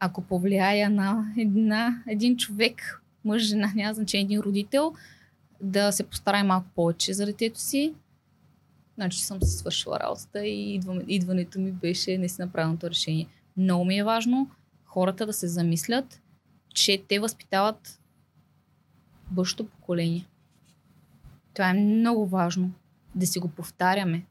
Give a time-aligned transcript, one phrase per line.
[0.00, 4.94] ако повлияя на една, един човек, мъж, жена, няма значение, един родител,
[5.60, 7.94] да се постарае малко повече за детето си,
[8.94, 13.26] значи съм си свършила работата и идването ми беше наистина правилното решение.
[13.56, 14.50] Много ми е важно
[14.84, 16.20] хората да се замислят,
[16.74, 18.00] че те възпитават
[19.30, 20.26] бъдещото поколение.
[21.54, 22.70] Това е много важно.
[23.14, 24.24] Да си го повтаряме.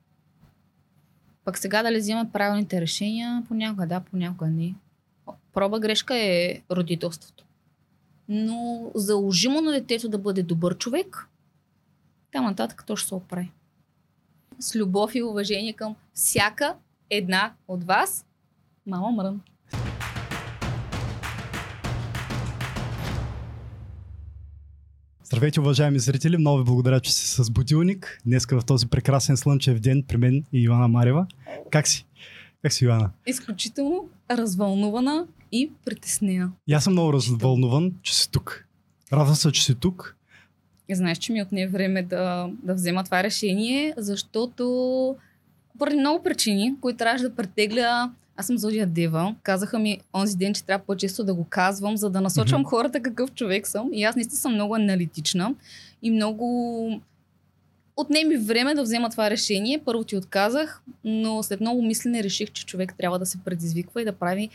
[1.46, 4.76] Пък сега дали взимат правилните решения, понякога да, понякога не.
[5.60, 7.46] Проба грешка е родителството.
[8.30, 11.28] Но заложимо на детето да бъде добър човек,
[12.32, 13.52] там нататък то ще се оправи.
[14.60, 16.76] С любов и уважение към всяка
[17.10, 18.26] една от вас,
[18.88, 19.42] мама Мрън.
[25.24, 26.38] Здравейте, уважаеми зрители!
[26.38, 28.22] Много ви благодаря, че си с будилник.
[28.26, 31.28] Днес в този прекрасен слънчев ден при мен и Йоанна Марева.
[31.72, 32.06] Как си?
[32.62, 33.12] Как си, Йоанна?
[33.28, 36.52] Изключително развълнувана и притеснена.
[36.68, 38.66] И аз съм много развълнуван, че си тук.
[39.14, 40.16] Радвам се, че си тук.
[40.90, 45.16] И знаеш, че ми отне време да, да взема това решение, защото
[45.80, 49.36] поради много причини, които трябваше да претегля аз съм Зодия Дева.
[49.44, 52.70] Казаха ми онзи ден, че трябва по-често да го казвам, за да насочвам mm-hmm.
[52.70, 53.90] хората какъв човек съм.
[53.94, 55.56] И аз наистина съм много аналитична
[56.02, 57.02] и много
[57.98, 59.82] отнеми време да взема това решение.
[59.86, 64.06] Първо ти отказах, но след много мислене реших, че човек трябва да се предизвиква и
[64.06, 64.50] да прави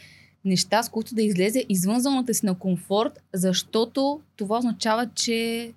[0.45, 5.73] неща, с които да излезе извън зоната си на комфорт, защото това означава, че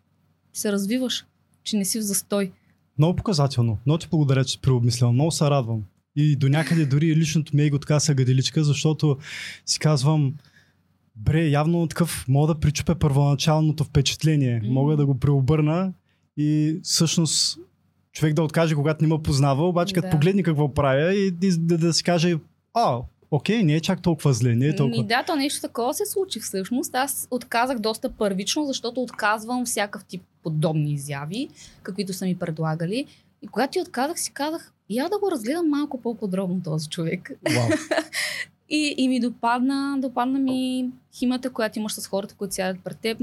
[0.54, 1.26] се развиваш,
[1.64, 2.52] че не си в застой.
[2.98, 3.78] Много показателно.
[3.86, 5.14] Много ти благодаря, че преобмислял.
[5.14, 5.84] Много се радвам.
[6.16, 9.18] И до някъде дори личното ми его така са гаделичка, защото
[9.66, 10.34] си казвам,
[11.16, 14.62] бре, явно такъв мога да причупя първоначалното впечатление.
[14.62, 14.70] Mm.
[14.70, 15.94] Мога да го преобърна
[16.38, 17.60] и всъщност
[18.12, 20.02] човек да откаже, когато не ме познава, обаче да.
[20.02, 22.38] като погледне какво правя и да, да си каже,
[22.73, 25.02] а, окей, не е чак толкова зле, не е толкова...
[25.02, 26.95] Ми, да, то нещо такова се случи всъщност.
[26.95, 31.50] Аз отказах доста първично, защото отказвам всякакъв тип подобни изяви,
[31.83, 33.05] каквито са ми предлагали.
[33.42, 37.32] И когато ти отказах, си казах, я да го разгледам малко по-подробно този човек.
[37.45, 37.80] Wow.
[38.70, 43.21] и, и ми допадна, допадна ми химата, която имаш с хората, които сядат пред теб,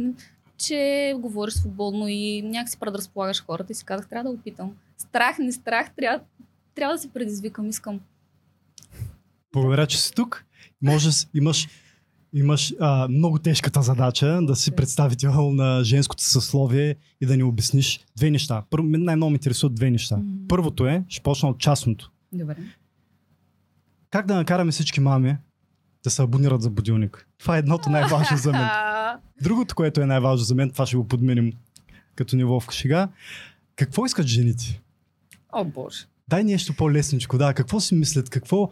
[0.58, 4.72] че говориш свободно и някакси предразполагаш хората и си казах, трябва да опитам.
[4.98, 6.24] Страх, не страх, трябва,
[6.74, 8.00] трябва да се предизвикам, искам.
[9.54, 10.44] Благодаря, че си тук.
[10.82, 11.68] Може, имаш
[12.34, 18.00] имаш а, много тежката задача да си представител на женското съсловие и да ни обясниш
[18.16, 18.62] две неща.
[18.70, 20.16] Първо, най-много ме интересуват две неща.
[20.16, 20.48] Mm-hmm.
[20.48, 22.10] Първото е, ще почна от частното.
[22.32, 22.56] Добре.
[24.10, 25.36] Как да накараме всички мами
[26.04, 27.28] да се абонират за будилник?
[27.38, 28.68] Това е едното най-важно за мен.
[29.42, 31.52] Другото, което е най-важно за мен, това ще го подменим
[32.14, 33.08] като ниво в шега.
[33.76, 34.82] Какво искат жените?
[35.52, 35.98] О, Боже.
[36.28, 37.54] Дай нещо по-лесничко, да.
[37.54, 38.30] Какво си мислят?
[38.30, 38.70] Какво,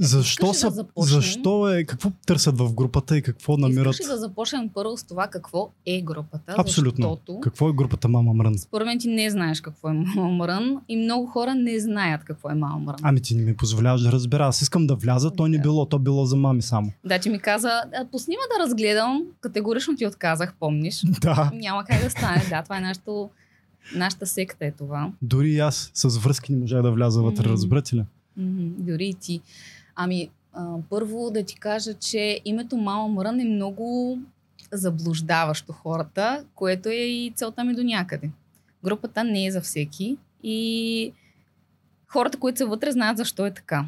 [0.00, 3.92] защо, са, да защо е, какво търсят в групата и какво намират?
[3.92, 6.54] Искаш да започнем първо с това какво е групата.
[6.58, 7.08] Абсолютно.
[7.08, 8.58] Защото, какво е групата Мама Мрън?
[8.58, 12.50] Според мен ти не знаеш какво е Мама Мрън и много хора не знаят какво
[12.50, 12.96] е Мама Мрън.
[13.02, 14.46] Ами ти не ми позволяваш да разбера.
[14.46, 16.92] Аз искам да вляза, то не било, то било за мами само.
[17.04, 21.02] Да, ти ми каза, поснима да разгледам, категорично ти отказах, помниш.
[21.20, 21.50] Да.
[21.54, 22.46] Няма как да стане.
[22.50, 23.30] Да, това е нашето,
[23.94, 25.12] нашата секта е това.
[25.22, 27.52] Дори аз с връзки не можах да вляза вътре, mm-hmm.
[27.52, 28.04] разбрати ли?
[28.40, 28.70] Mm-hmm.
[28.78, 29.40] Дори и ти.
[30.02, 34.18] Ами, а, първо да ти кажа, че името Мама Мрън е много
[34.72, 38.30] заблуждаващо хората, което е и целта ми до някъде.
[38.84, 41.12] Групата не е за всеки и
[42.06, 43.86] хората, които са вътре, знаят защо е така.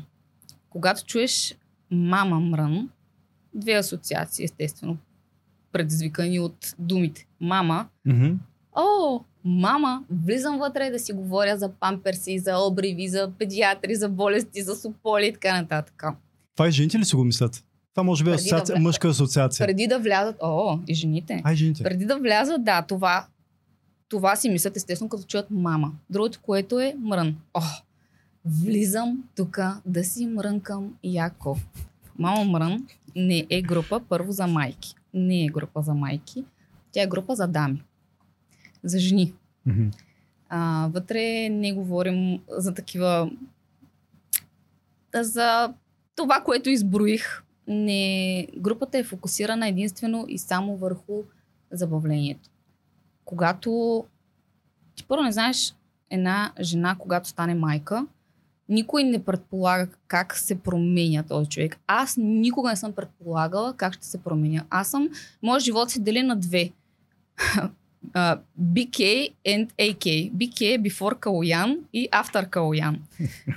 [0.70, 1.54] Когато чуеш
[1.90, 2.90] Мама Мрън,
[3.54, 4.96] две асоциации, естествено,
[5.72, 7.26] предизвикани от думите.
[7.40, 8.36] Мама, mm-hmm.
[8.76, 14.62] о, мама, влизам вътре да си говоря за памперси, за обриви, за педиатри, за болести,
[14.62, 16.04] за сополи и така нататък.
[16.56, 17.64] Това и жените ли си го мислят?
[17.94, 18.82] Това може би е асоциация, да вля...
[18.82, 19.66] мъжка асоциация.
[19.66, 21.42] Преди да влязат, о, и жените.
[21.44, 21.82] Ай, жените.
[21.82, 23.26] Преди да влязат, да, това,
[24.08, 25.92] това си мислят естествено като чуят мама.
[26.10, 27.36] Другото, което е мрън.
[27.54, 27.60] О,
[28.44, 31.56] влизам тук да си мрънкам яко.
[32.18, 32.86] Мама мрън
[33.16, 34.94] не е група първо за майки.
[35.14, 36.44] Не е група за майки.
[36.92, 37.82] Тя е група за дами
[38.84, 39.32] за жени.
[39.68, 39.90] Mm-hmm.
[40.48, 43.30] А, вътре не говорим за такива.
[45.14, 45.74] За
[46.16, 47.42] това, което изброих.
[47.66, 51.22] Не, групата е фокусирана единствено и само върху
[51.70, 52.50] забавлението.
[53.24, 54.04] Когато
[54.94, 55.74] ти първо не знаеш
[56.10, 58.06] една жена, когато стане майка,
[58.68, 61.78] никой не предполага как се променя този човек.
[61.86, 64.64] Аз никога не съм предполагала как ще се променя.
[64.70, 65.08] Аз съм,
[65.42, 66.70] моят живот се дели на две
[68.10, 70.32] uh, BK and AK.
[70.32, 72.98] BK е before Калоян и after Калоян.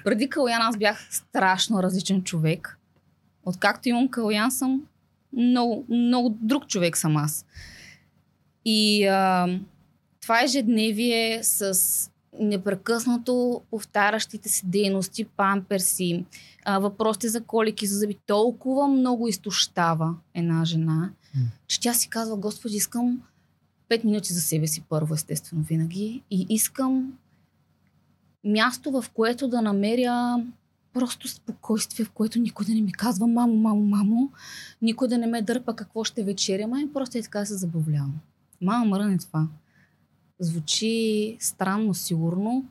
[0.03, 2.79] Преди Калоян аз бях страшно различен човек.
[3.45, 4.81] Откакто имам Калоян съм
[5.33, 7.45] много, много друг човек съм аз.
[8.65, 9.47] И а,
[10.21, 11.79] това ежедневие с
[12.39, 16.25] непрекъснато повтарящите се дейности, памперси,
[16.65, 21.41] а, въпросите за колики, за зъби, толкова много изтощава една жена, М.
[21.67, 23.21] че тя си казва, Господи, искам
[23.89, 26.21] 5 минути за себе си първо, естествено, винаги.
[26.31, 27.13] И искам
[28.43, 30.45] място, в което да намеря
[30.93, 34.31] просто спокойствие, в което никой да не ми казва мамо, мамо, мамо,
[34.81, 38.19] никой да не ме дърпа какво ще вечерям, ами просто е така се забавлявам.
[38.61, 39.47] Мама мрън е това.
[40.39, 42.65] Звучи странно, сигурно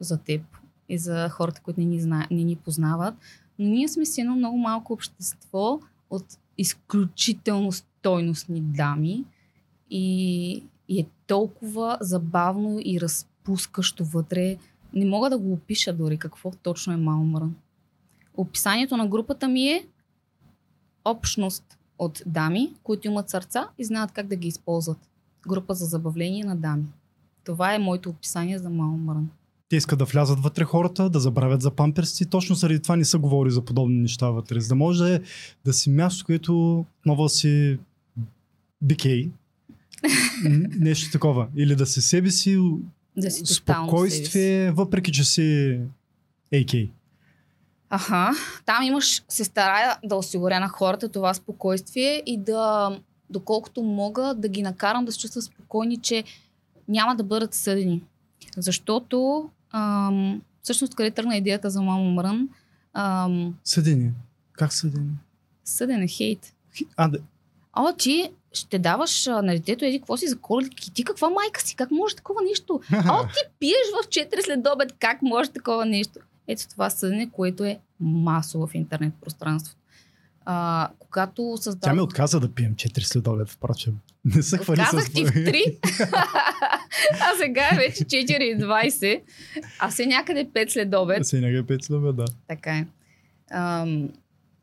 [0.00, 0.42] за теб
[0.88, 2.26] и за хората, които не ни, зна...
[2.30, 3.14] не ни познават,
[3.58, 5.80] но ние сме си едно много малко общество
[6.10, 9.24] от изключително стойностни дами
[9.90, 14.56] и, и е толкова забавно и разпускащо вътре.
[14.94, 17.54] Не мога да го опиша дори какво точно е Малмрън.
[18.36, 19.86] Описанието на групата ми е
[21.04, 24.98] общност от дами, които имат сърца и знаят как да ги използват.
[25.48, 26.84] Група за забавление на дами.
[27.44, 29.28] Това е моето описание за Малмрън.
[29.68, 32.26] Те искат да влязат вътре хората, да забравят за памперси.
[32.26, 34.60] Точно заради това не се говори за подобни неща вътре.
[34.60, 35.04] За да може
[35.64, 37.78] да, е, си място, което нова си
[38.82, 39.30] бикей.
[40.78, 41.48] Нещо такова.
[41.56, 42.58] Или да си себе си,
[43.16, 44.16] Да си тотално себе си.
[44.16, 45.80] спокойствие, въпреки че си
[46.52, 46.90] AK.
[47.90, 48.30] Аха,
[48.66, 52.90] там имаш, се старая да осигуря на хората това спокойствие и да,
[53.30, 56.24] доколкото мога, да ги накарам да се чувстват спокойни, че
[56.88, 58.02] няма да бъдат съдени.
[58.56, 62.48] Защото, ам, всъщност, къде тръгна идеята за Мамо Мрън,
[62.92, 64.12] ам, Съдени.
[64.52, 65.10] Как съдени?
[65.64, 66.52] съден е хейт.
[66.96, 67.18] А, да.
[67.76, 70.92] О, ти ще даваш а, на детето еди какво си за коледки.
[70.92, 71.76] Ти каква майка си?
[71.76, 72.80] Как може такова нещо?
[72.92, 74.94] О, ти пиеш в 4 след обед.
[74.98, 76.20] Как може такова нещо?
[76.48, 79.80] Ето това съдене, което е масово в интернет пространството.
[80.44, 81.96] А, когато Тя създавах...
[81.96, 83.94] ми отказа да пием 4 следобед, впрочем.
[84.24, 84.90] Не се хвали с...
[84.90, 85.78] Казах ти в 3,
[87.12, 89.20] а сега е вече 4.20,
[89.78, 91.26] а се някъде 5 след обед.
[91.26, 92.24] Се някъде 5 следобед, да.
[92.48, 92.86] Така е.
[93.50, 94.08] Ам,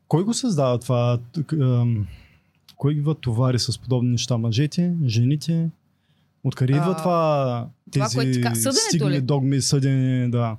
[0.08, 1.18] Кой го създава това?
[1.52, 2.06] Ам,
[2.76, 4.38] Кой идва товари с подобни неща?
[4.38, 4.94] Мъжете?
[5.06, 5.70] Жените?
[6.44, 7.68] Откъде идва А, това?
[7.92, 9.20] това, Тези съденето стигни ли?
[9.20, 10.56] догми, съдени, да.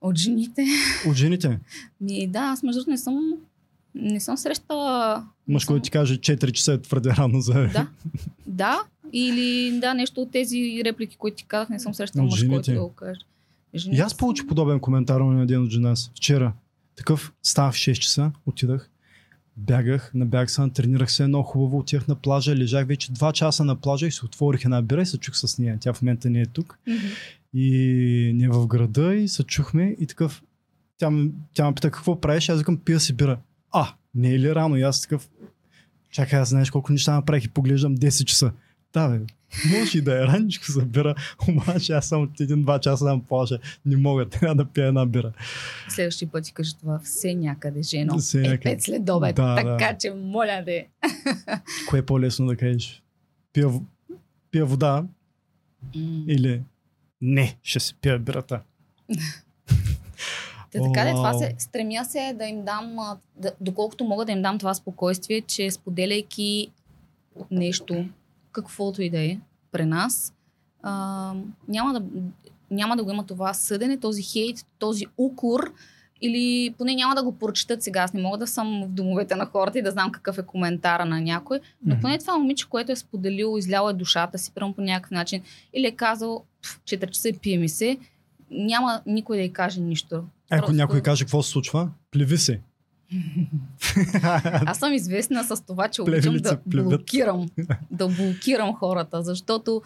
[0.00, 0.66] от жените.
[1.08, 1.58] От жените.
[2.00, 3.32] Ми, да, аз между другото не съм,
[3.94, 7.52] не съм срещала Мъж, който ти каже 4 часа е твърде рано за...
[7.52, 7.88] Да.
[8.46, 8.82] Да,
[9.12, 12.80] или да, нещо от тези реплики, които ти казах, не съм срещала мъж, който да
[12.80, 13.20] го каже.
[13.92, 15.94] И аз получих подобен коментар на един от жена.
[16.16, 16.52] Вчера.
[16.96, 18.90] Такъв става в 6 часа, отидах,
[19.56, 23.76] бягах, набягах се, тренирах се много хубаво, отидах на плажа, лежах вече 2 часа на
[23.76, 25.78] плажа и се отворих една бира и се чух с нея.
[25.80, 26.78] Тя в момента не е тук.
[27.54, 30.42] И ние в града и се чухме и такъв.
[30.98, 33.38] Тя, ме- тя ме пита какво правиш, аз викам пия си бира.
[33.70, 34.76] А, не е ли рано?
[34.76, 35.28] И аз такъв.
[36.10, 38.52] Чакай, аз знаеш колко неща направих и поглеждам 10 часа.
[38.92, 39.20] Да, бе,
[39.78, 41.14] може и да е раничко за бира,
[41.48, 43.58] обаче аз съм от един-два часа на плажа.
[43.86, 45.32] Не мога, трябва да пия една бира.
[45.88, 48.18] Следващия път ти кажа това все някъде, жено.
[48.18, 48.62] Все е някъде.
[48.62, 49.36] пет след обед.
[49.36, 49.98] Да, така да.
[49.98, 50.88] че, моля де.
[51.88, 53.02] Кое е по-лесно да кажеш?
[53.52, 53.68] Пия,
[54.50, 55.04] пия вода
[55.96, 56.24] М.
[56.28, 56.62] или
[57.20, 58.60] не, ще си пия бирата.
[60.72, 62.96] Та, така де, това се, стремя се да им дам,
[63.36, 66.70] да, доколкото мога да им дам това спокойствие, че споделяйки
[67.50, 68.06] нещо,
[68.52, 69.38] каквото и да е,
[69.72, 70.34] при нас,
[70.82, 71.34] а,
[71.68, 72.02] няма, да,
[72.70, 75.72] няма да го има това съдене, този хейт, този укор,
[76.24, 78.00] или поне няма да го прочитат сега.
[78.00, 81.04] Аз не мога да съм в домовете на хората и да знам какъв е коментара
[81.04, 84.80] на някой, но поне това момиче, което е споделило, изляло е душата си, прямо по
[84.80, 85.42] някакъв начин,
[85.74, 87.98] или е казал, "Пф, 4 часа и пие ми се,
[88.50, 90.16] няма никой да й каже нищо.
[90.50, 92.60] Ако Просто- някой каже какво се случва, плеви се.
[94.66, 97.48] Аз съм известна с това, че обичам Плевелица да блокирам,
[97.90, 99.82] да блокирам хората, защото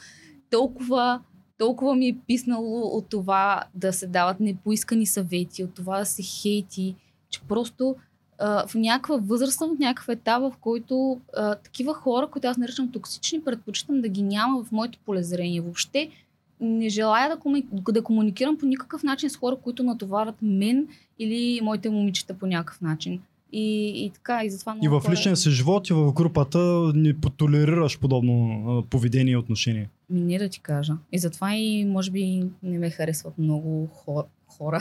[0.51, 1.21] толкова,
[1.59, 6.23] толкова ми е писнало от това да се дават непоискани съвети, от това да се
[6.23, 6.95] хейти,
[7.31, 7.97] че просто
[8.39, 12.57] а, в някаква възраст съм, в някакъв етап, в който а, такива хора, които аз
[12.57, 15.61] наричам токсични, предпочитам да ги няма в моето полезрение.
[15.61, 16.11] Въобще
[16.61, 21.61] не желая да, коми- да комуникирам по никакъв начин с хора, които натоварят мен или
[21.63, 23.21] моите момичета по някакъв начин.
[23.53, 23.65] И,
[23.97, 26.59] и така, и затова И много в хора- личния си живот и в групата
[26.95, 28.35] не потолерираш подобно
[28.69, 29.89] а, поведение и отношение.
[30.11, 30.93] Не да ти кажа.
[31.13, 34.81] И затова и може би не ме харесват много хор, хора.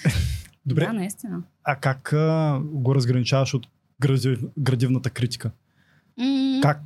[0.66, 1.42] Добре, Да, наистина.
[1.64, 3.66] а как а, го разграничаваш от
[4.00, 5.50] градив, градивната критика?
[6.20, 6.80] М- Как?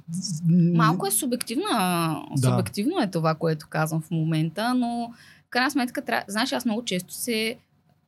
[0.74, 2.16] Малко е субективна.
[2.36, 2.48] Да.
[2.48, 5.12] Субективно е това, което казвам в момента, но
[5.46, 6.24] в крайна сметка, тря...
[6.28, 7.56] знаеш, аз много често се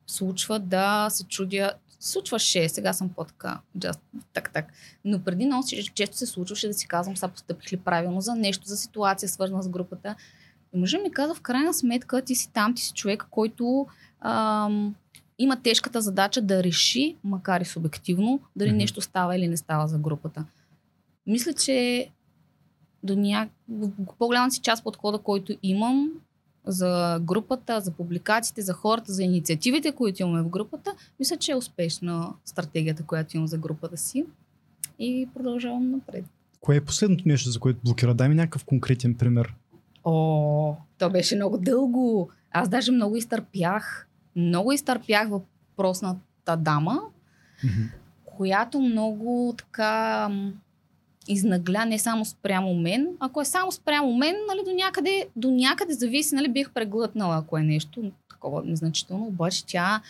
[0.07, 3.99] случва да се чудя, случваше, сега съм по-така, just,
[4.33, 4.73] так, так.
[5.05, 8.67] Но преди много често се случваше да си казвам, сега постъпих ли правилно за нещо,
[8.67, 10.15] за ситуация, свързана с групата.
[10.73, 13.87] И мъжът ми каза, в крайна сметка, ти си там, ти си човек, който
[14.21, 14.95] ам,
[15.39, 18.77] има тежката задача да реши, макар и субективно, дали mm-hmm.
[18.77, 20.45] нещо става или не става за групата.
[21.27, 22.09] Мисля, че
[23.03, 23.49] до ня...
[23.69, 26.11] в по-голямата си част подхода, който имам
[26.65, 31.55] за групата, за публикациите, за хората, за инициативите, които имаме в групата, мисля, че е
[31.55, 34.25] успешна стратегията, която имам за групата си.
[34.99, 36.25] И продължавам напред.
[36.61, 38.13] Кое е последното нещо, за което блокира?
[38.13, 39.53] Дай ми някакъв конкретен пример.
[40.03, 42.29] О, то беше много дълго.
[42.51, 44.07] Аз даже много изтърпях.
[44.35, 47.01] Много изтърпях въпросната дама,
[47.63, 47.91] mm-hmm.
[48.25, 50.29] която много така
[51.27, 53.07] изнагля не само спрямо мен.
[53.19, 57.57] Ако е само спрямо мен, нали, до, някъде, до някъде зависи, нали, бих преглътнала, ако
[57.57, 59.25] е нещо такова незначително.
[59.25, 60.01] Обаче тя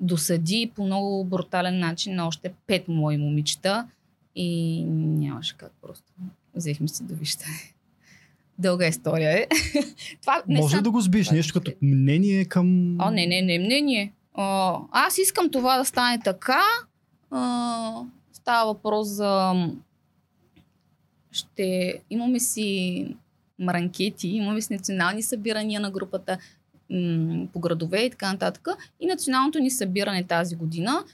[0.00, 3.86] досъди по много брутален начин на още пет мои момичета
[4.36, 6.12] и нямаше как просто.
[6.54, 7.44] Взехме си да вижте.
[8.58, 9.46] Дълга история е.
[10.20, 10.82] Това не Може сам...
[10.82, 12.96] да го сбиш нещо като мнение към...
[13.00, 14.12] О, не, не, не мнение.
[14.34, 16.62] О, аз искам това да стане така.
[17.30, 18.02] А,
[18.32, 19.54] става въпрос за
[21.32, 23.06] ще имаме си
[23.58, 26.38] мранкети, имаме си национални събирания на групата
[26.90, 28.68] м- по градове и така нататък.
[29.00, 31.04] И националното ни събиране тази година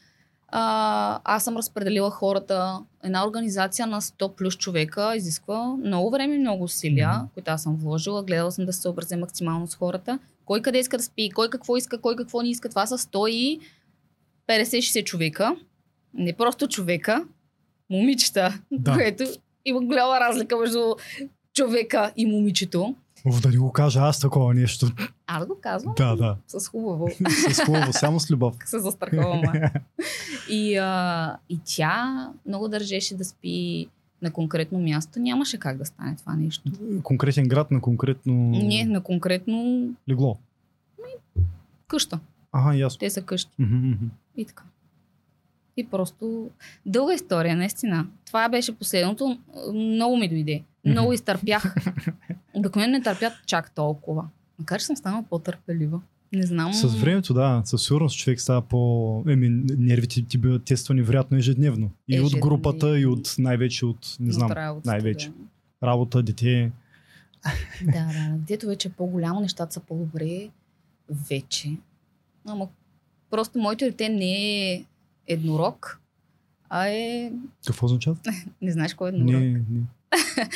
[0.49, 2.79] а, аз съм разпределила хората.
[3.03, 7.35] Една организация на 100 плюс човека изисква много време и много усилия, mm-hmm.
[7.35, 8.23] които аз съм вложила.
[8.23, 10.19] Гледала съм да се съобразя максимално с хората.
[10.45, 12.69] Кой къде иска да спи, кой какво иска, кой какво не иска.
[12.69, 15.57] Това са 150-60 човека.
[16.15, 17.25] Не просто човека,
[17.91, 18.93] момичета, да.
[18.93, 19.25] което
[19.67, 20.95] има голяма разлика между
[21.55, 22.95] човека и момичето.
[23.25, 24.87] Оф, да ни го кажа аз такова нещо.
[25.27, 25.95] Аз го казвам.
[25.97, 26.37] Да, да.
[26.47, 27.09] С хубаво.
[27.53, 28.55] с хубаво, само с любов.
[28.65, 29.43] се застраховам.
[30.51, 33.89] и, а, и тя много държеше да спи
[34.23, 35.21] на конкретно място.
[35.21, 36.71] Нямаше как да стане това нещо.
[37.03, 38.35] Конкретен град на конкретно...
[38.35, 39.89] Не, на конкретно...
[40.09, 40.39] Легло.
[41.87, 42.19] Къща.
[42.53, 42.99] Ага, ясно.
[42.99, 43.51] Те са къщи.
[43.61, 43.97] Mm-hmm.
[44.37, 44.65] И така.
[45.77, 46.51] И просто
[46.87, 48.07] дълга история, наистина.
[48.27, 49.39] Това беше последното.
[49.75, 50.63] Много ми дойде.
[50.85, 51.75] Много изтърпях.
[52.55, 54.25] Обикновено не търпят чак толкова.
[54.59, 56.01] Макар, че съм станала по-търпелива.
[56.33, 56.73] Не знам.
[56.75, 59.25] С времето, да, със сигурност човек става по...
[59.29, 61.91] Еми, нервите ти биват тествани вероятно ежедневно.
[62.09, 62.37] И ежедневно.
[62.37, 65.29] от групата, и от най-вече от, не знам, работата, най-вече.
[65.29, 65.87] Да.
[65.87, 66.73] Работа, дете.
[67.85, 68.35] Да, да.
[68.37, 70.49] Детето вече е по-голямо, нещата са по-добре.
[71.31, 71.77] Вече.
[72.47, 72.69] Ама
[73.31, 74.85] просто моето дете не е
[75.27, 76.01] еднорог,
[76.69, 77.33] а е...
[77.67, 78.17] Какво означава?
[78.63, 79.41] не знаеш кой е еднорог.
[79.41, 79.83] Не, не.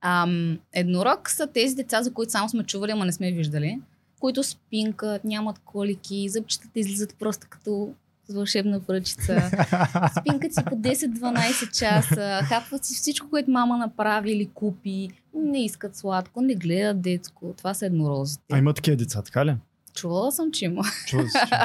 [0.00, 3.80] Ам, еднорог са тези деца, за които само сме чували, ама не сме виждали,
[4.20, 7.94] които спинкат, нямат колики, зъбчетата излизат просто като
[8.28, 9.50] с вълшебна пръчица.
[10.20, 15.96] Спинкат си по 10-12 часа, хапват си всичко, което мама направи или купи, не искат
[15.96, 17.54] сладко, не гледат детско.
[17.56, 18.44] Това са еднорозите.
[18.52, 19.56] А има такива деца, така ли?
[19.94, 20.82] Чувала съм, че има.
[21.06, 21.56] Чувала си, че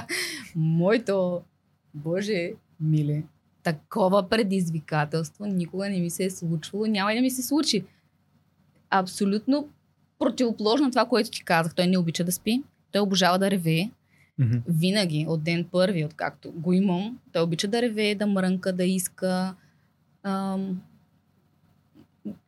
[0.55, 1.41] Моето
[1.93, 3.23] Боже, миле,
[3.63, 7.85] такова предизвикателство никога не ми се е случвало, няма и да ми се случи.
[8.89, 9.69] Абсолютно
[10.19, 11.75] противоположно това, което ти казах.
[11.75, 13.89] Той не обича да спи, той обожава да ревее.
[14.39, 14.61] Mm-hmm.
[14.67, 19.55] Винаги, от ден първи, откакто го имам, той обича да ревее, да мрънка, да иска.
[20.23, 20.81] Ам...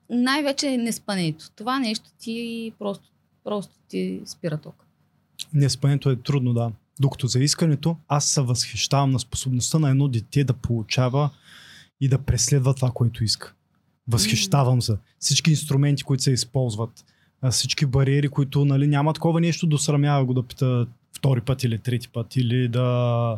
[0.10, 1.52] Най-вече неспането.
[1.52, 3.12] Това нещо ти просто,
[3.44, 4.86] просто ти спира ток.
[5.54, 6.72] Неспането е трудно, да.
[7.02, 11.30] Докато за искането аз се възхищавам на способността на едно дете да получава
[12.02, 13.54] и да преследва това, което иска.
[14.08, 14.98] Възхищавам се.
[15.20, 17.06] Всички инструменти, които се използват,
[17.52, 22.10] всички бариери, които нали, няма такова нещо, досрамява го да пита втори път или трети
[22.10, 23.38] път, или да,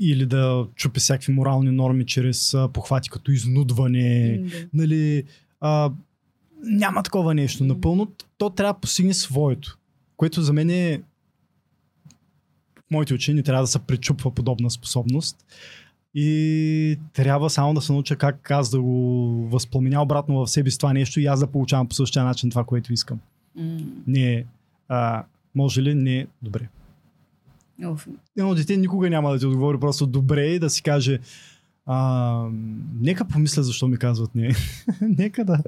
[0.00, 4.40] или да чупи всякакви морални норми чрез похвати като изнудване.
[4.40, 4.68] Mm-hmm.
[4.74, 5.24] Нали,
[5.60, 5.90] а,
[6.62, 7.64] няма такова нещо.
[7.64, 9.78] Напълно то трябва да постигне своето.
[10.16, 11.02] Което за мен е
[12.92, 15.36] моите не трябва да се пречупва подобна способност.
[16.14, 20.78] И трябва само да се науча как аз да го възпламеня обратно в себе си
[20.78, 23.20] това нещо и аз да получавам по същия начин това, което искам.
[23.58, 23.84] Mm.
[24.06, 24.44] Не,
[24.88, 25.94] а, може ли?
[25.94, 26.68] Не, добре.
[27.86, 28.08] Уф.
[28.38, 31.18] Едно дете никога няма да ти отговори просто добре и да си каже
[31.86, 32.48] а,
[33.00, 34.54] нека помисля защо ми казват не.
[35.00, 35.58] нека да.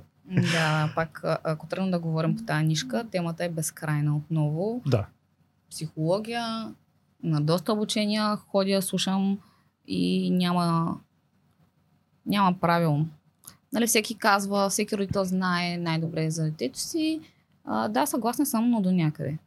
[0.53, 4.83] Да, пак ако тръгна да говорим по тази нишка, темата е безкрайна отново.
[4.87, 5.07] Да.
[5.71, 6.75] Психология,
[7.25, 9.39] на доста обучения ходя, слушам
[9.87, 10.97] и няма,
[12.27, 13.07] няма правило.
[13.73, 17.21] Нали, всеки казва, всеки родител знае най-добре за детето си.
[17.65, 19.39] А, да, съгласна съм, но до някъде.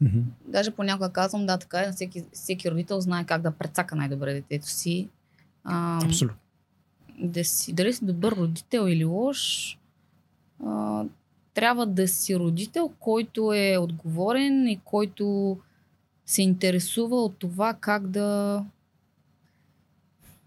[0.00, 0.18] Мгм.
[0.46, 4.68] Даже понякога казвам, да, така е, всеки, всеки родител знае как да прецака най-добре детето
[4.68, 5.08] си.
[5.64, 6.36] А, Абсолютно.
[7.18, 9.78] да си, дали си добър родител или лош,
[10.66, 11.04] а,
[11.54, 15.56] трябва да си родител, който е отговорен и който
[16.28, 18.64] се интересува от това как да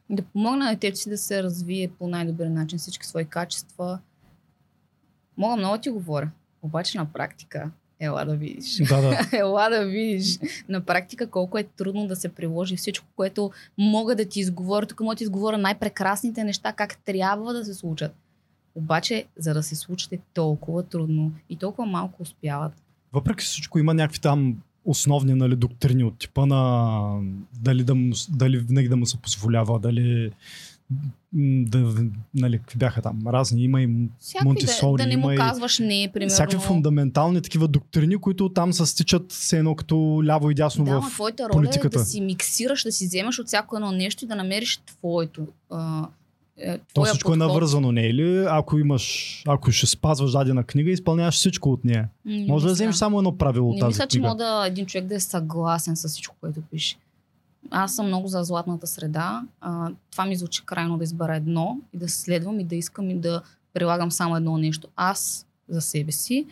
[0.09, 4.00] да помогне на детето си да се развие по най-добър начин всички свои качества.
[5.38, 8.77] Мога много ти говоря, обаче на практика ела да видиш.
[8.77, 9.29] Да, да.
[9.38, 14.25] Ела да видиш на практика колко е трудно да се приложи всичко, което мога да
[14.25, 14.85] ти изговоря.
[14.85, 18.15] Тук мога да ти изговоря най-прекрасните неща, как трябва да се случат.
[18.75, 22.73] Обаче, за да се случат е толкова трудно и толкова малко успяват.
[23.13, 27.01] Въпреки всичко има някакви там основни нали, доктрини от типа на
[27.53, 30.31] дали, да му, дали винаги да му се позволява, дали
[31.33, 31.95] да,
[32.33, 35.79] нали, какви бяха там разни, има и Всякакви да, Монтесори, да не му има казваш
[35.79, 36.29] не, примерно.
[36.29, 41.01] всякакви фундаментални такива доктрини, които там се стичат все едно като ляво и дясно Да,
[41.01, 42.00] в твоята роля политиката.
[42.00, 45.47] е да си миксираш, да си вземеш от всяко едно нещо и да намериш твоето.
[45.69, 46.07] А,
[46.63, 47.48] е, То всичко е подход.
[47.48, 48.46] навързано, не е ли?
[48.50, 52.10] Ако имаш, ако ще спазваш дадена книга, изпълняваш всичко от нея.
[52.25, 52.74] Не Може да мисля.
[52.74, 54.27] вземеш само едно правило от Не тази мисля, че книга.
[54.27, 56.98] мога да един човек да е съгласен с всичко, което пише.
[57.70, 59.41] Аз съм много за златната среда.
[59.62, 63.15] А, това ми звучи крайно да избера едно и да следвам и да искам и
[63.15, 63.41] да
[63.74, 64.88] прилагам само едно нещо.
[64.96, 66.46] Аз за себе си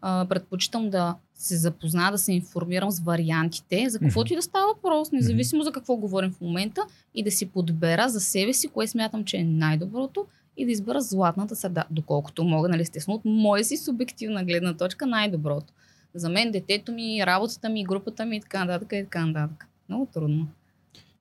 [0.00, 4.66] а, предпочитам да се запозная, да се информирам с вариантите, за каквото и да става
[4.74, 6.80] въпрос, независимо за какво говорим в момента,
[7.14, 11.00] и да си подбера за себе си, кое смятам, че е най-доброто и да избера
[11.00, 15.72] златната среда, доколкото мога, нали, естествено, от моя си субективна гледна точка най-доброто.
[16.14, 19.66] За мен детето ми, работата ми, групата ми и така нататък и така нататък.
[19.88, 20.48] Много трудно.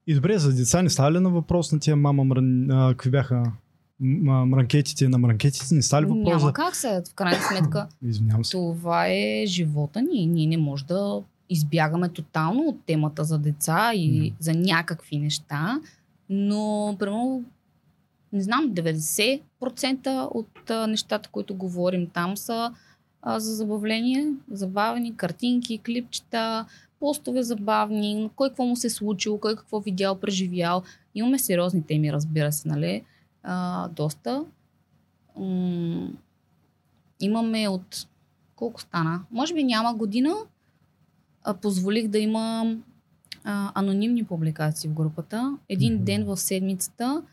[0.08, 2.72] И добре, за деца не става ли на въпрос на тия мама мрън...
[2.72, 3.52] а, какви бяха
[4.02, 5.76] мранкетите на мранкетите?
[5.76, 6.54] Не става ли въпрос Няма за...
[6.54, 7.88] как се, в крайна сметка.
[8.06, 8.52] Извинявам се.
[8.52, 10.28] Това е живота ни.
[10.28, 14.36] Ние не може да избягаме тотално от темата за деца и Мгм.
[14.40, 15.80] за някакви неща,
[16.30, 17.44] но примерно
[18.34, 22.72] не знам, 90% от а, нещата, които говорим там са
[23.22, 26.66] а, за забавление, забавени, картинки, клипчета,
[27.00, 30.84] постове забавни, кой какво му се е случило, кой какво видял, преживял.
[31.16, 33.04] Имаме сериозни теми, разбира се, нали?
[33.44, 34.46] А, доста.
[35.38, 36.10] М-
[37.20, 38.08] имаме от
[38.56, 39.22] колко стана?
[39.32, 40.34] Може би няма година.
[41.44, 42.84] А, позволих да имам
[43.44, 45.58] а, анонимни публикации в групата.
[45.70, 46.04] Един Мгм.
[46.04, 47.24] ден в седмицата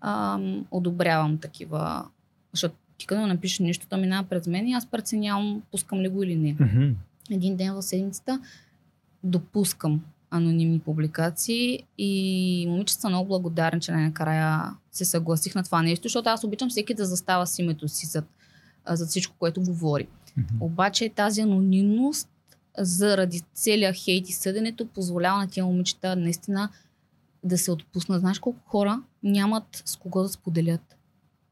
[0.00, 2.04] а, одобрявам такива.
[2.52, 6.22] Защото ти като напишеш нещо, то минава през мен и аз преценявам пускам ли го
[6.22, 6.52] или не.
[6.52, 6.90] Мгм.
[7.30, 8.40] Един ден в седмицата
[9.24, 16.02] допускам анонимни публикации и момичета са много благодарни, че най-накрая се съгласих на това нещо,
[16.02, 18.24] защото аз обичам всеки да застава с името си зад,
[18.88, 20.06] зад всичко, което говори.
[20.36, 20.56] Мгм.
[20.60, 22.28] Обаче тази анонимност
[22.78, 26.68] заради целия хейт и съденето позволява на тия момичета наистина
[27.44, 28.20] да се отпуснат.
[28.20, 30.96] Знаеш колко хора нямат с кого да споделят?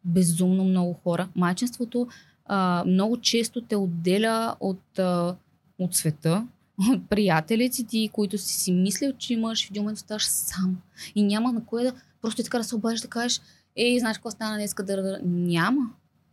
[0.05, 1.29] Безумно много хора.
[1.37, 2.09] Майчинството
[2.47, 5.37] а, много често те отделя от, а,
[5.79, 6.47] от света,
[7.11, 10.79] приятелици ти, които си си мислил, че имаш, в един момент оставаш сам.
[11.15, 13.41] И няма на кое да просто така да се обадиш да кажеш,
[13.77, 15.21] ей, знаеш какво стана днес, да.
[15.25, 15.91] Няма.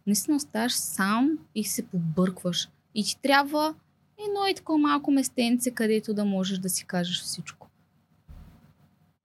[0.08, 2.70] Наистина оставаш сам и се побъркваш.
[2.96, 3.74] И ти трябва
[4.28, 7.70] едно и такова малко местенце, където да можеш да си кажеш всичко.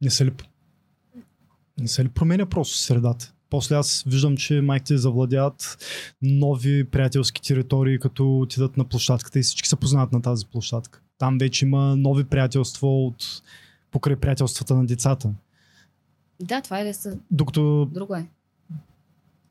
[0.01, 0.33] Не се ли,
[1.81, 3.33] не се ли променя просто средата?
[3.51, 5.79] После аз виждам, че майките завладяват
[6.23, 11.03] нови приятелски територии, като отидат на площадката и всички се познават на тази площадка.
[11.23, 13.43] Там вече има нови приятелства от
[13.91, 15.31] покрай приятелствата на децата.
[16.41, 17.19] Да, това е да са...
[17.31, 18.27] Докато Друго е.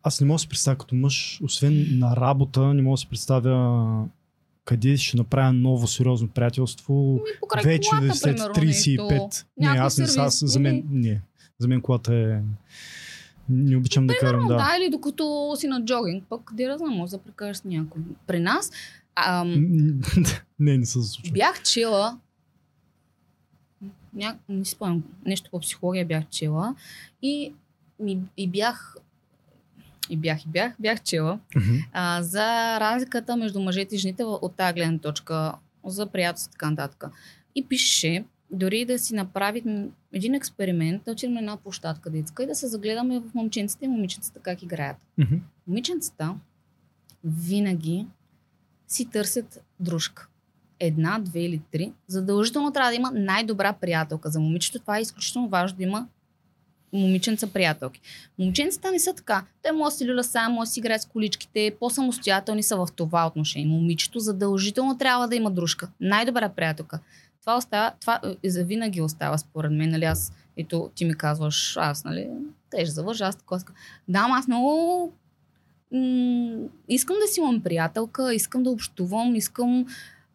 [0.04, 3.08] аз не мога да се представя като мъж, освен на работа, не мога да се
[3.08, 4.06] представя
[4.66, 7.14] къде ще направя ново сериозно приятелство.
[7.58, 9.22] Ми вече колата, след примерно, 35.
[9.22, 9.46] нещо.
[9.58, 11.22] Не, аз не са, за мен, не.
[11.60, 12.40] За мен колата е...
[13.50, 14.56] Не обичам да карам, Да.
[14.56, 14.78] да.
[14.82, 18.02] или докато си на джогинг, пък къде да знам, може да прекараш с някой.
[18.28, 18.72] При нас
[19.16, 19.52] ам,
[20.60, 21.34] не, не се случва.
[21.34, 22.20] бях чела
[24.14, 24.38] ня...
[24.50, 26.76] не спомням, нещо по психология бях чела
[27.22, 27.54] и,
[28.00, 28.96] ми, и бях
[30.10, 31.76] и бях и бях, бях чела Мгм.
[31.94, 32.44] а, за
[32.80, 35.54] разликата между мъжете и жените от тази гледна точка
[35.86, 37.06] за приятелство и така нататък.
[37.56, 42.48] И пише, дори да си направим един експеримент, да отидем на една площадка детска и
[42.48, 44.98] да се загледаме в момченците и момиченцата как играят.
[45.18, 45.36] Мгм.
[45.68, 46.36] Момиченцата
[47.24, 48.08] винаги
[48.92, 50.28] си търсят дружка.
[50.80, 51.92] Една, две или три.
[52.08, 54.30] Задължително трябва да има най-добра приятелка.
[54.30, 56.08] За момичето това е изключително важно да има
[56.94, 58.02] момиченца приятелки.
[58.40, 59.46] Момченцата не са така.
[59.62, 62.88] Те може да си люля сам, може да си играят с количките, по-самостоятелни са в
[62.96, 63.68] това отношение.
[63.68, 65.90] Момичето задължително трябва да има дружка.
[66.00, 67.00] Най-добра приятелка.
[67.42, 69.90] Това, остава, това е, завинаги остава според мен.
[69.90, 72.30] Нали, аз, ето ти ми казваш, аз, нали,
[72.70, 73.62] теж завържа, аз такова.
[74.08, 75.14] Да, аз много
[75.92, 76.58] м-
[76.90, 79.86] искам да си имам приятелка, искам да общувам, искам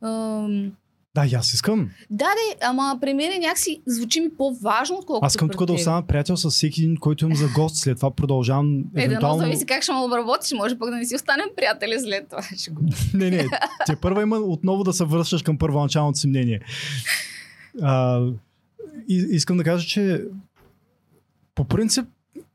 [0.02, 0.72] ам,
[1.14, 1.90] Да, и аз искам.
[2.10, 6.06] да, де, ама при мен някакси звучи ми по-важно, отколкото Аз искам тук да остана
[6.06, 7.76] приятел с всеки един, който имам за гост.
[7.76, 9.38] След това продължавам Е, да, но евентуално...
[9.38, 10.52] зависи как ще ме обработиш.
[10.52, 12.42] Може пък да не си останем приятели след това.
[13.14, 13.46] Не, не,
[13.86, 16.60] те първа има отново да се връщаш към първоначалното си мнение.
[17.82, 18.20] А,
[19.08, 20.24] и, искам да кажа, че
[21.54, 22.06] по принцип,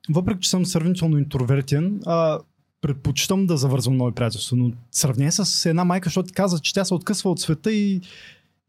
[0.09, 2.39] въпреки че съм сравнително интровертен, а,
[2.82, 6.86] предпочитам да завързвам нови приятелства, но сравнение с една майка, защото ти каза, че тя
[6.86, 8.02] се откъсва от света и,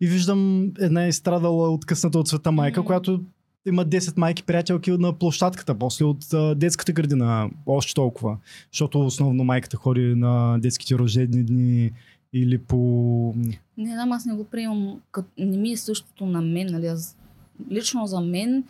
[0.01, 2.87] и виждам една изстрадала откъсната от света майка, Мгм.
[2.87, 3.21] която
[3.67, 8.39] има 10 майки приятелки на площадката, после от а, детската градина, още толкова.
[8.73, 11.91] Защото основно майката ходи на детските рождени дни
[12.33, 12.77] или по...
[13.79, 15.01] Не знам, аз не го приемам.
[15.13, 15.29] Като...
[15.39, 16.67] Не ми е същото на мен.
[16.71, 16.87] Нали?
[16.87, 17.17] Аз...
[17.71, 18.65] Лично за мен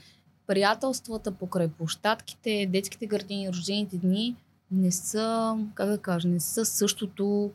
[0.47, 4.35] приятелствата покрай площадките, детските градини, рождените дни
[4.73, 7.51] не са, как да кажа, не са същото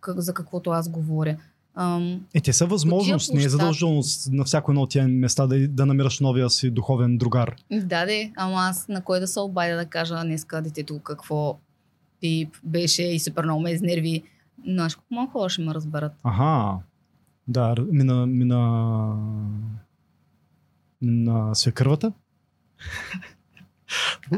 [0.00, 1.36] как, за каквото аз говоря.
[1.74, 5.68] Ам, Е, те са възможност, не е задължително на всяко едно от тия места да,
[5.68, 7.56] да намираш новия си духовен другар.
[7.70, 11.58] Да, де, ама аз на кой да се обадя да кажа днеска детето какво
[12.20, 14.22] тип беше и супер много ме изнерви.
[14.68, 16.12] Знаеш колко малко хора ще ме разберат.
[16.22, 16.78] Аха.
[17.48, 18.58] Да, мина, мина
[21.02, 22.12] на свекървата.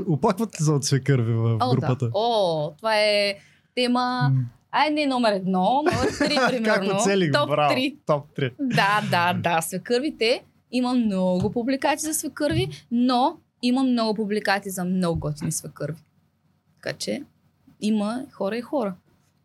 [0.09, 2.11] Оплакват ли за от свекърви в групата?
[2.15, 3.35] О, това е
[3.75, 4.33] тема...
[4.73, 6.89] Ай, не номер едно, номер три, примерно.
[6.89, 7.75] Как оцелих, Топ браво.
[7.75, 7.97] 3.
[8.07, 8.53] Топ 3.
[8.61, 9.61] Да, да, да.
[9.63, 10.43] Свекървите.
[10.71, 16.01] Има много публикации за свекърви, но има много публикации за много готини свекърви.
[16.75, 17.23] Така че
[17.81, 18.95] има хора и хора.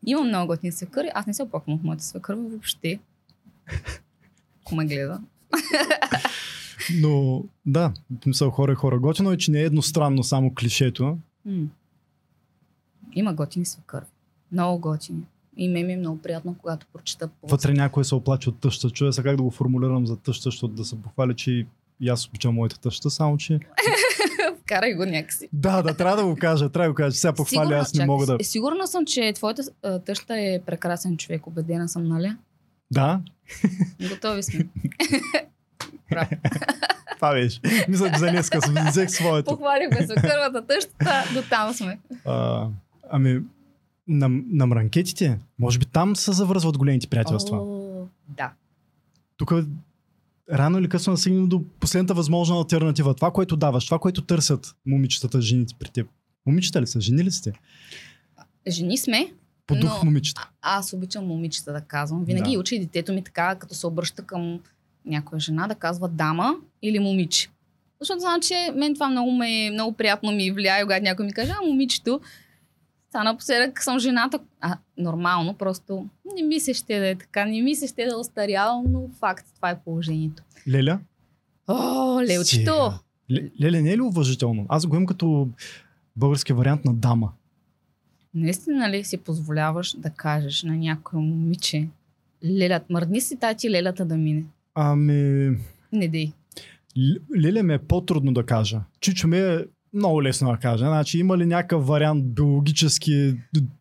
[0.06, 1.10] Има много готини свекърви.
[1.14, 3.00] Аз не се оплаквам от моите свекърви въобще.
[4.62, 5.20] Ако ме гледа.
[7.02, 9.00] Но да, в смисъл хора и хора.
[9.00, 11.17] Готино е, че не е едностранно само клишето.
[11.46, 11.67] М.
[13.13, 14.08] Има готини свекърви.
[14.52, 15.22] Много готини.
[15.58, 18.89] И ме ми е много приятно, когато прочета по Вътре някой се оплаче от тъща.
[18.89, 21.65] Чуя се как да го формулирам за тъща, защото да се похваля, че
[22.00, 23.60] и аз обичам моята тъща, само че...
[24.62, 25.50] Вкарай го някакси.
[25.54, 27.15] Да, да, трябва да го кажа, трябва да го кажа.
[27.17, 28.38] Сега похваля, Сигурна- аз не мога да...
[28.44, 29.63] Сигурна съм, че твоята
[30.06, 31.48] тъща е прекрасен човек.
[31.48, 32.32] Убедена съм, нали?
[32.91, 33.22] Да,
[34.10, 34.67] Готови сме.
[36.12, 36.30] Браво.
[37.15, 37.60] това беше.
[37.89, 39.45] Мисля, че за днеска взех своето.
[39.52, 42.00] Похвалихме се първата тъщата, до там сме.
[42.26, 42.67] А,
[43.10, 43.41] ами,
[44.08, 47.58] на, на мранкетите, може би там се завързват големите приятелства.
[47.58, 48.52] О, да.
[49.38, 49.54] Тук
[50.52, 53.13] рано или късно да стигнем до последната възможна альтернатива.
[53.13, 56.08] Това, което даваш, това, което търсят момичетата, жените при теб.
[56.45, 57.02] Момичета ли са?
[57.02, 57.54] Жени ли сте?
[58.67, 59.34] Жени сме.
[59.67, 60.50] По дух Но- момичета.
[60.62, 62.26] Аз обичам момичета да казвам.
[62.26, 62.60] Винаги Да.
[62.60, 64.60] учи детето ми така, като се обръща към
[65.06, 67.50] някоя жена, да казва дама или момиче.
[68.00, 71.52] Защото знам, че мен това много, ме, много приятно ми влияе, когато някой ми каже,
[71.62, 72.22] а момичето,
[73.12, 74.40] сега напоследък съм жената.
[74.62, 78.18] А, нормално, просто не ми се ще да е така, не ми се ще да
[78.18, 80.44] остаряло, но факт, това е положението.
[80.68, 81.00] Леля?
[81.68, 81.74] О,
[82.22, 82.44] лелчето!
[82.46, 83.00] Стига.
[83.32, 84.66] Ле- Леля не е ли уважително?
[84.70, 85.48] Аз го имам като
[86.16, 87.32] български вариант на дама.
[88.34, 91.88] Наистина ли си позволяваш да кажеш на някой момиче,
[92.46, 94.44] лелят, мърдни си тати, лелята да мине?
[94.75, 95.57] Ами,
[95.91, 96.31] Не дей.
[96.97, 98.81] Л- Леля ми е по-трудно да кажа.
[98.99, 100.86] Чичо ми е много лесно да кажа.
[100.86, 103.36] Значи има ли някакъв вариант биологически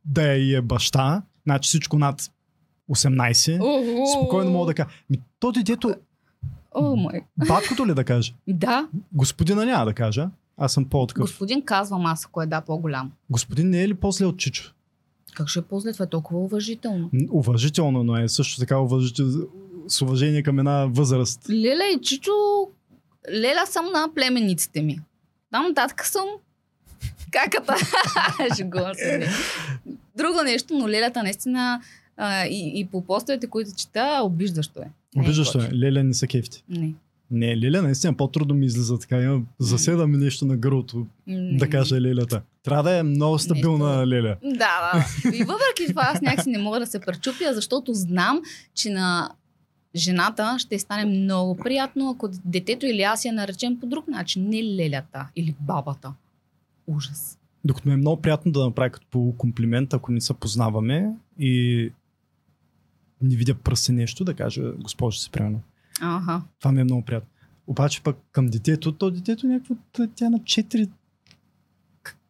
[0.05, 1.23] да я е баща?
[1.47, 2.31] Значи всичко над
[2.91, 4.17] 18.
[4.17, 4.89] Спокойно мога да кажа.
[5.11, 5.95] Ми, то детето,
[6.75, 7.21] О, мой.
[7.49, 8.35] баткото ли да каже?
[8.49, 10.31] Да, Господина няма да кажа.
[10.57, 11.23] Аз съм по-откъв.
[11.23, 13.13] господин казвам аз, ако е да по-голям.
[13.31, 14.75] Господин не е ли после от Чичо?
[15.35, 17.11] Как ще е после това е толкова уважително?
[17.31, 19.27] Уважително, но е също така уважител...
[19.93, 21.51] с уважение към една възраст.
[21.51, 22.33] Леля и Чичо,
[23.33, 25.01] Леля съм на племенниците ми.
[25.51, 26.27] Там нататък съм
[27.31, 27.75] каката.
[28.57, 29.29] Шегувам се.
[30.17, 31.81] Друго нещо, но Лелята наистина
[32.17, 34.91] а, и, и по постовете, които чета, обиждащо е.
[35.17, 35.71] Не е Обиждащо е.
[35.75, 36.65] Леля не са кефти.
[36.69, 36.95] Не.
[37.31, 39.23] Не, Леля наистина по-трудно ми излиза така.
[39.23, 41.59] Има, заседа ми нещо на гърлото, не.
[41.59, 42.43] да каже Лелята.
[42.63, 44.07] Трябва да е много стабилна Нещо.
[44.09, 44.37] Леля.
[44.43, 44.57] Да,
[44.93, 45.07] да.
[45.37, 48.43] И въпреки това аз някакси не мога да се пречупя, защото знам,
[48.75, 49.31] че на
[49.97, 54.49] жената ще стане много приятно, ако детето или аз я наречем по друг начин.
[54.49, 56.15] Не лелята или бабата.
[56.87, 57.39] Ужас.
[57.65, 61.93] Докато ми е много приятно да направя като по комплимент, ако не се познаваме и
[63.23, 65.61] не видя пръсти нещо, да кажа госпожа си, примерно.
[66.01, 66.43] Ага.
[66.59, 67.29] Това ми е много приятно.
[67.67, 69.75] Обаче пък към детето, то детето някакво,
[70.15, 70.91] тя на 4...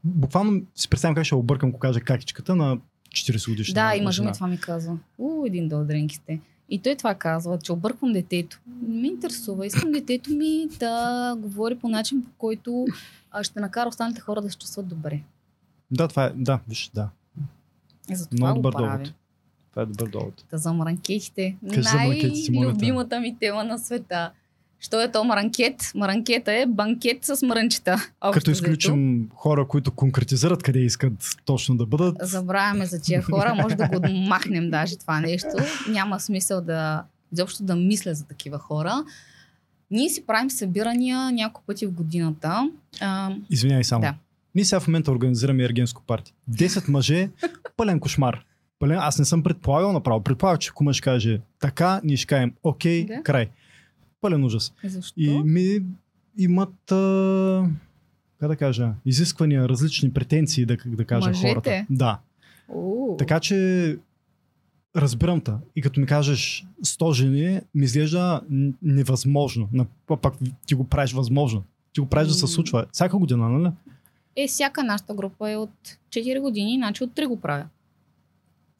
[0.05, 3.75] Буквално си представям как ще объркам, ако кажа какичката на 40 годишна.
[3.75, 4.29] Да, и жена.
[4.29, 4.99] ми това ми казва.
[5.19, 6.41] У, един дълдренки сте.
[6.71, 8.61] И той това казва, че обърквам детето.
[8.83, 9.67] Не ме интересува.
[9.67, 12.87] Искам детето ми да говори по начин, по който
[13.43, 15.21] ще накара останалите хора да се чувстват добре.
[15.91, 17.09] Да, това е, да, виж, да.
[18.11, 19.13] И затова Много го добър довод.
[19.71, 20.45] Това е добър довод.
[20.51, 21.57] Та за мранкетите.
[21.63, 21.97] За.
[21.97, 24.31] Най-любимата ми тема на света.
[24.81, 25.93] Що е то маранкет?
[25.95, 28.11] Маранкета е банкет с мрънчета.
[28.33, 31.13] Като изключим хора, които конкретизират къде искат
[31.45, 32.17] точно да бъдат.
[32.23, 35.49] Забравяме за тия хора, може да го махнем даже това нещо.
[35.89, 39.05] Няма смисъл да изобщо да мисля за такива хора.
[39.91, 42.71] Ние си правим събирания няколко пъти в годината.
[43.01, 44.01] А, Извинявай само.
[44.01, 44.15] Да.
[44.55, 46.35] Ние сега в момента организираме ергенско парти.
[46.51, 47.29] 10 мъже,
[47.77, 48.45] пълен кошмар.
[48.79, 50.23] Пълен, аз не съм предполагал направо.
[50.23, 53.23] Предполагах, че кума ще каже така, ние ще кажем окей, Да.
[53.23, 53.49] край.
[54.21, 54.73] Пълен ужас.
[54.85, 55.21] защо?
[55.21, 55.81] И ми
[56.39, 57.69] имат, а,
[58.41, 61.49] как да кажа, изисквания, различни претенции, да, да кажа Мъжете?
[61.49, 61.87] хората.
[61.91, 62.19] Да.
[62.69, 63.17] Уу.
[63.17, 63.99] Така че
[64.97, 65.53] разбирам те.
[65.77, 68.41] И като ми кажеш 100 жени, ми изглежда
[68.83, 69.69] невъзможно.
[70.23, 70.35] Пак
[70.67, 71.65] ти го правиш възможно.
[71.93, 72.87] Ти го правиш да се случва.
[72.93, 73.73] Всяка година, нали?
[74.37, 75.71] Е, всяка нашата група е от
[76.11, 77.65] 4 години, значи от 3 го правя.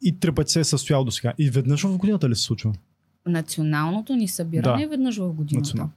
[0.01, 1.33] И три пъти се е състоял до сега.
[1.37, 2.73] И веднъж в годината ли се случва?
[3.27, 4.83] Националното ни събиране Да.
[4.83, 5.89] е веднъж в годината.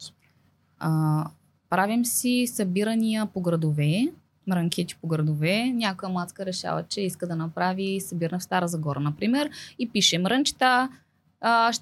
[0.79, 1.25] А,
[1.71, 4.09] правим си събирания по градове,
[4.53, 5.73] ранкети по градове.
[5.75, 10.89] Някоя мацка решава, че иска да направи събиране в Стара Загора, например, и пише мрънчета.
[11.41, 11.73] А,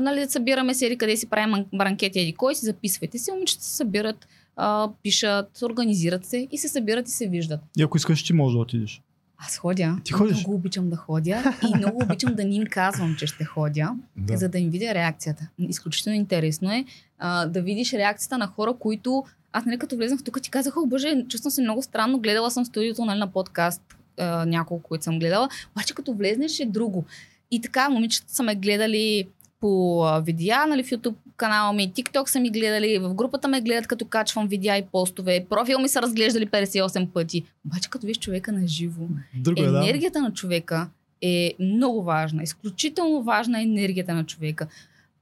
[0.00, 3.76] нали, събираме се, еди къде си правим ранкети, еди кой си, записвайте се, момичета се
[3.76, 7.60] събират, а, пишат, организират се и се събират и се виждат.
[7.78, 9.02] И ако искаш, ти можеш да отидеш.
[9.46, 9.96] Аз ходя.
[10.04, 10.36] Ти ходиш?
[10.36, 14.36] Много обичам да ходя и много обичам да не им казвам, че ще ходя, Да.
[14.36, 15.48] за да им видя реакцията.
[15.58, 16.84] Изключително интересно е
[17.18, 20.86] а, да видиш реакцията на хора, които аз нали като влезнах тук ти казах, о
[20.86, 23.82] боже, чувствам се много странно, гледала съм студиото нали, на подкаст,
[24.18, 27.04] а, няколко, които съм гледала, обаче като влезнеш е друго.
[27.50, 29.28] И така, момичета са ме гледали
[29.60, 33.86] по видеа, нали, в YouTube канала ми, TikTok са ми гледали, в групата ме гледат
[33.86, 37.44] като качвам видеа и постове, профил ми са разглеждали 58 пъти.
[37.66, 39.02] Обаче като виж човека на живо,
[39.34, 39.78] Друго е, да.
[39.78, 40.88] енергията на човека
[41.22, 42.42] е много важна.
[42.42, 44.66] Изключително важна е енергията на човека.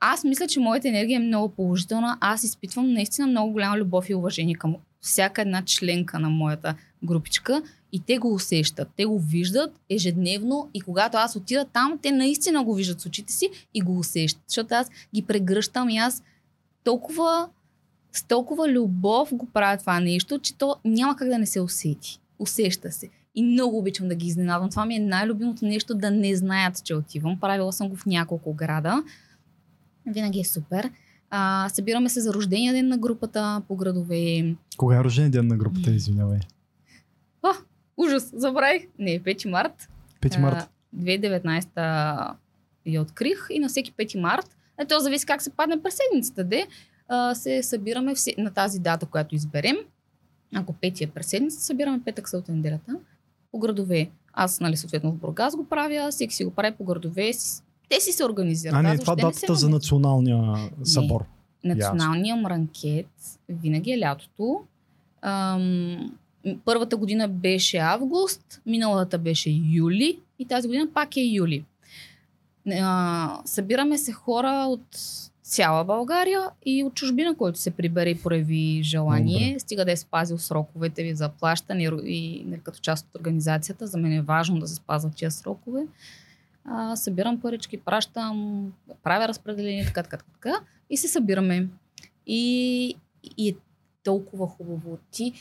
[0.01, 2.19] Аз мисля, че моята енергия е много положителна.
[2.21, 7.63] Аз изпитвам наистина много голяма любов и уважение към всяка една членка на моята групичка
[7.93, 8.89] и те го усещат.
[8.97, 13.33] Те го виждат ежедневно и когато аз отида там, те наистина го виждат с очите
[13.33, 14.43] си и го усещат.
[14.49, 16.23] Защото аз ги прегръщам и аз
[16.85, 17.49] толкова
[18.13, 22.21] с толкова любов го правя това нещо, че то няма как да не се усети.
[22.39, 23.09] Усеща се.
[23.35, 24.71] И много обичам да ги изненадвам.
[24.71, 27.41] Това ми е най-любимото нещо да не знаят, че отивам.
[27.41, 29.03] Правила съм го в няколко града.
[30.07, 30.91] Винаги е супер.
[31.31, 34.55] А, събираме се за рождения ден на групата по градове.
[34.77, 36.39] Кога е рожден ден на групата, извинявай.
[38.01, 38.83] А, ужас, забравих.
[38.99, 39.89] Не, 5 март.
[40.21, 40.69] 5 А, марта.
[40.97, 42.35] 2019
[42.87, 46.45] я открих и на всеки 5 март, е, то зависи как се падне през седмицата,
[46.45, 46.67] де,
[47.09, 49.77] а, се събираме все, на тази дата, която изберем.
[50.55, 52.97] Ако петия е през седмицата, събираме петък, събота, неделята
[53.53, 54.11] по градове.
[54.33, 57.31] Аз, нали, съответно в Бургас го правя, всеки си го прави по градове.
[57.89, 58.75] Те си се организират.
[58.75, 61.25] А не, това въобще не датата за националния събор.
[61.65, 63.09] Националния мранкет
[63.49, 64.61] винаги е лятото.
[65.23, 66.13] Ам,
[66.65, 71.65] първата година беше август, миналата беше юли и тази година пак е юли.
[72.71, 74.99] А, събираме се хора от
[75.43, 79.47] цяла България и от чужбина, който се прибере и прояви желание.
[79.49, 79.61] Добре.
[79.61, 83.87] Стига да е спазил сроковете ви за плащане и, и нали, като част от организацията.
[83.87, 85.87] За мен е важно да се спазват тия срокове.
[86.65, 88.67] А, събирам парички, пращам,
[89.03, 91.69] правя разпределение, така, така, така и се събираме.
[92.27, 92.95] И,
[93.37, 93.55] и е
[94.05, 94.99] толкова хубаво.
[95.11, 95.33] Ти,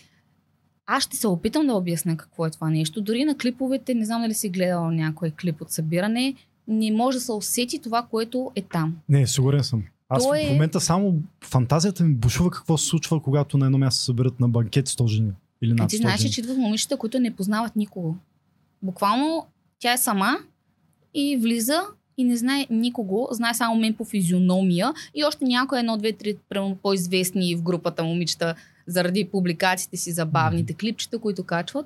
[0.89, 3.02] аз ще се опитам да обясня какво е това нещо.
[3.02, 6.34] Дори на клиповете, не знам дали си гледал някой клип от събиране,
[6.67, 8.97] не може да се усети това, което е там.
[9.10, 9.84] Не, сигурен съм.
[10.10, 13.78] Аз То в е- момента само фантазията ми бушува какво се случва, когато на едно
[13.78, 15.32] място се съберат на банкет 100 жени.
[15.62, 16.32] Или над ти 100 знаеш, жени.
[16.32, 18.15] че идват момичета, които не познават никого.
[18.82, 19.45] Буквално
[19.80, 20.38] тя е сама
[21.13, 21.82] и влиза
[22.17, 26.36] и не знае никого, знае само мен по физиономия и още някой едно, две, три
[26.49, 28.56] примерно, по-известни в групата момичета
[28.89, 31.86] заради публикациите си, забавните клипчета, които качват.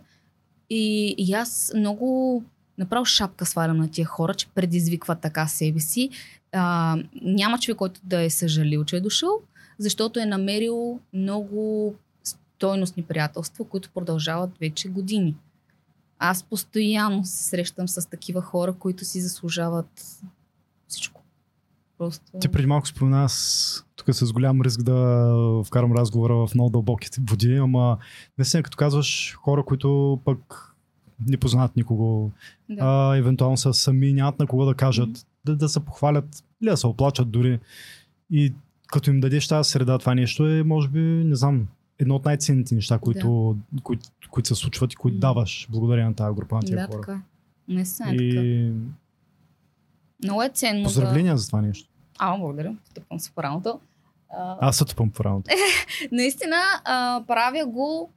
[0.70, 2.44] И, и аз много
[2.78, 6.10] направо шапка свалям на тия хора, че предизвикват така себе си.
[6.52, 9.42] А, няма човек, който да е съжалил, че е дошъл,
[9.80, 15.36] защото е намерил много стойностни приятелства, които продължават вече години.
[16.20, 20.06] Аз постоянно се срещам с такива хора, които си заслужават
[20.88, 21.23] всичко.
[21.98, 22.40] Просто...
[22.40, 27.22] Ти преди малко спомена, аз тук с голям риск да вкарам разговора в много дълбоките
[27.30, 27.98] води, ама
[28.38, 30.70] наистина като казваш хора, които пък
[31.28, 32.32] не познават никого,
[32.70, 32.78] Да.
[32.80, 35.18] а, евентуално са сами, нямат на кого да кажат, Мгм.
[35.46, 37.60] да, да се похвалят или да се оплачат дори.
[38.32, 38.54] И
[38.88, 41.68] като им дадеш тази среда, това нещо е, може би, не знам,
[42.00, 45.20] едно от най-ценните неща, които, които, които се случват и които М.
[45.20, 47.02] даваш благодарение на тази група на тия да, хора.
[47.02, 47.22] така.
[47.68, 48.42] Наистина е така.
[50.24, 50.84] Много е ценно.
[50.84, 51.90] поздравления за това нещо.
[51.90, 52.00] Да...
[52.20, 52.76] А, благодаря.
[52.94, 53.80] Тъпвам се по рамото.
[54.30, 55.52] А, Аз се тъпам по работа.
[56.12, 56.56] наистина
[56.86, 58.10] а, правя го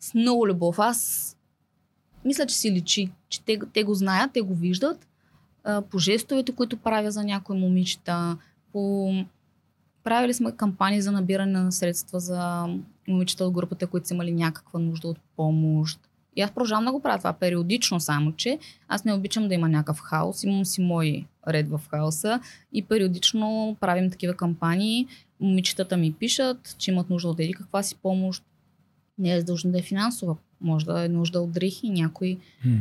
[0.00, 0.78] с много любов.
[0.78, 1.30] Аз
[2.24, 5.06] мисля, че си личи, че те, те го знаят, те го виждат
[5.64, 8.36] а, по жестовете, които правя за някои момичета,
[8.72, 9.12] по...
[10.04, 12.68] Правили сме кампании за набиране на средства за
[13.08, 16.00] момичета от групата, които са имали някаква нужда от помощ.
[16.36, 19.68] И аз продължавам да го правя това периодично, само че аз не обичам да има
[19.68, 20.42] някакъв хаос.
[20.42, 22.40] Имам си мой ред в хаоса
[22.72, 25.06] и периодично правим такива кампании.
[25.40, 28.44] Момичетата ми пишат, че имат нужда от еди каква си помощ.
[29.18, 30.36] Не е задължено да е финансова.
[30.60, 32.76] Може да е нужда от дрехи, някой М.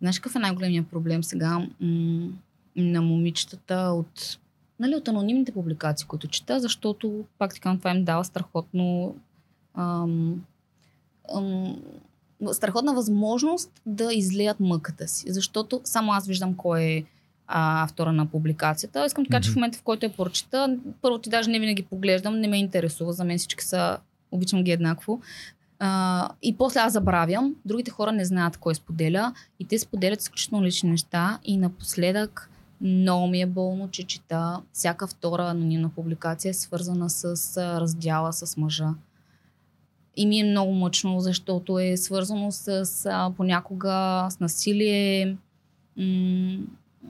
[0.00, 2.28] Знаеш какъв е най-големият проблем сега м-
[2.76, 4.38] на момичетата от,
[4.80, 9.16] нали, от анонимните публикации, които чета, защото, пак ти казвам, това им дава страхотно
[9.74, 10.44] ам,
[11.34, 11.76] ам,
[12.52, 15.24] страхотна възможност да излеят мъката си.
[15.28, 17.04] Защото само аз виждам кой е
[17.46, 19.06] а, автора на публикацията.
[19.06, 21.82] Искам да кажа, че в момента, в който я прочета, първо ти даже не винаги
[21.82, 23.12] поглеждам, не ме интересува.
[23.12, 23.98] За мен всички са,
[24.30, 25.20] обичам ги еднакво.
[25.78, 30.64] А, и после аз забравям, другите хора не знаят кой споделя и те споделят изключително
[30.64, 36.54] лични неща и напоследък много ми е болно, че чета всяка втора анонимна публикация е
[36.54, 38.94] свързана с раздяла с мъжа.
[40.16, 45.36] И ми е много мъчно, защото е свързано с а, понякога с насилие.
[45.96, 46.58] М-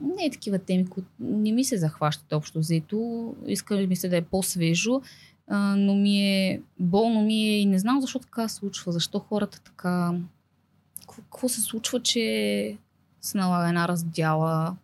[0.01, 3.33] не е такива теми, които не ми се захващат общо взето.
[3.47, 5.01] Иска ми се да е по-свежо,
[5.47, 8.91] а, но ми е болно ми е и не знам защо така се случва.
[8.91, 10.19] Защо хората така...
[11.07, 12.77] Какво, се случва, че
[13.21, 14.75] се налага една раздяла?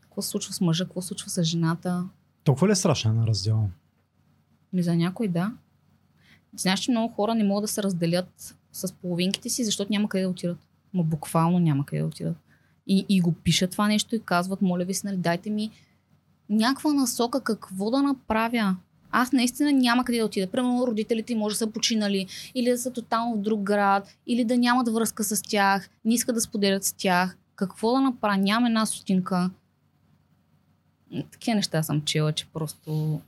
[0.00, 0.84] Какво се случва с мъжа?
[0.84, 2.04] Какво се случва с жената?
[2.44, 3.68] Толкова ли е страшна на раздела?
[4.72, 5.52] Ми за някой да.
[6.56, 10.24] Знаеш, че много хора не могат да се разделят с половинките си, защото няма къде
[10.24, 10.58] да отидат.
[10.94, 12.36] Ма буквално няма къде да отидат.
[12.86, 15.70] И, и го пишат това нещо и казват, моля ви се, нали, дайте ми
[16.48, 18.76] някаква насока какво да направя.
[19.10, 20.50] Аз наистина няма къде да отида.
[20.50, 24.58] Примерно родителите може да са починали, или да са тотално в друг град, или да
[24.58, 27.36] нямат връзка с тях, не искат да споделят с тях.
[27.56, 28.36] Какво да направя?
[28.36, 29.50] Нямам една сотинка.
[31.30, 33.20] Такива неща съм чела, че просто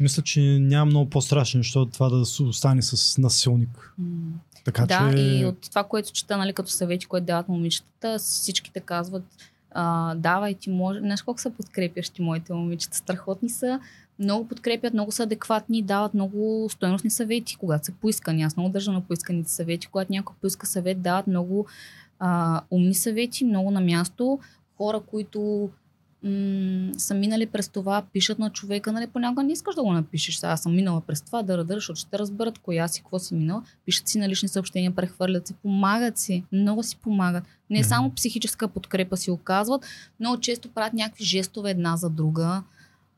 [0.00, 3.94] Мисля, че няма много по-страшно, защото това да се остане с насилник.
[3.98, 4.32] М.
[4.64, 5.22] Така да, че...
[5.22, 9.24] и от това, което чета, нали, като съвети, което дават момичетата, всичките казват,
[9.70, 10.98] а, давай, ти може.
[10.98, 12.96] Знаеш колко са подкрепящи моите момичета?
[12.96, 13.80] Страхотни са,
[14.18, 18.42] много подкрепят, много са адекватни, дават много стойностни съвети, когато са поискани.
[18.42, 19.86] Аз много държа на поисканите съвети.
[19.86, 21.66] Когато някой поиска съвет, дават много
[22.18, 24.38] а, умни съвети, много на място.
[24.76, 25.70] Хора, които
[26.22, 30.36] м- са минали през това, пишат на човека, нали, понякога не искаш да го напишеш.
[30.36, 33.34] Сега аз съм минала през това, да радър, защото ще разберат коя си, какво си
[33.34, 33.62] минала.
[33.84, 37.44] Пишат си на лични съобщения, прехвърлят се, помагат си, много си помагат.
[37.70, 39.86] Не само психическа подкрепа си оказват,
[40.20, 42.62] много често правят някакви жестове една за друга.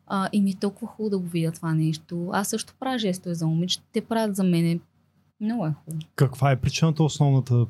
[0.07, 2.31] А, и ми е толкова хубаво да го видя това нещо.
[2.33, 4.81] Аз също правя жестове за момичета, те правят за мене.
[5.41, 6.03] Много е хубаво.
[6.15, 7.67] Каква е причината основната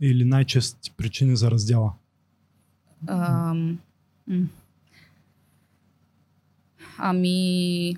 [0.00, 1.92] или най-честите причини за раздяла?
[3.06, 3.78] Ам.
[6.98, 7.96] Ами,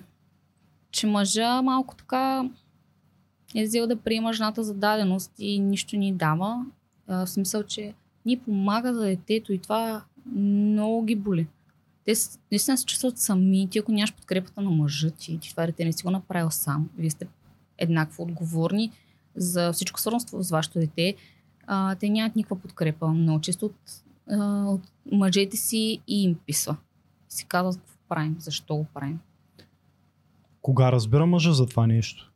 [0.90, 2.50] че мъжа малко така
[3.54, 6.66] е взел да приема жената за даденост и нищо ни дава.
[7.08, 7.94] А, в смисъл, че
[8.26, 11.46] ни помага за детето и това много ги боли.
[12.04, 12.14] Те
[12.50, 13.68] наистина се чувстват сами.
[13.70, 16.90] Ти ако нямаш подкрепата на мъжа ти, ти това дете не си го направил сам.
[16.98, 17.26] Вие сте
[17.78, 18.90] еднакво отговорни
[19.36, 21.14] за всичко свързано с вашето дете.
[21.66, 23.08] А, те нямат никаква подкрепа.
[23.08, 23.74] Много често от
[24.30, 24.80] а, от
[25.12, 26.76] мъжете си и им писва.
[27.28, 29.18] Си казват какво правим, защо го правим.
[30.62, 32.32] Кога разбира мъжа за това нещо?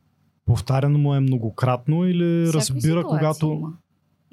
[0.47, 3.47] Повтаряно му е многократно или Всякакви разбира, когато...
[3.47, 3.73] Има.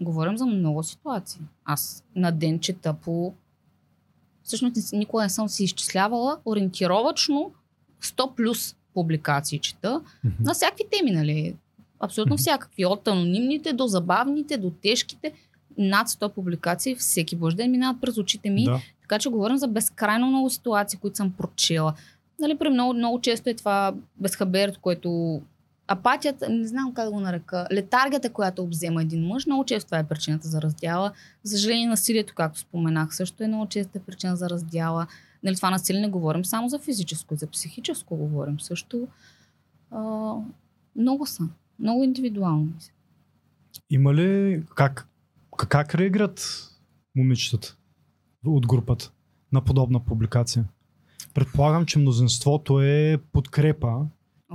[0.02, 1.42] Говорим за много ситуации.
[1.66, 3.34] Аз на ден чета по...
[4.44, 7.52] Всъщност никога не съм си изчислявала ориентировачно
[8.02, 10.02] 100 плюс публикации чета
[10.40, 11.56] на всякакви теми, нали?
[12.00, 12.86] Абсолютно всякакви.
[12.86, 15.34] От анонимните до забавните, до тежките.
[15.78, 18.66] Над 100 публикации всеки божи ден минават през очите ми.
[18.66, 18.82] Да.
[19.02, 21.94] Така че говорим за безкрайно много ситуации, които съм прочела.
[22.40, 25.42] Нали, при много, много често е това безхаберето, което
[25.88, 30.00] апатията, не знам как да го нарека, летаргията, която обзема един мъж, много често това
[30.00, 31.12] е причината за раздяла.
[31.44, 35.08] За съжаление, насилието, както споменах, също е много честа причина за раздяла.
[35.44, 39.08] Нали, това насилие не говорим само за физическо, за психическо говорим също.
[39.92, 40.34] А,
[40.96, 41.44] много са.
[41.80, 42.68] Много индивидуално.
[43.90, 45.08] Има ли как,
[45.58, 46.70] как реагират
[47.16, 47.78] момичетата
[48.46, 49.12] от групата
[49.52, 50.66] на подобна публикация?
[51.34, 54.06] Предполагам, че мнозинството е подкрепа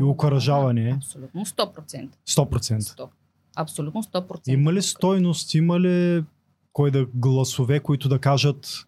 [0.01, 0.93] и окоръжаване.
[0.97, 2.09] Абсолютно 100%.
[2.29, 2.79] 100%.
[2.79, 3.09] 100.
[3.57, 4.49] Абсолютно 100%.
[4.49, 6.25] Има ли стойност, има ли
[6.73, 8.87] кой да гласове, които да кажат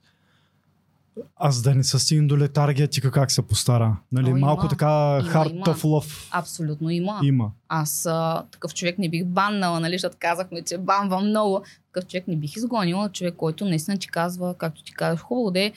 [1.36, 3.96] аз да не се стигна до летаргия, ти как се постара?
[4.12, 4.68] Нали, О, малко има.
[4.70, 5.64] така Има, hard има.
[5.66, 7.20] tough love Абсолютно има.
[7.22, 7.50] има.
[7.68, 11.62] Аз а, такъв човек не бих баннала, нали, защото казахме, че банвам много.
[11.92, 13.08] Такъв човек не бих изгонила.
[13.08, 15.72] Човек, който наистина ти казва, както ти казваш, хубаво да е,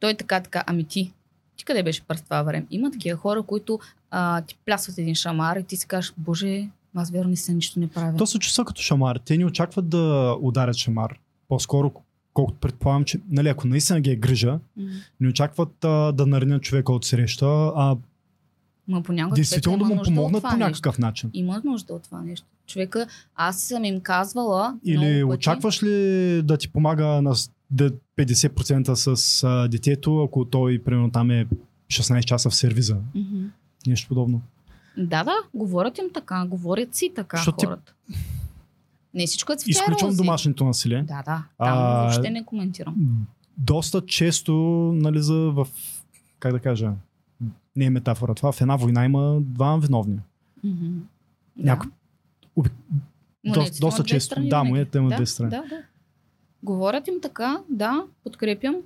[0.00, 1.12] той така, така, ами ти,
[1.56, 2.66] ти къде беше през това време?
[2.70, 3.78] Има такива хора, които
[4.10, 7.80] а, ти плясват един шамар и ти си кажеш, боже, аз вярно не се нищо
[7.80, 8.16] не правя.
[8.16, 9.16] То се чувства като шамар.
[9.24, 11.18] Те не очакват да ударят шамар.
[11.48, 11.92] По-скоро,
[12.32, 14.88] колкото предполагам, че нали, ако наистина ги е грижа, М.
[15.20, 17.96] не очакват а, да наринят човека от среща, а
[18.88, 20.58] Ма понякога действително да му помогнат по нещо.
[20.58, 21.30] някакъв начин.
[21.32, 22.46] Има нужда от това нещо.
[22.66, 23.06] Човека,
[23.36, 24.78] аз съм им казвала.
[24.84, 25.88] Или очакваш ли
[26.42, 31.46] да ти помага на с- да 50% с а, детето, ако той, примерно, там е
[31.88, 32.96] 16 часа в сервиза?
[33.14, 33.44] Мгм.
[33.86, 34.42] Нещо подобно.
[34.98, 37.94] Да, да, говорят им така, говорят си така ти- хората.
[39.14, 40.16] Не всичко е цвете Изключвам рози.
[40.16, 41.02] домашното насилие.
[41.02, 41.44] Да, да.
[41.58, 43.26] Там А, въобще не коментирам.
[43.58, 44.52] Доста често,
[44.94, 45.68] нали, за в,
[46.38, 46.92] как да кажа,
[47.76, 50.18] не е метафора това, в една война има два виновни.
[51.56, 51.90] Някой-
[52.56, 52.70] Оби-
[53.44, 54.26] Монетите доста- доста често.
[54.26, 55.50] страни Да, монетата има да, две страни.
[55.50, 55.82] Да, да.
[56.62, 58.76] Говорят им така, да, подкрепям.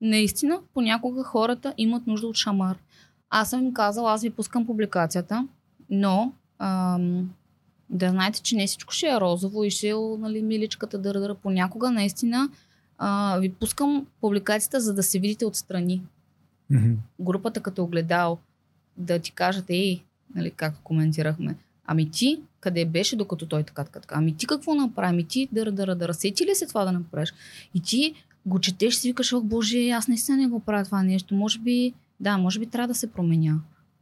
[0.00, 2.76] Наистина, понякога хората имат нужда от шамар.
[3.30, 5.48] Аз съм им казала, аз ви пускам публикацията,
[5.90, 7.30] но ам,
[7.92, 11.34] да знаете, че не всичко ще е розово и ще е нали, миличката дърдъра.
[11.34, 12.50] Понякога наистина
[12.98, 16.02] а, ви пускам публикацията, за да се видите отстрани.
[16.70, 16.92] Мгм.
[17.20, 18.38] групата като огледал
[18.96, 20.02] да ти кажат, ей,
[20.34, 24.14] нали, как коментирахме, ами ти къде беше, докато той така, така, така.
[24.18, 25.08] Ами ти какво направи?
[25.10, 27.34] Ами ти да, да, да, разсети ли се това да направиш?
[27.74, 28.14] И ти
[28.46, 31.34] го четеш, си викаш, ох, боже, аз наистина не го правя това нещо.
[31.34, 33.58] Може би, да, може би трябва да се променя.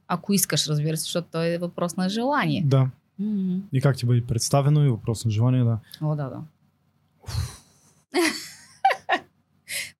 [0.08, 2.62] Ако искаш, разбира се, защото той е въпрос на желание.
[2.66, 2.88] Да.
[3.20, 3.62] М-м.
[3.72, 5.78] И как ти бъде представено и въпрос на желание, да.
[6.02, 6.40] О, да, да.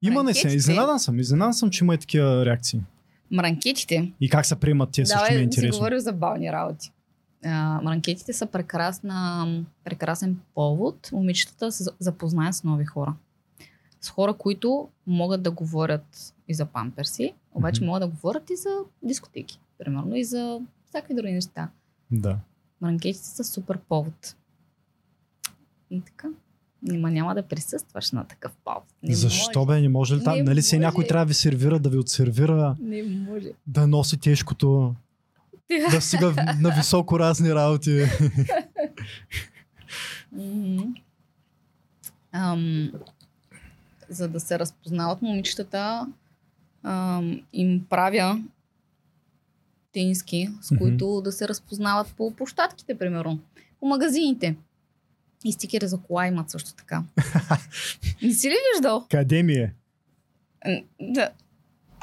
[0.02, 0.48] Има не се.
[0.48, 1.18] Изненадан съм.
[1.18, 2.80] Изненадан съм, че има и такива реакции.
[3.30, 5.78] Мранкетите, И как се приемат те също ми е си интересно.
[5.78, 6.92] говорим за бални работи.
[7.44, 9.46] А, мранкетите са прекрасна,
[9.84, 13.14] прекрасен повод момичетата да се запознаят с нови хора.
[14.00, 16.06] С хора, които могат да говорят
[16.48, 17.86] и за памперси, обаче Мгм.
[17.86, 18.70] могат да говорят и за
[19.02, 19.60] дискотеки.
[19.78, 21.68] Примерно и за всякакви други неща.
[22.10, 22.38] Да.
[22.80, 24.36] Мранкетите са супер повод.
[25.90, 26.28] И така.
[26.82, 28.84] Нима няма да присъстваш на такъв повод.
[29.02, 29.66] Не Защо може.
[29.66, 29.80] бе?
[29.80, 30.36] Не може ли там?
[30.36, 33.48] Не нали се някой трябва да ви сервира, да ви отсервира, Не може.
[33.66, 34.94] да носи тежкото,
[35.90, 38.04] да стига на високо разни работи.
[42.32, 42.92] Ам,
[44.08, 46.06] за да се разпознават момичетата,
[46.82, 48.42] ам, им правя
[49.92, 53.38] тенски, с които да се разпознават по площадките, примерно.
[53.80, 54.56] По магазините.
[55.44, 57.02] И стикери за кола имат също така.
[58.22, 59.06] Не си ли виждал?
[59.10, 59.74] Къде ми е?
[61.00, 61.30] Да.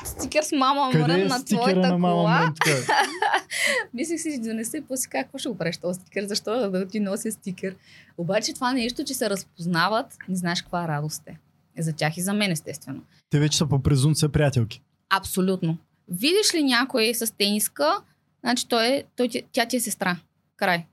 [0.05, 2.53] Стикер с мама Къде мрън е на твоята на мама кола.
[3.93, 6.99] Мислих си, да не се после какво ще го правиш този стикер, защо да ти
[6.99, 7.75] нося стикер.
[8.17, 11.37] Обаче това нещо, че се разпознават, не знаеш каква радост е.
[11.79, 13.01] За тях и за мен, естествено.
[13.29, 14.81] Те вече са по презумция приятелки.
[15.09, 15.77] Абсолютно.
[16.07, 18.01] Видиш ли някой с тениска,
[18.43, 20.17] значи той е, той, тя ти е сестра.
[20.57, 20.85] Край.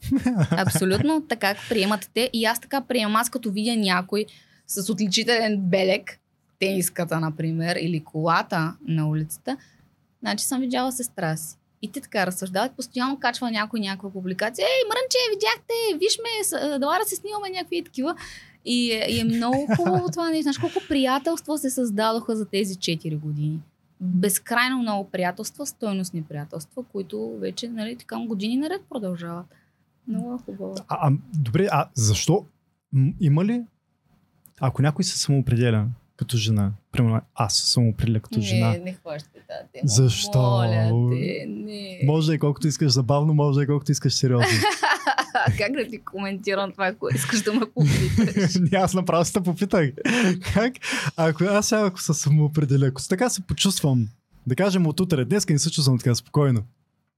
[0.50, 2.30] Абсолютно така приемат те.
[2.32, 3.16] И аз така приемам.
[3.16, 4.26] Аз като видя някой
[4.66, 6.18] с отличителен белек,
[6.58, 9.56] тениската, например, или колата на улицата,
[10.20, 11.56] значи съм видяла сестра си.
[11.82, 14.64] И те така разсъждават, постоянно качва някой някаква публикация.
[14.64, 18.14] Ей, мрънче, видяхте, виж ме, дала да се снимаме някакви такива.
[18.64, 20.42] И, и е много хубаво това нещо.
[20.42, 23.60] Знаеш колко приятелства се създадоха за тези 4 години.
[24.00, 29.46] Безкрайно много приятелства, стойностни приятелства, които вече, нали, така години наред продължават.
[30.08, 30.74] Много е хубаво.
[30.88, 32.46] А, а, добре, а защо?
[33.20, 33.64] Има ли?
[34.60, 35.86] Ако някой се самоопределя
[36.20, 39.82] като жена, примерно аз се самоопределя като жена, Не, не хващай тази тема.
[39.84, 40.38] Защо?
[40.40, 42.00] Моля те, не.
[42.06, 44.48] може и колкото искаш забавно, може и колкото искаш сериозно.
[45.58, 48.54] как да ти коментирам това, ако искаш да ме попиташ?
[48.72, 49.90] Не, аз направо се попитах.
[50.54, 50.72] Как?
[51.16, 54.08] Ако аз сега ако се самоопределя, ако така се почувствам,
[54.46, 56.62] да кажем от утре, днес не се чувствам така спокойно.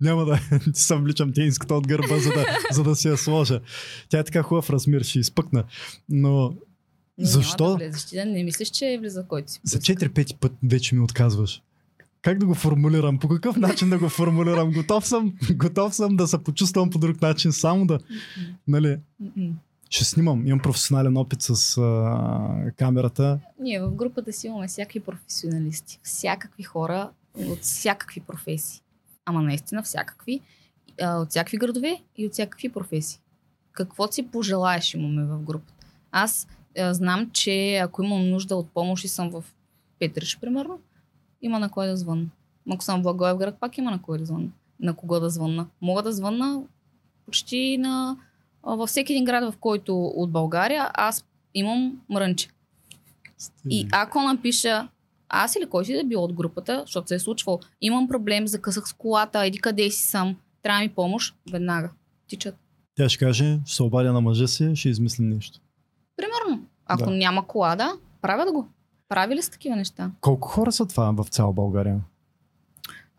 [0.01, 0.41] Няма да
[0.75, 3.61] ти съм вличам тениската от гърба, за да, за да си я сложа.
[4.09, 5.65] Тя е така хубав размер, ще изпъкна.
[6.09, 6.55] Но
[7.19, 7.65] Не, Защо?
[7.65, 8.05] Няма да влезеш.
[8.05, 9.61] Ти да не мислиш, че е влиза който си.
[9.65, 9.93] за пуска.
[9.95, 11.63] 4-5 път вече ми отказваш.
[12.23, 13.19] как да го формулирам?
[13.19, 14.73] По какъв начин да го формулирам?
[14.75, 17.99] Готов съм, готов съм да се почувствам по друг начин, само да,
[18.69, 18.99] нали,
[19.91, 20.47] ще снимам.
[20.47, 23.41] Имам професионален опит с а, камерата.
[23.61, 26.01] Ние в групата си имаме всякакви професионалисти.
[26.03, 27.11] Всякакви хора
[27.47, 28.81] от всякакви професии.
[29.25, 30.41] Ама наистина всякакви.
[31.03, 33.21] А, От всякакви градове и от всякакви професии.
[33.73, 35.73] Какво си пожелаеш имаме в групата.
[36.13, 36.47] Аз
[36.79, 39.45] а, знам, че ако имам нужда от помощ и съм в
[39.99, 40.81] Петрич, примерно,
[41.43, 42.27] има на кой да звънна.
[42.71, 44.49] Ако съм в Благоевград, пак има на кой да звънна.
[44.81, 45.67] На кого да звънна.
[45.81, 46.63] Мога да звънна
[47.27, 48.17] почти на,
[48.63, 52.49] а, във всеки един град, в който от България аз имам мрънче.
[53.71, 54.89] И ако напиша
[55.29, 58.89] аз или кой си да бил от групата, защото се е случвало, имам проблем, закъсах
[58.89, 61.91] с колата, еди къде си съм, трябва ми помощ, веднага.
[62.29, 62.57] Тичат.
[62.95, 65.61] Тя ще каже, ще се обадя на мъжа си, ще измислим нещо.
[66.23, 67.11] Примерно, ако Да.
[67.11, 67.93] няма кола, да,
[68.23, 68.69] правят го.
[69.09, 70.11] Правили са такива неща.
[70.21, 72.01] Колко хора са това в цяла България?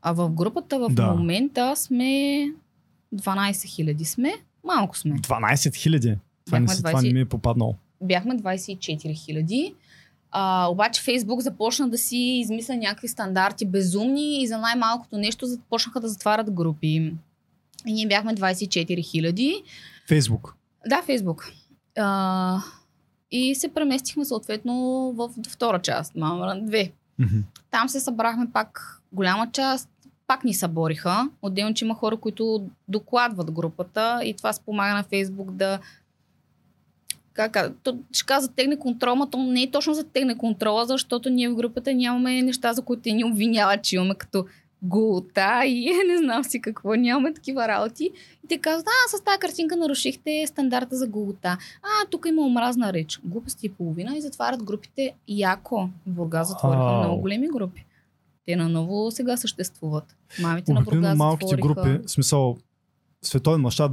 [0.01, 1.07] А в групата в Да.
[1.07, 2.45] момента сме
[3.11, 4.33] 12 хиляди сме.
[4.63, 5.11] Малко сме.
[5.13, 6.17] 12 хиляди.
[6.45, 7.75] Това, не, Бяхме си- това не ми е попаднало.
[8.01, 8.79] Бяхме 24
[9.15, 9.75] хиляди.
[10.31, 15.99] А, обаче Фейсбук започна да си измисля някакви стандарти безумни и за най-малкото нещо започнаха
[15.99, 17.13] да затварят групи.
[17.85, 19.63] И ние бяхме 24 хиляди.
[20.07, 20.55] Фейсбук.
[20.87, 21.51] Да, Фейсбук.
[21.97, 22.59] А,
[23.33, 24.73] и се преместихме съответно
[25.15, 26.91] в втора част, Мамран 2.
[27.19, 27.37] Мгм.
[27.71, 29.89] Там се събрахме пак голяма част,
[30.27, 31.29] пак ни събориха.
[31.41, 35.79] Отделно, че има хора, които докладват групата и това спомага на Фейсбук да
[37.33, 40.37] как, ка- то, ще кажа за тегне контрол, но то не е точно за тегне
[40.37, 44.45] контрола, защото ние в групата нямаме неща, за които те ни обвиняват, че имаме като
[44.83, 48.11] голота и не знам си какво, нямаме такива работи.
[48.43, 51.57] И те казват, а, с тази картинка нарушихте стандарта за голота.
[51.81, 53.19] А, тук има омразна реч.
[53.23, 55.89] Глупости и половина и затварят групите яко.
[56.07, 56.99] В Бургас затвориха Ау.
[56.99, 57.85] много големи групи.
[58.45, 60.15] Те наново сега съществуват.
[60.41, 61.81] Мамите на Обикновено Бургас малките затвориха.
[61.81, 62.57] групи, в смисъл,
[63.21, 63.91] световен мащаб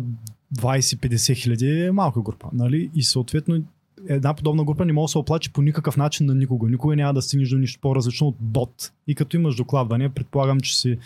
[0.54, 2.48] 20-50 хиляди е малка група.
[2.52, 2.90] Нали?
[2.94, 3.62] И съответно
[4.08, 6.68] една подобна група не може да се оплаче по никакъв начин на никого.
[6.68, 8.92] Никога няма да стигнеш до нищо по-различно от бот.
[9.06, 10.98] И като имаш докладване, предполагам, че си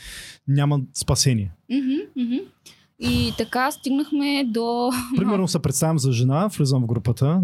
[0.49, 1.53] няма спасение.
[3.01, 4.91] И така стигнахме до...
[5.17, 7.43] Примерно се представям за жена, влизам в групата,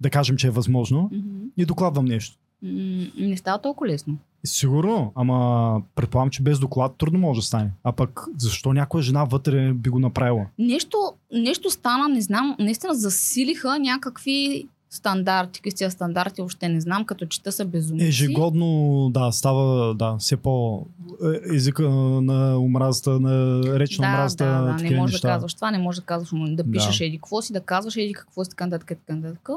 [0.00, 1.10] да кажем, че е възможно,
[1.56, 2.36] и докладвам нещо.
[2.62, 4.18] Не става толкова лесно.
[4.46, 7.70] Сигурно, ама предполагам, че без доклад трудно може да стане.
[7.84, 10.46] А пък защо някоя жена вътре би го направила?
[10.58, 10.96] Нещо,
[11.32, 15.60] нещо стана, не знам, наистина засилиха някакви стандарти.
[15.60, 18.04] Какви са тия стандарти, въобще не знам, като чета са безумни.
[18.04, 20.86] Ежегодно, да, става, да, все по
[21.24, 25.28] е, езика на омразата, на реч на да, омразата, да, да, не можеш неща.
[25.28, 27.04] да казваш това, не можеш да казваш, да пишеш Да.
[27.04, 29.48] еди какво си, да казваш еди какво си, така нататък, така нататък.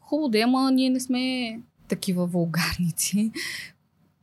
[0.00, 1.60] Хубаво да е, ама ние не сме
[1.92, 3.30] такива вулгарници.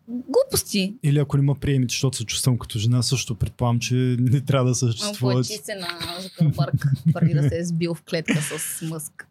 [0.07, 0.95] Глупости.
[1.03, 4.69] Или ако не ме приемете, защото се чувствам като жена, също предполагам, че не трябва
[4.69, 5.47] да съществуват.
[5.47, 5.87] Плачи се на
[6.21, 9.27] Зукърбърг, преди да се е сбил в клетка с мъск.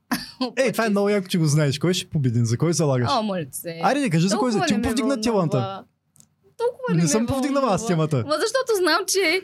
[0.56, 1.78] Ей, това е много яко, че го знаеш.
[1.78, 2.44] Кой ще победи?
[2.44, 3.10] За кой залагаш?
[3.12, 3.80] О, моля се.
[3.82, 4.60] Айде, да кажи за кой за.
[4.60, 5.84] Ти не му повдигна темата.
[6.56, 8.16] Толкова Не ме съм повдигнала аз темата.
[8.16, 9.42] Ма защото знам, че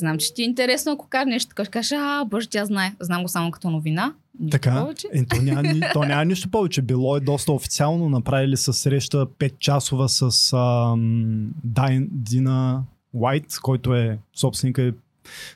[0.00, 2.94] знам, че ти е интересно, ако кажеш нещо така, ще кажеш, а, боже, тя знае.
[3.00, 4.14] Знам го само като новина.
[4.40, 5.06] Нищо Така, повече.
[5.12, 6.82] е, то, няма, то няма нищо повече.
[6.82, 8.08] Било е доста официално.
[8.08, 12.82] Направили са среща 5 часова с ам, Дайн, Дина
[13.12, 14.92] Уайт, който е собственика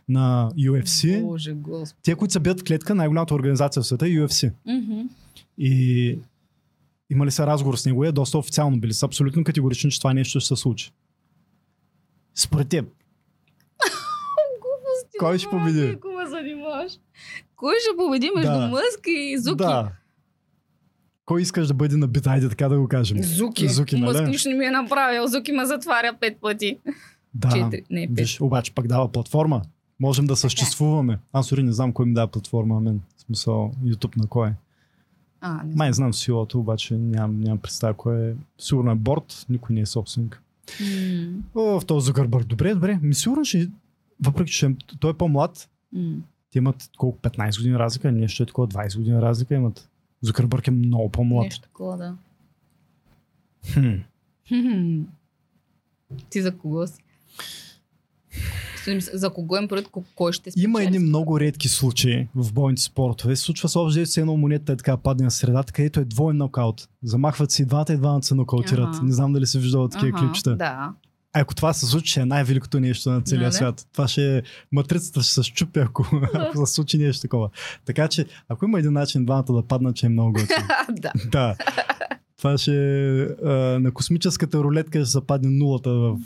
[0.08, 1.22] на UFC.
[1.22, 2.00] Боже, господи.
[2.02, 4.52] Те, които са бият в клетка, най-голямата организация в света е UFC.
[4.66, 5.00] Мгм.
[5.58, 6.18] И
[7.10, 8.80] имали са разговор с него, е доста официално.
[8.80, 10.92] Били са абсолютно категорични, че това нещо ще се случи.
[12.34, 12.86] Според теб,
[15.18, 15.86] Кой ще победи?
[15.96, 16.92] Ако ме занимаваш.
[17.56, 18.66] Кой ще победи между Да.
[18.66, 19.56] Мъск и Зуки?
[19.56, 19.90] да.
[21.24, 22.26] Кой искаш да бъде набит?
[22.26, 23.22] Айде така да го кажем.
[23.22, 23.68] Зуки.
[23.68, 24.04] Зуки, нали?
[24.04, 25.26] Мъск нищо не ми е направил.
[25.26, 26.78] Зуки ме затваря пет пъти.
[27.34, 27.48] Да.
[27.48, 28.16] Четири, не, пет.
[28.18, 29.62] Виж, обаче пък дава платформа.
[30.00, 31.18] Можем да съществуваме.
[31.32, 33.00] Аз дори не знам кой ми дава платформа, мен.
[33.16, 34.52] В смисъл, YouTube на кой е.
[35.40, 38.34] А, не Май знам силото, обаче нямам, нямам представа кой е.
[38.58, 40.42] Сигурно е борт, никой не е собственик.
[40.80, 42.46] М, О, в този Зукърбърг.
[42.46, 42.98] Добре, добре.
[43.02, 43.68] Ми сигурно ще...
[44.22, 46.16] Въпреки, че той е по-млад, м.
[46.50, 49.88] те имат колко 15 години разлика, ние ще е такова 20 години разлика имат.
[50.22, 51.44] Зукърбърг е много по-млад.
[51.44, 52.16] Нещо такова, да.
[53.72, 53.94] Хм.
[54.48, 55.00] Хм.
[56.30, 57.04] Ти за кого си?
[59.12, 60.64] За кого им пред кой ще спечели?
[60.64, 63.36] Има едни много редки случаи в бойните спортове.
[63.36, 66.88] Случва се общо се едно монета е така падне на средата, където е двоен нокаут.
[67.02, 68.94] Замахват се и двамата и двамата се нокаутират.
[68.94, 69.04] Аха.
[69.04, 70.56] Не знам дали си виждал такива Аха, клипчета.
[70.56, 70.92] Да.
[71.34, 73.52] Ако това се случи, ще е най-великото нещо на целия Нали?
[73.52, 73.86] свят.
[73.92, 74.42] Това ще е...
[74.72, 77.50] Матрицата ще се щупи, ако, ако се случи нещо такова.
[77.84, 80.68] Така че, ако има един начин двамата да паднат, че е много готино.
[80.90, 81.12] да.
[81.30, 81.56] да.
[82.36, 82.72] Това ще
[83.22, 86.16] а, на космическата рулетка ще западне нулата в,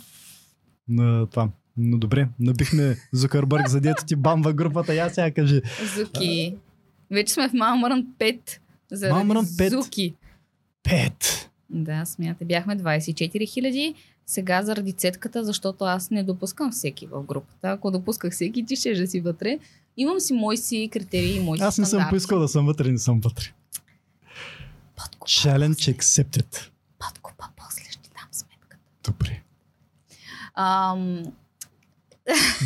[0.89, 1.49] на това.
[1.77, 4.95] Но добре, набихме Зукърбърг, за дето ти бамва групата.
[4.95, 5.61] Я сега кажи.
[5.97, 6.57] Зуки.
[7.11, 8.41] Вече сме в Малмърн 5.
[8.93, 9.69] Заради Малмърн 5?
[9.69, 10.15] Зуки.
[10.83, 11.38] Пет!
[11.71, 12.47] Да, смятай.
[12.47, 13.95] Бяхме 24 хиляди.
[14.27, 17.71] Сега заради цетката, защото аз не допускам всеки в групата.
[17.71, 19.59] Ако допусках всеки, ти ще си вътре.
[19.97, 22.93] Имам си мои си критерии и мои си Аз не съм поискал да съм вътре,
[22.93, 23.45] не съм вътре.
[24.97, 26.71] Подкупа, Challenge accepted.
[26.99, 28.79] подкупа, после ще дам сметката.
[29.05, 29.43] Добре.
[30.55, 31.23] Ам...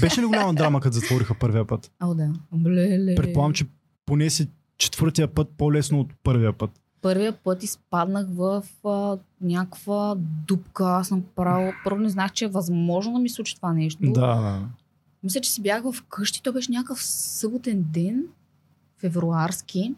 [0.01, 1.91] Беше ли голяма драма, като затвориха първия път?
[2.01, 2.33] О, да.
[2.53, 3.15] Блеле.
[3.15, 3.67] Предполагам, че
[4.07, 4.49] поне си
[4.79, 6.71] четвъртия път по-лесно от първия път.
[7.03, 10.15] Първия път изпаднах в а, някаква
[10.47, 10.85] дупка.
[10.85, 13.99] Аз направо, първо не знах, че е възможно да ми случи това нещо.
[14.03, 14.61] Да, да.
[15.23, 16.43] Мисля, че си бях в къщи.
[16.43, 18.25] То беше някакъв съботен ден,
[18.99, 19.95] февруарски.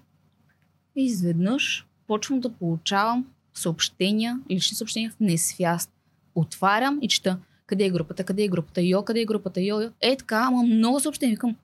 [0.96, 5.90] И изведнъж почвам да получавам съобщения, лични съобщения в несвяст.
[6.34, 7.38] Отварям и чета.
[7.66, 8.24] Къде е групата?
[8.24, 8.82] Къде е групата?
[8.82, 9.60] Йо, къде е групата?
[9.60, 9.90] Йо, йо.
[10.00, 11.34] Е така, ама много съобщения.
[11.36, 11.56] Викам,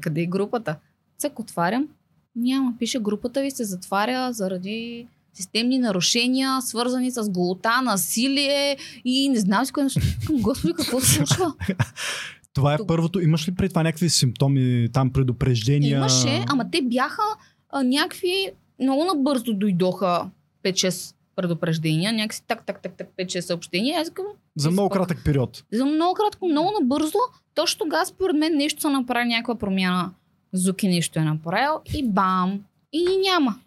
[0.00, 0.76] къде е групата?
[1.18, 1.88] Цък отварям.
[2.36, 2.74] Няма.
[2.78, 9.64] Пише, групата ви се затваря заради системни нарушения, свързани с голота, насилие и не знам
[9.64, 10.00] си кое нещо.
[10.32, 11.54] Господи, какво се случва?
[12.52, 13.20] Това е Тук- първото.
[13.20, 15.96] Имаш ли при това някакви симптоми, там предупреждения?
[15.96, 17.22] Имаше, ама те бяха
[17.70, 20.30] а, някакви, много набързо дойдоха
[20.64, 24.00] 5-6 предупреждения, някакси так, так, так, так, 5-6 съобщения.
[24.00, 25.64] Аз казвам, За много кратък период.
[25.72, 27.18] за много кратко, много набързо,
[27.54, 30.10] точно тогава според мен нещо са направили, някаква промяна.
[30.56, 32.60] Зуки нещо е направил и бам,
[32.92, 33.58] и ни няма.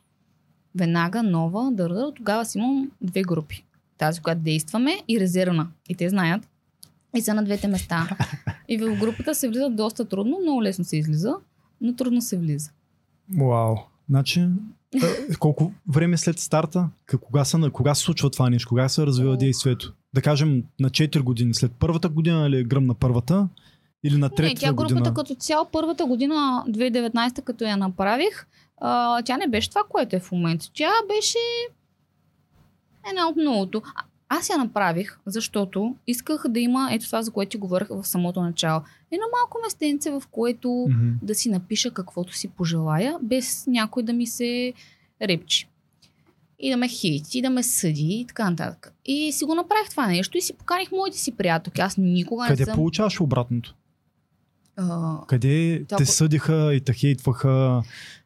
[0.76, 3.64] Веднага нова, дърдър, тогава си имам две групи.
[3.98, 5.68] Тази, която действаме и резервна.
[5.90, 6.48] И те знаят.
[7.16, 8.18] И са на двете места.
[8.68, 11.36] И в групата се влиза доста трудно, много лесно се излиза,
[11.82, 12.72] но трудно се влиза.
[13.38, 13.76] Вау.
[14.10, 14.48] Значи,
[15.40, 16.90] колко време след старта?
[17.22, 18.70] Кога се, на- кога се случва това нещо?
[18.70, 19.94] Кога се развива действието?
[20.14, 21.54] Да кажем на 4 години.
[21.54, 23.48] След първата година ли е гръм на първата?
[24.04, 25.14] Или на Не, третата тя групата година?
[25.14, 26.36] като цяло първата година,
[26.68, 28.48] 2019, като я направих,
[28.78, 30.66] а, тя не беше това, което е в момента.
[30.74, 31.38] Тя беше
[33.10, 33.82] една от многото.
[33.96, 38.04] А- Аз я направих, защото исках да има ето това, за което ти говорих в
[38.04, 38.82] самото начало.
[39.12, 41.10] Едно малко местенце, в което Мгм.
[41.22, 44.74] да си напиша каквото си пожелая, без някой да ми се
[45.22, 45.70] репчи.
[46.60, 48.94] И да ме хейти, и да ме съди и така нататък.
[49.06, 51.82] И си го направих това нещо и си поканих моите си приятелки.
[51.82, 52.76] Аз никога Къде не съм...
[52.76, 53.76] получаваш обратното?
[54.80, 57.82] А, Къде Това те съдиха и те хейтваха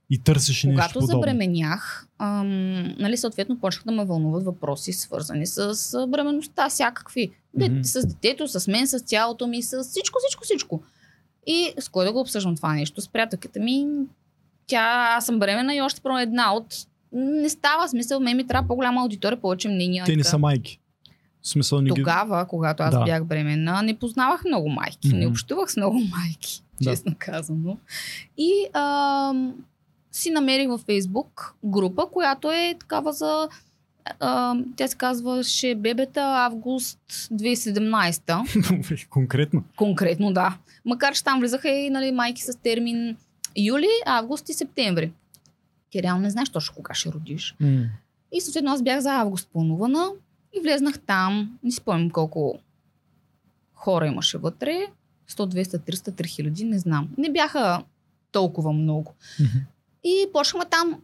[0.10, 1.22] и търсиш нещо Когато подобно?
[1.22, 7.32] забременях, ам, нали, съответно почнах да ме вълнуват въпроси, свързани с бременността, всякакви.
[7.54, 7.84] Де, Мгм.
[7.84, 10.84] С детето, с мен, с тялото ми, с всичко, всичко, всичко.
[11.48, 13.02] И с кой да го обсъждам това нещо?
[13.02, 13.88] С приятелката ми.
[14.68, 16.76] Тя, аз съм бременна и още про една от...
[17.12, 20.06] Не става смисъл, мен ми трябва по-голяма аудитория, повече мнения.
[20.06, 20.80] Те не са майки.
[21.44, 21.96] В смисъл не ги...
[21.96, 23.04] Тогава, когато аз Да.
[23.04, 25.08] бях бременна, не познавах много майки.
[25.08, 25.18] Мгм.
[25.18, 26.90] Не общувах с много майки, Да.
[26.92, 27.78] честно казано.
[28.38, 29.54] И ам,
[30.12, 33.48] си намерих във Фейсбук група, която е такава за...
[34.20, 39.08] ам, тя се казваше Бебета август 2017.
[39.10, 39.64] Конкретно.
[39.76, 40.58] Конкретно, да.
[40.86, 43.18] Макар че там влизаха и нали, майки с термин
[43.58, 45.12] юли, август и септември.
[45.90, 47.56] Ти реално не знаеш точно кога ще родиш.
[47.60, 47.84] М.
[48.32, 50.08] И съответно аз бях за август планувана
[50.58, 51.60] и влезнах там.
[51.64, 52.60] Не спомням колко
[53.74, 54.88] хора имаше вътре.
[55.30, 57.10] 100, 200, 300, 3000, не знам.
[57.18, 57.84] Не бяха
[58.32, 59.14] толкова много.
[60.04, 61.02] И почнахме там.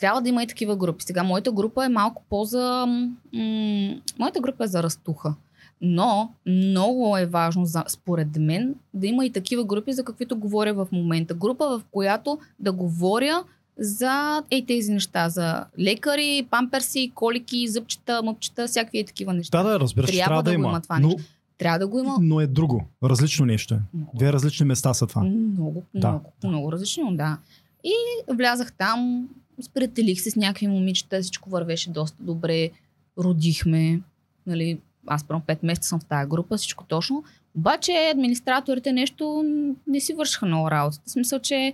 [0.00, 1.04] Трябва да има и такива групи.
[1.04, 2.86] Сега моята група е малко по-за...
[3.32, 5.34] М- моята група е за растуха.
[5.80, 10.74] Но много е важно, за, според мен, да има и такива групи, за каквито говоря
[10.74, 11.34] в момента.
[11.34, 13.44] Група, в която да говоря
[13.78, 19.62] за ей тези неща, за лекари, памперси, колики, зъбчета, мъпчета, всякакви е такива неща.
[19.62, 20.68] Да, да, разбираш, Трябва трябва, да да, има.
[20.68, 21.22] има това но, нещо.
[21.58, 22.84] Трябва да го има но е друго.
[23.04, 25.22] Различно нещо много, Две различни места са това.
[25.22, 27.38] много, Да, много, много различно, да.
[27.84, 27.92] И
[28.34, 29.28] влязах там,
[29.62, 32.70] сприятелих се с някакви момичета, всичко вървеше доста добре,
[33.18, 34.00] родихме,
[34.46, 37.24] нали, аз първо 5 месеца съм в тази група, всичко точно.
[37.54, 39.44] Обаче администраторите нещо
[39.86, 41.02] не си вършиха много работата.
[41.06, 41.72] В смисъл, че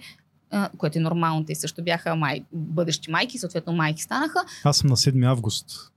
[0.50, 4.44] а, което е нормално, те също бяха май, бъдещи майки, съответно майки станаха.
[4.64, 5.92] Аз съм на 7 август.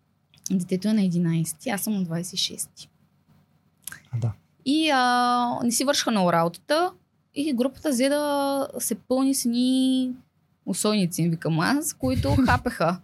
[0.51, 2.67] Детето е на 11, аз съм на 26.
[4.11, 4.31] А, да.
[4.65, 6.91] И а, не си вършиха много работата
[7.35, 10.11] и групата взе да се пълни с ни
[10.65, 12.99] усойници, викам аз, които хапеха.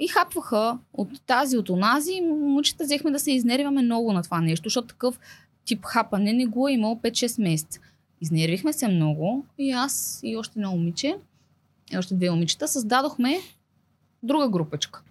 [0.00, 2.20] И хапваха от тази, от онази.
[2.20, 5.18] Момичета взехме да се изнервяме много на това нещо, защото такъв
[5.64, 7.80] тип хапане не го е имал 5-6 месеца.
[8.24, 11.16] Изнервихме се много и аз и още едно момиче,
[11.92, 13.38] и още две момичета, създадохме
[14.22, 15.02] друга групачка.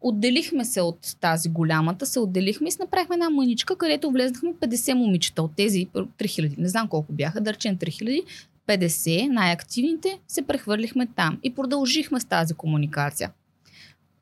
[0.00, 5.42] отделихме се от тази голямата, се отделихме и направихме една мъничка, където влезнахме 50 момичета
[5.42, 8.22] от тези 3000, не знам колко бяха, да речем 3000,
[8.66, 13.32] 50, най-активните, се прехвърлихме там и продължихме с тази комуникация.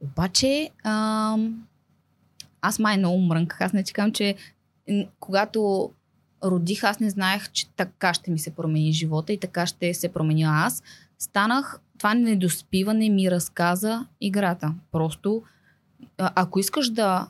[0.01, 1.67] Обаче, ам,
[2.61, 3.61] аз май много мрънках.
[3.61, 4.35] Аз не казвам, че
[5.21, 5.91] когато
[6.45, 10.13] родих, аз не знаех, че така ще ми се промени живота и така ще се
[10.13, 10.83] променя аз.
[11.19, 14.75] Станах, това недоспиване ми разказа играта.
[14.93, 15.43] Просто,
[16.19, 17.29] ако искаш да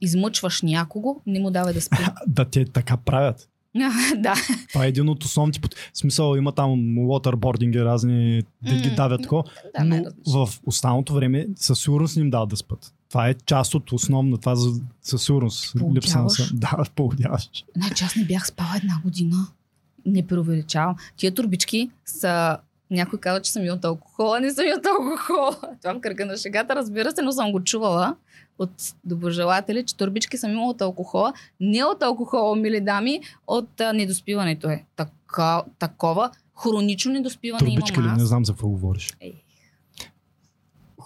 [0.00, 1.96] измъчваш някого, не му давай да спи.
[2.26, 3.48] Да, те така правят.
[4.16, 4.34] да.
[4.68, 5.68] Това е един от основните.
[5.92, 6.98] В смисъл има там
[7.74, 9.44] и разни да ги давят тако,
[9.78, 12.94] да но в останалото време със сигурност им дават да спят.
[13.08, 15.74] Това е част от основна, това за, със сигурност.
[15.94, 16.46] Липса на сън.
[16.52, 17.48] Да, поудяваш.
[17.76, 19.36] Значи аз не бях спала една година.
[20.06, 20.96] Не преувеличавам.
[21.16, 22.58] Тия турбички са...
[22.90, 24.40] Някой казва, че съм и от алкохола.
[24.40, 25.56] Не съм от алкохола.
[25.82, 28.16] Това в кръга на шегата, разбира се, но съм го чувала
[28.58, 28.70] от
[29.04, 31.32] доброжелатели, че турбички съм имала от алкохола.
[31.60, 34.84] Не от алкохола, мили дами, от а, недоспиването е.
[34.96, 36.30] Така, такова
[36.62, 38.04] хронично недоспиване Турбичка ли?
[38.04, 38.20] имам аз.
[38.20, 39.10] Не знам за какво говориш.
[39.20, 39.42] Ей.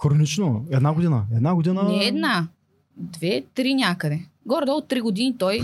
[0.03, 0.65] Хронично.
[0.71, 1.23] Една година.
[1.35, 1.83] Една година.
[1.83, 2.47] Не една,
[2.97, 4.19] две, три някъде.
[4.45, 5.61] Горе-долу три години той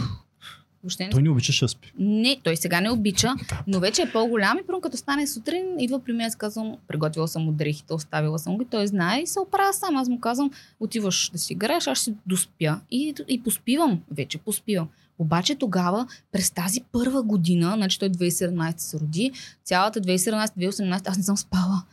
[0.84, 1.92] въобще не Той не обичаше да спи.
[2.00, 3.34] Не, той сега не обича,
[3.68, 7.28] но вече е по-голям и прямо като стане сутрин, идва при мен, аз казвам, приготвила
[7.28, 9.98] съм му дрехите, оставила съм ги, той знае и се оправя сам.
[9.98, 12.80] Аз му казвам, отиваш да си играеш, аз ще доспя.
[12.92, 14.88] И, и поспивам, вече поспивам.
[15.20, 19.32] Обаче тогава, през тази първа година, значи той 2017 се роди,
[19.64, 21.84] цялата 2017-2018 аз не съм спала.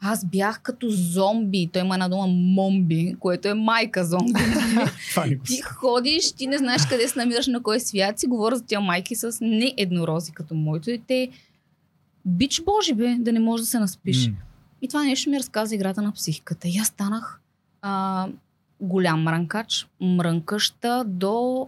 [0.00, 1.70] Аз бях като зомби.
[1.72, 4.32] Той има една дума момби, което е майка зомби.
[5.44, 8.26] Ти ходиш, ти не знаеш къде се намираш на кой свят си.
[8.26, 11.28] Говоря за тия майки с не еднорози като моето дете.
[12.24, 14.28] Бич Божи бе, да не можеш да се наспиш.
[14.28, 14.34] М.
[14.82, 16.68] И това нещо ми разказа играта на психиката.
[16.68, 17.40] И аз станах
[17.82, 18.26] а,
[18.80, 21.66] голям мрънкач, мрънкаща до...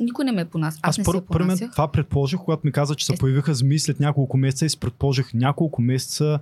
[0.00, 0.78] Никой не ме е понася.
[0.82, 3.16] Аз, Аз първо, се първо това предположих, когато ми каза, че се Е.
[3.16, 6.38] появиха змии след няколко месеца и си предположих няколко месеца.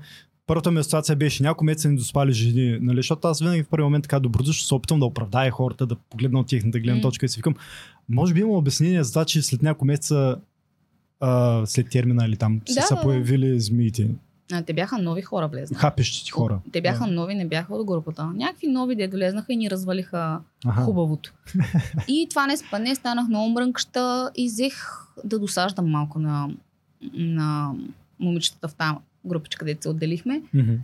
[0.46, 2.96] Първата ми асоциация беше няколко месеца не доспали жени, нали?
[2.98, 6.40] защото аз винаги в първи момент така добродушно се опитвам да оправдая хората, да погледна
[6.40, 7.54] от тяхната гледна точка и си викам,
[8.08, 10.36] може би има обяснение за това, че след няколко месеца
[11.20, 13.00] а, след термина или там Да, са се да.
[13.00, 14.10] появили змиите.
[14.52, 15.78] А, те бяха нови хора влезна.
[15.78, 16.60] Хапещите хора.
[16.72, 17.10] Те бяха Да.
[17.10, 18.24] нови, не бяха от групата.
[18.26, 20.82] Някакви нови де долезнаха и ни развалиха Аха.
[20.82, 21.32] хубавото.
[22.08, 24.74] И това не спане, станах много мрънкаща и взех
[25.24, 26.48] да досаждам малко на,
[27.12, 27.72] на
[28.20, 28.94] момичетата в тази
[29.24, 30.42] групичка, където се отделихме.
[30.54, 30.74] Мгм.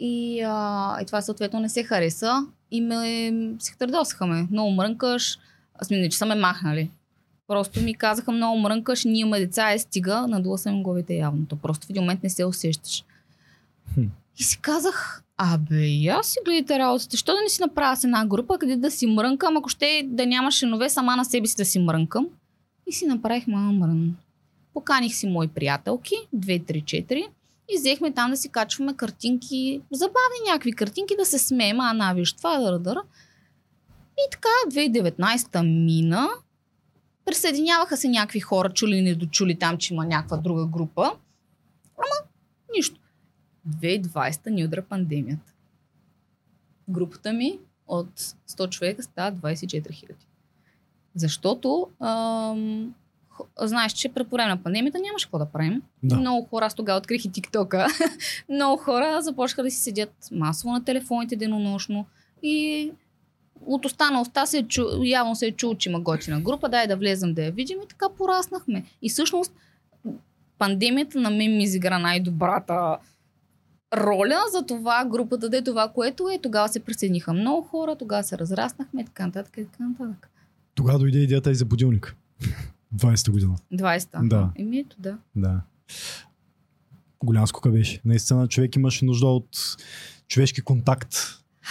[0.00, 2.32] И, а, и това съответно не се хареса
[2.70, 4.48] и ме се търдосаха ме.
[4.50, 5.38] Много мрънкаш.
[5.74, 6.90] Аз ми не, че са ме махнали.
[7.50, 11.46] Просто ми казаха много мрънкаш, ние имаме деца, е стига, надула съм главите явно.
[11.46, 13.04] То просто в един момент не се усещаш.
[13.94, 14.02] Хм.
[14.38, 17.16] И си казах, абе, и аз си гледайте работата.
[17.16, 20.26] Що да не си направя с една група, къде да си мрънкам, ако ще да
[20.26, 22.28] няма шинове, сама на себе си да си мрънкам.
[22.86, 24.16] И си направих мама мрън.
[24.74, 27.26] Поканих си мои приятелки, 2, 3, 4,
[27.74, 32.12] и взехме там да си качваме картинки, забавни някакви картинки, да се смеем, а на
[32.14, 33.02] виж това, дъра, дъра.
[34.18, 36.28] И така, 2019 мина,
[37.24, 41.02] присъединяваха се някакви хора, чули и недочули там, че има някаква друга група.
[41.96, 42.28] Ама,
[42.76, 43.00] нищо.
[43.68, 45.52] 2020 ни удра пандемията.
[46.88, 50.26] Групата ми от 100 човека става 24 хиляди.
[51.14, 52.94] Защото ам,
[53.60, 55.82] знаеш, че пред време на пандемията нямаше какво да правим.
[56.02, 56.16] Да.
[56.16, 57.88] Много хора, аз тогава открих и TikTok-а.
[58.48, 62.06] Много хора започнаха да си седят масово на телефоните денонощно
[62.42, 62.92] и
[63.66, 66.86] от уста на уста се чу, явно се е чул, че има готина група, дай
[66.86, 68.84] да влезем да я видим и така пораснахме.
[69.02, 69.52] И всъщност
[70.58, 72.98] пандемията на мен ми изигра най-добрата
[73.94, 76.38] роля за това групата да е това, което е.
[76.42, 80.30] Тогава се присъединиха много хора, тогава се разраснахме и така нататък и така нататък.
[80.74, 82.16] Тогава дойде идеята и за будилник.
[82.96, 83.56] 20-та година.
[83.72, 84.20] 20-та.
[84.22, 84.50] Да.
[84.56, 85.18] Еми ето да.
[85.36, 85.60] Да.
[87.24, 88.00] Голям скока беше.
[88.04, 89.76] Наистина човек имаше нужда от
[90.28, 91.16] човешки контакт.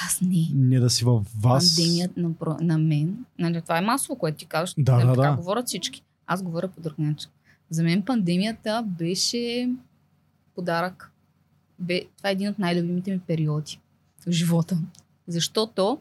[0.05, 0.47] Аз не.
[0.53, 1.77] Не да си във вас.
[2.17, 3.25] На, про- на мен.
[3.39, 4.73] Нали, това е масово, което ти казваш.
[4.77, 5.35] Да, нали, да, така да.
[5.35, 6.03] говорят всички.
[6.27, 7.29] Аз говоря по друг начин.
[7.69, 9.69] За мен пандемията беше
[10.55, 11.11] подарък.
[11.79, 13.79] Бе, това е един от най-любимите ми периоди
[14.27, 14.77] в живота.
[15.27, 15.99] Защото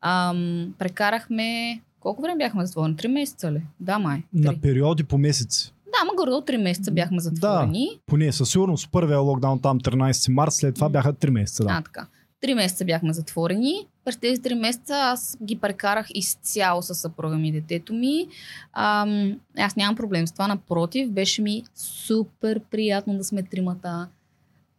[0.00, 1.80] ам, прекарахме...
[2.00, 2.96] Колко време бяхме затворени?
[2.96, 3.62] Три месеца ли?
[3.80, 4.18] Да, май.
[4.18, 4.40] Три.
[4.40, 5.72] На периоди по месец.
[5.84, 7.88] Да, ма горе три месеца бяхме затворени.
[8.06, 11.64] Поне със сигурност първия локдаун там 13 март, след това бяха 3 месеца.
[11.64, 11.72] Да.
[11.72, 12.06] А, така.
[12.40, 13.86] Три месеца бяхме затворени.
[14.04, 18.28] През тези три месеца аз ги прекарах изцяло с съпруга ми детето ми.
[18.72, 20.48] Ам, аз нямам проблем с това.
[20.48, 24.08] Напротив, беше ми супер приятно да сме тримата.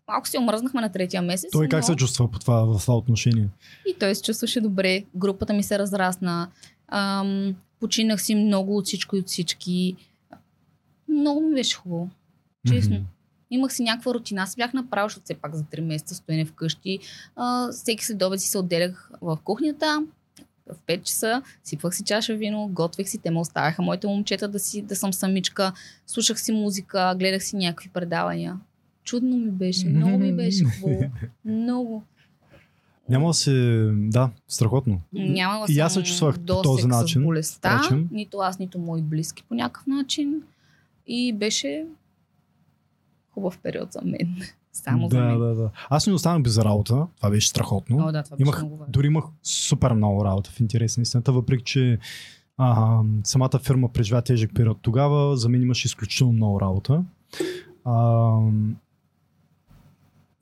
[0.08, 1.52] малко се омръзнахме на третия месец.
[1.52, 1.86] Той как но...
[1.86, 3.48] се чувства по това, в това отношение?
[3.88, 5.04] И той се чувстваше добре.
[5.16, 6.50] Групата ми се разрасна.
[6.88, 9.96] Ам, починах си много от всичко и от всички.
[11.10, 12.10] Много ми беше хубаво.
[12.68, 12.96] Честно.
[12.96, 13.06] Мгм.
[13.52, 14.42] Имах си някаква рутина.
[14.42, 17.00] Аз бях направил, защото все пак за 3 месеца стоене вкъщи.
[17.36, 20.06] А, всеки следобед си се отделях в кухнята.
[20.70, 24.60] В 5 часа сипвах си чаша вино, готвех си, те ме оставяха моите момчета да,
[24.60, 25.74] си, да съм самичка,
[26.08, 28.60] слушах си музика, гледах си някакви предавания.
[29.04, 31.12] Чудно ми беше, много ми беше хубаво.
[31.46, 32.04] Много.
[33.10, 33.90] Няма да се...
[33.94, 35.02] Да, страхотно.
[35.14, 38.08] Нямала И аз се чувствах по този начин, С болестта, впрочем.
[38.12, 40.42] нито аз, нито мои близки по някакъв начин.
[41.08, 41.86] И беше
[43.40, 44.42] хубав период за мен.
[44.72, 45.40] Само да, за мен.
[45.40, 45.72] да, да.
[45.90, 47.08] Аз не останах без работа.
[47.18, 47.98] Това беше страхотно.
[47.98, 51.32] О, да, това беше Имах, много дори имах супер много работа в интерес на истината,
[51.32, 52.00] въпреки че
[52.58, 57.04] а, самата фирма преживя тежък период тогава, за мен имаше изключително много работа.
[57.86, 58.32] А,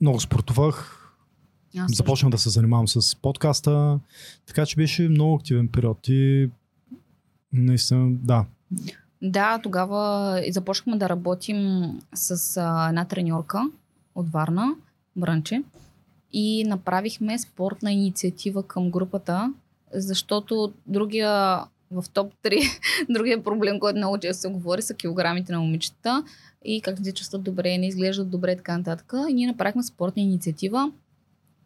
[0.00, 1.08] много спортувах,
[1.78, 4.00] Аз започнах да се занимавам с подкаста,
[4.46, 6.50] така че беше много активен период и
[7.52, 8.46] наистина, да.
[9.22, 13.70] Да, тогава започнахме да работим с а, една треньорка
[14.14, 14.74] от Варна,
[15.16, 15.62] Брънче,
[16.32, 19.52] и направихме спортна инициатива към групата,
[19.94, 21.60] защото другия
[21.90, 22.60] в топ 3,
[23.10, 26.24] другия проблем, който много често се говори, са килограмите на момичета
[26.64, 29.12] и как се чувстват добре, не изглеждат добре, така нататък.
[29.28, 30.92] И ние направихме спортна инициатива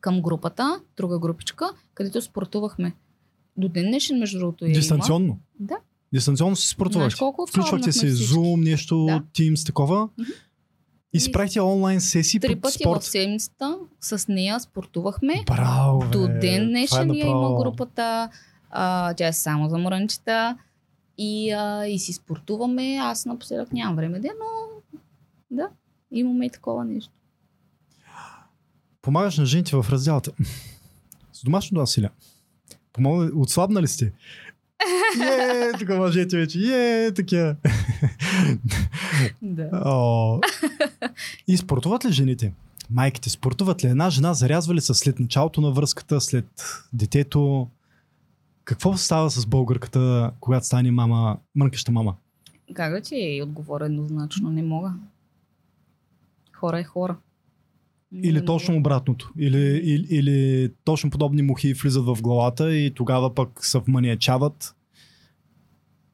[0.00, 2.92] към групата, друга групичка, където спортувахме.
[3.56, 4.74] До ден днешен, между другото, има.
[4.74, 5.38] Дистанционно.
[5.60, 5.76] Да.
[6.14, 7.14] Дистанционно си спортуваш.
[7.14, 8.06] колко Включвахте всички?
[8.06, 9.20] Zoom, нещо, Да.
[9.20, 10.08] Teams, такова.
[10.18, 10.30] Мгм.
[11.14, 13.02] И си правите онлайн сесии Три пъти спорт.
[13.02, 15.44] в седмицата с нея спортувахме.
[15.46, 16.10] Браво.
[16.12, 18.30] До ден е днешен я има групата.
[18.70, 20.56] А, тя е само за мрънчета.
[21.18, 22.98] И, а, и си спортуваме.
[23.02, 24.68] Аз напоследък нямам време, де, но
[25.50, 25.68] да,
[26.10, 27.12] имаме и такова нещо.
[29.02, 30.32] Помагаш на жените в разделата.
[31.32, 32.10] С домашното насилие.
[32.92, 33.30] Помогна...
[33.36, 34.12] Отслабнали сте?
[35.22, 36.58] Е, тук мъжете вече.
[36.58, 37.56] Е, такива.
[39.42, 39.68] Да.
[39.84, 40.40] О.
[41.48, 42.52] И спортуват ли жените?
[42.90, 43.88] Майките спортуват ли?
[43.88, 46.46] Една жена зарязва ли се след началото на връзката, след
[46.92, 47.68] детето?
[48.64, 52.14] Какво става с българката, когато стане мама, мрънкаща мама?
[52.74, 54.50] Как да ти е отговоря еднозначно?
[54.50, 54.92] Не мога.
[56.52, 57.16] Хора е хора.
[58.14, 59.32] Или Не точно обратното.
[59.38, 64.74] Или, или, или точно подобни мухи влизат в главата и тогава пък се вманиячават.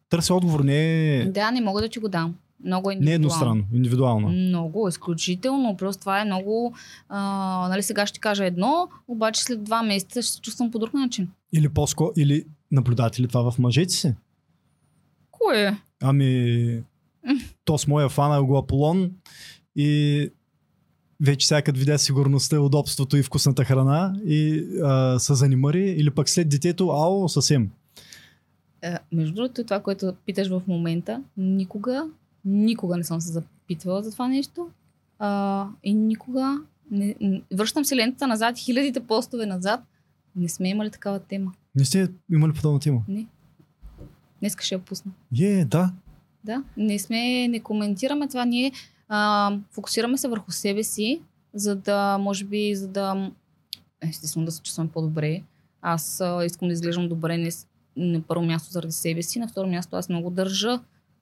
[0.09, 2.35] Търся отговор не е, Да, не мога да ти го дам.
[2.65, 3.15] Много е не е индивидуално.
[3.15, 4.29] едностранно, индивидуално.
[4.29, 5.77] Много, изключително.
[5.77, 6.75] Просто това е много...
[7.09, 10.95] А, нали сега ще кажа едно, обаче след два месеца ще се чувствам по друг
[10.95, 11.29] начин.
[11.53, 14.15] Или по-скоро, или наблюдате ли това в мъжете си?
[15.31, 15.79] Кое?
[16.03, 16.83] Ами,
[17.65, 19.11] то с моя фана го Аполон
[19.77, 20.31] и
[21.21, 26.49] вече всякът видя сигурността, удобството и вкусната храна и а, са занимари или пък след
[26.49, 27.71] детето, ао, съвсем.
[28.83, 32.07] А, между другото, това, което питаш в момента, никога,
[32.45, 34.69] никога не съм се запитвала за това нещо.
[35.19, 36.59] А, и никога...
[36.91, 37.17] Не,
[37.55, 39.81] връщам се лентата назад, хилядите постове назад.
[40.37, 41.53] Не сме имали такава тема.
[41.75, 43.03] Не сте имали подобна тема?
[43.09, 43.27] Не.
[44.41, 45.13] Днеска ще я пусна.
[45.41, 45.93] Е, да.
[46.45, 48.45] Да, не сме, не коментираме това.
[48.45, 48.73] Ние
[49.09, 51.21] а, фокусираме се върху себе си,
[51.55, 53.31] за да, може би, за да,
[54.01, 55.43] естествено, да се чувстваме по-добре.
[55.83, 57.51] Аз а, искам да изглеждам добре не,
[57.97, 60.81] на първо място заради себе си, на второ място аз много държа.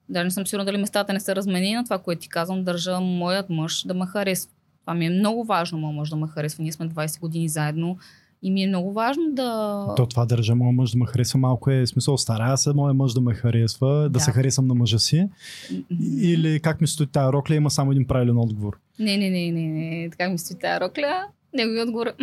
[0.09, 2.63] Даже не съм сигурна дали местата не са разменени на това, което ти казвам.
[2.63, 4.51] Държа моят мъж да ме харесва.
[4.81, 6.63] Това ми е много важно, моят мъж да ме харесва.
[6.63, 7.97] Ние сме 20 години заедно
[8.41, 9.85] и ми е много важно да...
[9.97, 13.13] То това държа моя мъж да ме харесва малко е смисъл старая се моя мъж
[13.13, 14.19] да ме харесва, да, Да.
[14.19, 15.29] се харесам на мъжа си.
[16.21, 18.79] Или как ми стои тая рокля, има само един правилен отговор.
[18.99, 20.09] Не, не, не, не, не.
[20.09, 21.25] Така ми стои тая рокля.
[21.53, 22.13] Негови отговор е,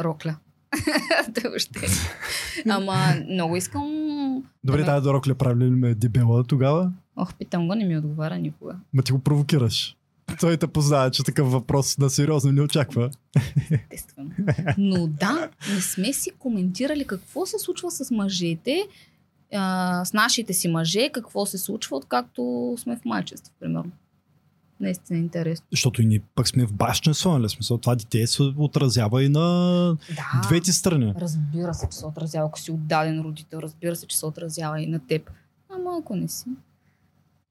[0.00, 0.36] рокля.
[1.34, 1.80] Той въобще.
[2.68, 2.96] Ама
[3.30, 3.90] много искам...
[4.64, 6.92] Добре, да тая рокля правилен ме е дебела тогава?
[7.16, 8.76] Ох, питам го, не ми отговаря никога.
[8.92, 9.96] Ма ти го провокираш.
[10.40, 13.10] Той те познава, че такъв въпрос на сериозно не очаква.
[13.90, 14.30] Естествено.
[14.78, 18.82] Но да, не сме си коментирали какво се случва с мъжете,
[19.54, 23.90] а, с нашите си мъже, какво се случва, откакто сме в майчество, примерно.
[24.80, 25.66] Наистина е интересно.
[25.70, 27.48] Защото и ние пък сме в бащенство, нали?
[27.48, 29.40] Смисъл, това дете се отразява и на
[30.16, 30.40] Да.
[30.42, 31.14] двете страни.
[31.20, 33.58] Разбира се, че се отразява, ако си отдаден родител.
[33.58, 35.30] Разбира се, че се отразява и на теб.
[35.70, 36.44] Ама ако не си.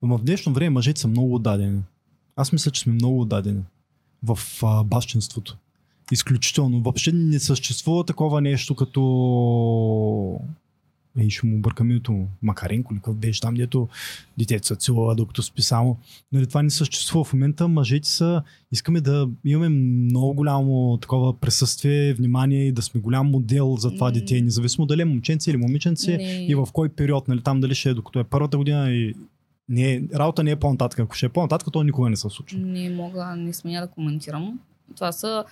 [0.01, 1.81] Но в днешно време мъжете са много отдадени.
[2.35, 3.61] Аз мисля, че сме много отдадени
[4.23, 5.57] в а, бащенството.
[6.11, 6.81] Изключително.
[6.81, 9.01] Въобще не съществува такова нещо като
[11.19, 13.87] и ще му бъркам името му, Макаренко какъв беше там, дето
[14.37, 15.97] детето се целува докато спи само.
[16.31, 17.67] Нали, това не съществува в момента.
[17.67, 23.75] Мъжете са, искаме да имаме много голямо такова присъствие, внимание и да сме голям модел
[23.75, 24.11] за това М.
[24.11, 26.45] дете, независимо дали е момченце или момиченце Не.
[26.49, 29.13] и в кой период, нали, там дали ще е докато е първата година и
[29.69, 30.99] не, е- работа не е по-нататък.
[30.99, 32.59] Ако ще е по-нататък, то никога не се случва.
[32.59, 34.59] Не мога, не смея да коментирам.
[34.95, 35.43] Това са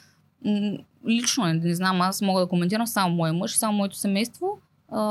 [1.08, 4.60] лично, не, не знам, аз мога да коментирам само моя мъж, само моето семейство
[4.90, 5.02] а,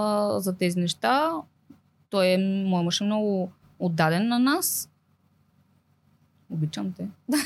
[0.40, 1.32] за тези неща.
[2.10, 4.90] Той е, моят мъж е много отдаден на нас.
[6.50, 7.08] Обичам те.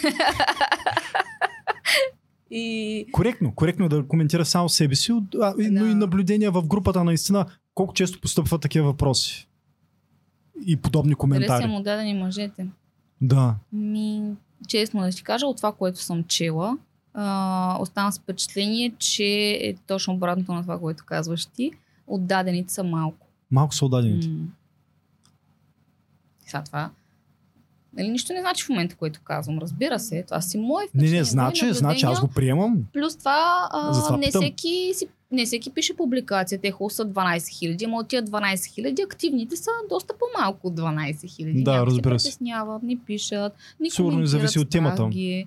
[2.51, 5.55] и Коректно, коректно е да коментира само себе си, но Да.
[5.59, 9.49] и наблюдения в групата наистина, колко често постъпват такива въпроси
[10.67, 11.67] и подобни дали са коментари.
[11.67, 12.67] му дадени мъжете?
[13.21, 13.55] Да.
[13.73, 14.23] Ми,
[14.69, 16.79] честно да ти кажа, от това, което съм чела,
[17.15, 19.25] а, оставам с впечатление, че
[19.63, 21.71] е точно обратното на това, което казваш ти.
[22.07, 23.27] Отдадените са малко.
[23.51, 24.29] Малко са отдадените.
[24.29, 24.45] М.
[26.47, 26.91] Сега това.
[27.97, 29.59] Нали, нищо не значи в момента, което казвам.
[29.59, 31.19] Разбира се, това си мое Не, впечатление.
[31.19, 32.85] не, значи, мои значи, аз го приемам.
[32.93, 34.43] Плюс това, а, Затова не, питам.
[34.43, 36.61] всеки, си, не всеки пише публикация.
[36.61, 40.75] Те хубаво са 12 хиляди, ама от тия 12 хиляди активните са доста по-малко от
[40.75, 41.63] 12 хиляди.
[41.63, 44.97] Да, Някои разбира се притесняват, не пишат, не Сигурно и зависи от темата.
[44.97, 45.47] стаги.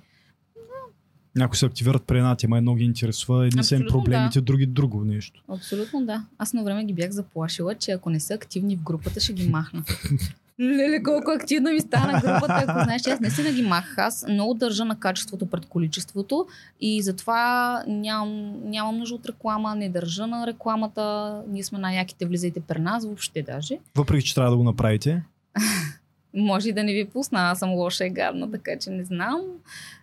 [1.36, 5.06] Някои се активират при една тема, едно ги интересува, едни са им проблемите, други друго
[5.06, 5.44] нещо.
[5.48, 6.26] Абсолютно да.
[6.38, 9.50] Аз на време ги бях заплашила, че ако не са активни в групата, ще ги
[9.50, 9.84] махна.
[10.62, 13.98] Леле, колко активна ми стана групата, ако знаеш, аз наистина ги махах.
[13.98, 16.48] Аз много държа на качеството пред количеството
[16.82, 21.36] и затова нямам, нямам нужда от реклама, не държа на рекламата.
[21.48, 23.80] Ние сме най-яките, влизайте при нас, въобще даже.
[23.96, 25.24] Въпреки, че трябва да го направите.
[26.34, 29.42] Може и да не ви пусна, аз съм лоша и гадна, така че не знам.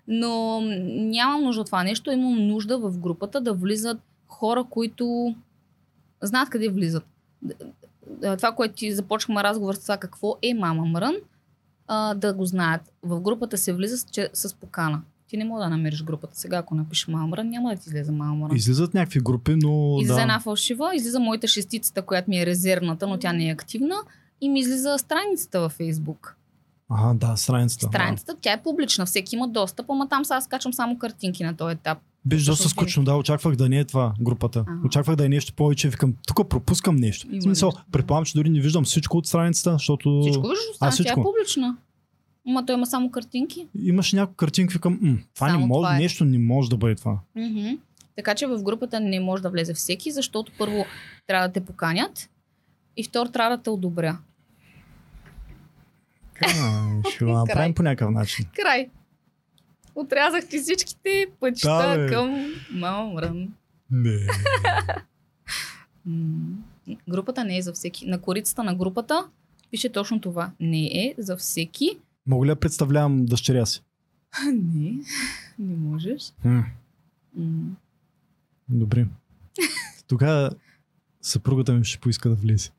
[0.08, 2.10] Но нямам нужда от това нещо.
[2.10, 3.98] Имам нужда в групата да влизат
[4.28, 5.34] хора, които
[6.22, 7.04] знаят къде влизат.
[8.10, 11.14] Д- Това, което ти започнахме разговор с това какво е Мама Мрън,
[11.86, 12.92] а, да го знаят.
[13.02, 15.02] В групата се влиза с, че, с покана.
[15.28, 18.12] Ти не мога да намериш групата сега, ако напишеш Мама Мрън, няма да ти излезе
[18.12, 18.56] Мама Мрън.
[18.56, 20.22] Излизат някакви групи, но Излиза да.
[20.22, 23.96] една фалшива, излиза моята шестицата, която ми е резервната, но тя не е активна.
[24.40, 26.36] И ми излиза страницата във Фейсбук.
[26.90, 27.86] Ага, да, страницата.
[27.86, 31.56] Страницата, тя е публична, всеки има достъп, ама там сега аз качвам само картинки на
[31.56, 31.98] този етап.
[32.26, 34.64] Беше доста скучно, да, очаквах да не е това групата.
[34.68, 34.80] Ага.
[34.86, 37.26] Очаквах да е нещо повече, викам, тук пропускам нещо.
[37.30, 40.58] Има В смисъл, нещо, предполагам, че дори не виждам всичко от страницата, защото Всичко виждаш,
[40.80, 41.76] А, тя е публична.
[42.48, 43.66] Ама той има само картинки.
[43.78, 45.98] имаш няколко картинки, викам, м, това не Само може, това е.
[45.98, 47.18] нещо не може да бъде това.
[47.36, 47.68] Мгм.
[48.16, 50.84] Така че в групата не може да влезе всеки, защото първо
[51.26, 52.30] трябва да те поканят
[52.96, 54.18] и второ трябва да те одобря.
[57.14, 58.46] Ще го направим по някакъв начин.
[58.56, 58.88] Край.
[59.94, 63.48] Отрязах ти всичките пътища Да, към Мама Мрън.
[63.90, 64.26] Не.
[67.08, 68.06] Групата не е за всеки.
[68.06, 69.28] На корицата на групата
[69.70, 70.50] пише точно това.
[70.60, 71.98] Не е за всеки.
[72.26, 73.82] Мога ли да представлявам дъщеря си?
[74.52, 74.98] Не,
[75.58, 76.32] не можеш.
[76.44, 76.64] М,
[77.36, 77.70] М.
[78.68, 79.06] Добре.
[80.06, 80.50] Тогава
[81.22, 82.70] съпругата ми ще поиска да влезе.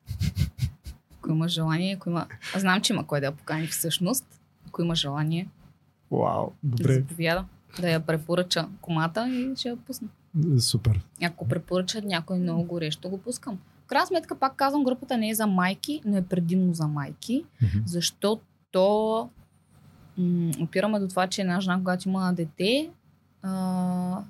[1.18, 2.28] Ако има желание, ако има...
[2.55, 4.26] Аз знам, че има кой да я покани всъщност.
[4.68, 5.47] Ако има желание,
[6.11, 6.93] Вау, добре.
[6.93, 7.45] заповяда,
[7.79, 10.07] да я препоръча комата и ще я пусна.
[10.59, 11.01] Супер.
[11.23, 13.55] Ако препоръчат някой много горещо, го пускам.
[13.83, 17.45] В крайна сметка, пак казвам, групата не е за майки, но е предимно за майки,
[17.61, 17.77] Мгм.
[17.85, 19.29] защото
[20.17, 22.89] м- опираме до това, че една жена, когато има дете,
[23.41, 23.49] а,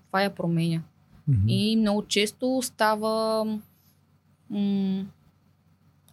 [0.08, 0.82] това я променя.
[1.28, 1.42] Мгм.
[1.48, 3.46] И много често става.
[4.50, 5.06] М-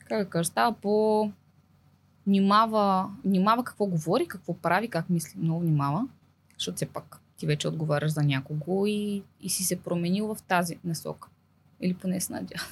[0.01, 1.31] как да кажа, става по.
[2.27, 5.39] Внимава, внимава какво говори, какво прави, как мисли.
[5.43, 6.09] Много внимава.
[6.59, 10.79] Защото все пак ти вече отговаряш за някого и, и си се променил в тази
[10.85, 11.29] насока.
[11.81, 12.67] Или поне се надявам.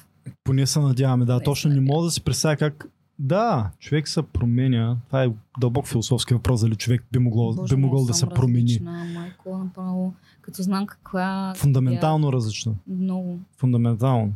[0.45, 1.33] Поне се надяваме, да.
[1.33, 2.87] Поне точно не мога да си представя как.
[3.19, 4.97] Да, човек се променя.
[5.07, 5.31] Това е
[5.61, 8.79] дълбок философски въпрос, дали човек би, могло, Боже, би могъл да се промени.
[9.15, 11.55] Майко, направо, като знам каква...
[11.57, 12.77] Фундаментално различно.
[12.87, 13.39] Много.
[13.57, 14.33] Фундаментално.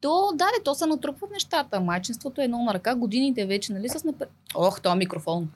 [0.00, 1.80] То, да, де, то се натрупват нещата.
[1.80, 2.94] Майчинството е много на ръка.
[2.94, 4.28] Годините вече, нали, с напред...
[4.54, 5.48] Ох, то микрофон.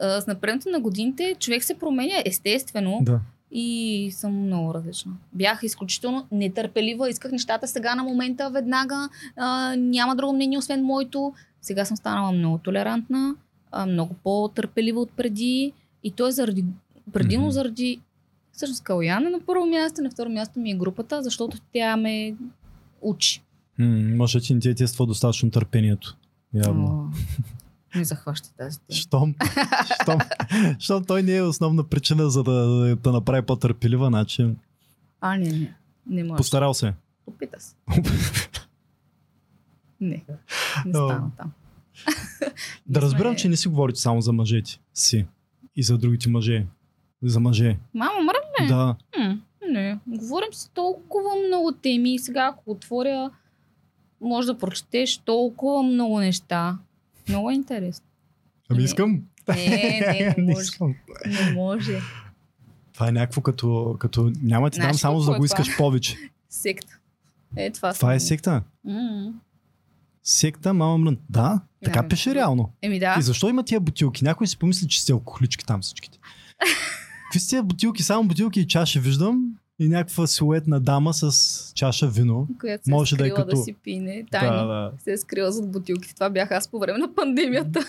[0.00, 3.20] А, с напредното на годините човек се променя естествено Да.
[3.50, 5.12] и съм много различна.
[5.32, 11.32] Бях изключително нетърпелива, исках нещата сега на момента, веднага, а, няма друго мнение освен моето.
[11.62, 13.34] Сега съм станала много толерантна,
[13.70, 15.72] а, много по-търпелива от преди
[16.04, 16.64] и то е заради,
[17.12, 17.52] предимно Мгм.
[17.52, 18.00] заради
[18.52, 22.34] всъщност Калян е на първо място, на второ място ми е групата, защото тя ме
[23.02, 23.42] учи.
[23.82, 26.16] М, ти не ти е тества достатъчно търпението.
[26.54, 27.12] Явно.
[27.14, 28.96] О, не захваща тази тема.
[28.96, 29.34] Щом,
[30.02, 30.18] щом,
[30.78, 32.52] щом той не е основна причина за да,
[32.96, 34.48] да направи по-търпелива, значи
[35.20, 35.74] А, не, не.
[36.06, 36.36] Не може.
[36.36, 36.94] постарал се.
[37.26, 37.74] Опита се.
[40.00, 40.24] Не,
[40.86, 41.52] не стана там.
[42.86, 45.26] Да разбирам, че не си говорите само за мъжете си
[45.76, 46.66] и за другите мъже.
[47.22, 47.78] За мъже.
[47.94, 48.96] Мама, мръм, Да.
[49.18, 49.38] М,
[49.70, 53.30] не, говорим си толкова много теми и сега ако отворя,
[54.22, 56.78] може да прочетеш толкова много неща.
[57.28, 58.06] Много е интересно.
[58.70, 58.84] Ами Не.
[58.84, 59.22] искам.
[59.48, 59.66] Не,
[60.00, 60.62] не, не може.
[60.62, 60.94] искам.
[61.26, 61.98] Не може.
[62.94, 65.62] Това е някакво като, като няма ти дам само за да е го това?
[65.62, 66.16] искаш повече.
[66.50, 66.98] Секта.
[67.56, 68.62] Е, това, Това е секта.
[68.84, 69.32] М,
[70.24, 71.18] Секта, мама мрън.
[71.30, 72.70] Да, така Ами, пише реално.
[72.82, 73.16] Еми да.
[73.18, 74.24] И защо има тия бутилки?
[74.24, 76.18] Някой си помисли, че сте алкохолички там всичките.
[77.24, 78.02] Какви са тия бутилки?
[78.02, 79.54] Само бутилки и чаши виждам.
[79.82, 81.32] И някаква силуетна дама с
[81.74, 82.48] чаша вино.
[82.60, 84.26] Която се може е да е скрила да, като- си пине.
[84.30, 84.52] Тайно.
[84.52, 84.92] Да, да.
[84.98, 86.14] Се е скрила зад бутилките.
[86.14, 87.80] Това бях аз по време на пандемията.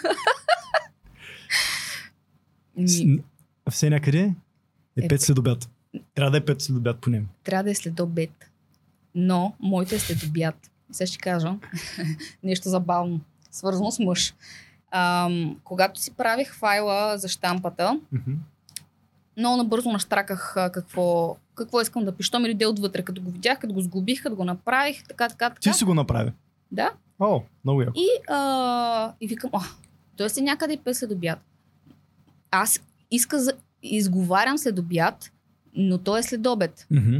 [2.77, 3.05] Ми, С-
[3.69, 4.33] Все някъде е
[4.97, 5.69] Е, 5 след обяд.
[6.15, 7.23] Трябва да е 5 след обяд поне.
[7.43, 8.31] трябва да е след обед.
[9.15, 10.55] Но моето е след обяд.
[10.91, 11.53] Сега ще кажа
[12.43, 13.19] нещо забавно,
[13.51, 14.33] свързано с мъж.
[14.91, 18.31] Ам, когато си правих файла за штампата, Мгм.
[19.37, 22.39] Много набързо наштраках какво, какво искам да пиша.
[22.39, 25.59] Ми дойде отвътре, като го видях, като го сглобих, като го направих, така, така, така.
[25.59, 26.31] Ти си го направи.
[26.71, 26.91] Да.
[27.19, 27.93] О, много яко.
[27.95, 29.59] И, а, и викам, о,
[30.17, 31.39] той си някъде пе след обяд.
[32.51, 32.79] Аз
[33.11, 33.53] иска за,
[33.83, 35.31] изговарям след обяд,
[35.75, 36.87] но той е след обед.
[36.91, 37.17] Мгм.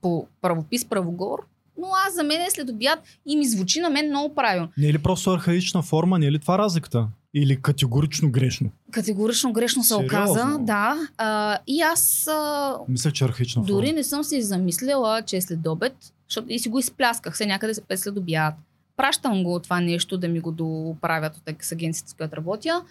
[0.00, 1.38] По правопис, правогор.
[1.80, 4.68] Но аз за мен е след обяд и ми звучи на мен много правилно.
[4.76, 6.18] Не е ли просто архаична форма?
[6.18, 7.08] Не е ли това разликата?
[7.34, 8.70] Или категорично грешно?
[8.90, 10.06] Категорично грешно се Сериозно?
[10.06, 10.58] оказа.
[10.60, 11.08] Да.
[11.18, 13.96] А, и аз а, Мисля, че е архаична Дори форма.
[13.96, 15.96] не съм си замислила, че е след обед,
[16.28, 18.54] защото и си го изплясках се някъде се след обяд.
[18.96, 22.84] Пращам го това нещо да ми го доправят от с агенцията, с която работя.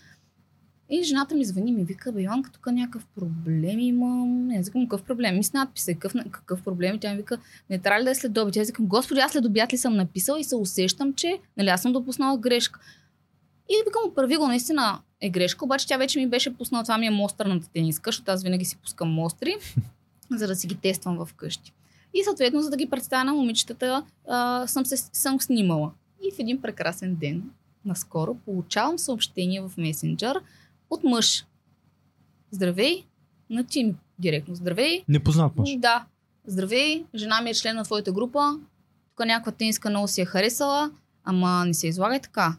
[0.90, 4.48] И жената ми звъни ми вика, бе, Йоанка, тук някакъв проблем имам.
[4.48, 5.36] Не, аз викам, какъв проблем?
[5.36, 6.96] Ми с надписа, какъв, какъв проблем?
[6.96, 7.38] И тя ми вика,
[7.70, 8.58] не трябва ли да е след обед?
[8.58, 11.82] Аз викам, господи, аз след обяд ли съм написала и се усещам, че нали, аз
[11.82, 12.80] съм допуснала грешка.
[13.70, 17.08] И викам, прави го, наистина е грешка, обаче тя вече ми беше пуснала, това ми
[17.08, 19.56] е мостърната тениска, защото аз винаги си пускам мостри
[20.32, 21.74] за да си ги тествам вкъщи.
[22.14, 25.92] И съответно, за да ги представя на момичетата, а, съм, се, съм снимала.
[26.24, 27.44] И в един прекрасен ден,
[27.86, 30.42] наскоро, получавам съобщение в месенджер
[30.90, 31.46] от мъж.
[32.52, 33.04] Здравей,
[33.50, 34.56] на ти ми директно.
[34.56, 35.76] Здравей, Непознат мъж.
[35.78, 36.06] да.
[36.46, 38.60] Здравей, жена ми е член на твоята група.
[39.10, 40.92] Тук някаква тениска много си е харесала,
[41.24, 42.56] ама не се излагай така.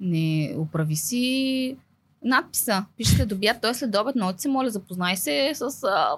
[0.00, 1.76] Не оправи си
[2.24, 2.84] надписа.
[2.96, 6.08] Пише след обяд, той е след обед, ти се моля, запознай се с а,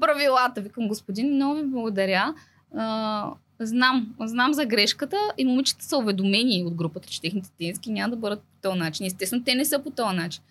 [0.00, 0.60] правилата.
[0.60, 2.34] Викам, господин, много ви благодаря.
[2.76, 8.10] А, знам, знам за грешката и момичета са уведомени от групата, че техните тениски няма
[8.10, 9.06] да бъдат по този начин.
[9.06, 10.42] Естествено, те не са по този начин.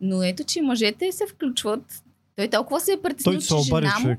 [0.00, 2.02] Но ето, че мъжете се включват.
[2.36, 4.16] Той толкова се е притеснил, че жена му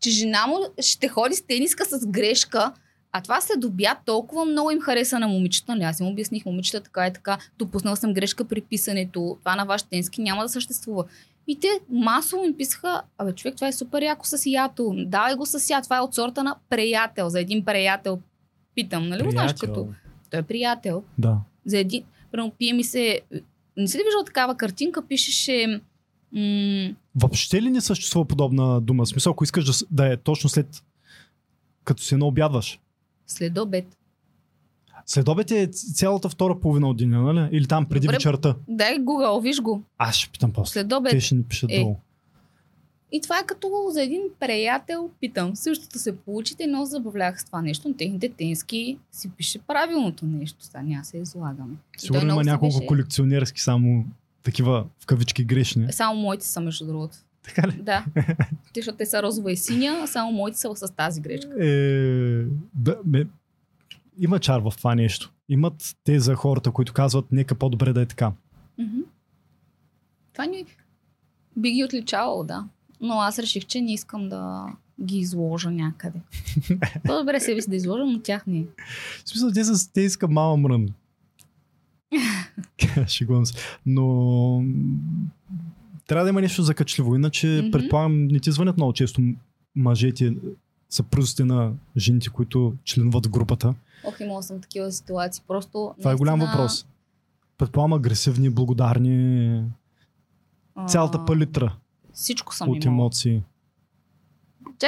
[0.00, 2.72] че жена му ще ходи с тениска с грешка,
[3.16, 5.72] а това след обяд толкова много им хареса на момичета.
[5.72, 9.64] Нали, аз им обясних, момичета така и така, допуснал съм грешка при писането, това на
[9.64, 11.04] вашите тениски няма да съществува.
[11.46, 14.94] И те масово им писаха, абе човек, това е супер яко с ято.
[15.06, 15.84] Давай го с ято.
[15.84, 17.28] Това е от сорта на приятел.
[17.28, 18.20] За един приятел
[18.74, 19.88] питам, нали го знаеш като...
[20.30, 21.02] Той е приятел.
[21.18, 21.36] Да.
[21.64, 22.04] За един...
[22.32, 23.20] Примерно, пие ми се...
[23.76, 25.06] Не си ли виждал такава картинка?
[25.06, 25.80] Пишеше...
[26.32, 29.04] М- Въобще ли не съществува подобна дума?
[29.04, 30.82] В смисъл, ако искаш да, да е точно след
[31.84, 32.80] като се наобядваш.
[33.26, 33.96] След обед.
[35.06, 37.48] След обед е цялата втора половина от деня, нали?
[37.52, 38.16] Или там преди Добре.
[38.16, 38.54] вечерта.
[38.68, 39.82] Дай Google, виж го.
[39.98, 40.72] Аз ще питам после.
[40.72, 41.10] След обед.
[41.10, 41.80] Те ще ни пишат Е.
[41.80, 41.96] долу.
[43.12, 45.56] И това е като за един приятел, питам.
[45.56, 47.88] Същото се получите, но забавлях с това нещо.
[47.88, 50.64] На техните тенски си пише правилното нещо.
[50.64, 51.74] Сега няма се излагаме.
[51.96, 54.04] Сигурно има няколко беше- колекционерски само
[54.42, 55.92] такива в кавички грешни.
[55.92, 57.16] Само моите са, между другото.
[57.46, 57.82] Така ли?
[57.82, 58.04] Да.
[58.14, 61.66] Те, защото те са розова и синя, а само моите са с тази грешка.
[61.66, 62.44] Е,
[62.74, 63.26] да, ме,
[64.18, 65.32] има чар в това нещо.
[65.48, 68.32] Имат те за хората, които казват, нека по-добре да е така.
[68.78, 69.00] Мгм.
[70.32, 70.64] Това ни
[71.56, 72.64] би ги отличавало, да.
[73.00, 74.66] Но аз реших, че не искам да
[75.02, 76.18] ги изложа някъде.
[77.04, 78.64] По-добре себе си да изложа, но тях не.
[79.24, 80.88] В смисъл, те, са, те иска мама мрън.
[83.06, 83.54] Шегувам се.
[83.86, 84.62] Но
[86.06, 87.70] трябва да има нещо закачливо, иначе Мгм.
[87.70, 89.20] предполагам не ти звънят много често
[89.76, 90.36] мъжете,
[90.90, 93.74] съпрузите на жените, които членуват в групата.
[94.04, 95.42] Ох, имала съм такива ситуации.
[95.48, 95.94] Просто.
[95.98, 96.86] Това е голям наистина, въпрос.
[97.58, 99.62] Предполагам агресивни, благодарни,
[100.74, 101.76] а, цялата палитра
[102.12, 102.94] Всичко съм от имала.
[102.94, 103.42] емоции.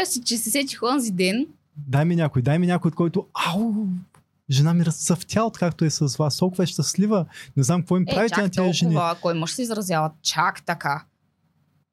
[0.04, 1.46] Си, че се сетих онзи ден.
[1.78, 3.86] Дай ми някой, дай ми някой, от който ау,
[4.50, 7.26] жена ми разцъфтя от както е с вас, толкова е щастлива.
[7.56, 8.94] Не знам какво им Е, правите на чак тези жени.
[8.94, 11.04] толкова, кой мъж се изразява чак така.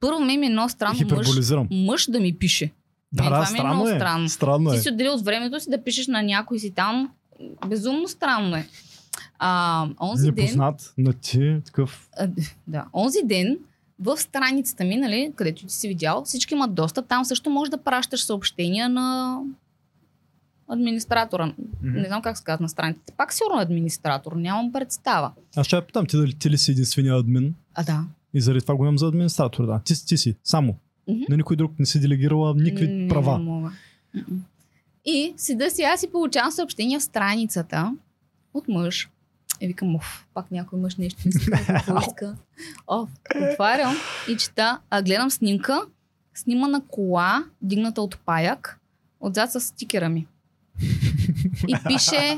[0.05, 1.27] Първо ми е много странно мъж,
[1.71, 2.71] мъж да ми пише.
[3.11, 3.95] Да, Мен да, това ми е странно много е.
[3.95, 4.29] странно.
[4.29, 4.75] Странно е.
[4.75, 7.09] Ти си отделил от времето си да пишеш на някой си там.
[7.67, 8.67] Безумно странно е.
[9.39, 12.09] А, онзи ден, Непознат на ти, такъв.
[12.17, 12.29] а,
[12.67, 13.57] да, онзи ден
[13.99, 17.07] в страницата ми, нали, където ти си видял, всички имат достъп.
[17.07, 19.39] Там също можеш да пращаш съобщения на
[20.67, 21.53] администратора.
[21.81, 23.13] Не знам как се казва на страницата.
[23.17, 25.31] Пак сигурно администратор, нямам представа.
[25.55, 27.55] Аз ще я питам, ти дали ти ли си единствения админ?
[27.75, 28.03] А да.
[28.35, 29.81] И заради това го имам за администратор, да.
[29.85, 30.75] Ти, ти си, само.
[31.07, 31.21] Мгм.
[31.29, 33.37] На никой друг не си делегирала никакви Не, права.
[33.39, 33.71] Не мога.
[35.05, 37.95] И седа си аз и получавам съобщения в страницата
[38.53, 39.09] от мъж.
[39.61, 42.35] И викам, оф, пак някой мъж нещо иска, какво иска.
[42.87, 43.09] Оф,
[43.51, 43.95] отварям
[44.29, 45.81] и чета, а гледам снимка,
[46.33, 48.79] снимана кола, дигната от паяк,
[49.19, 50.27] отзад с стикера ми.
[51.67, 52.37] И пише,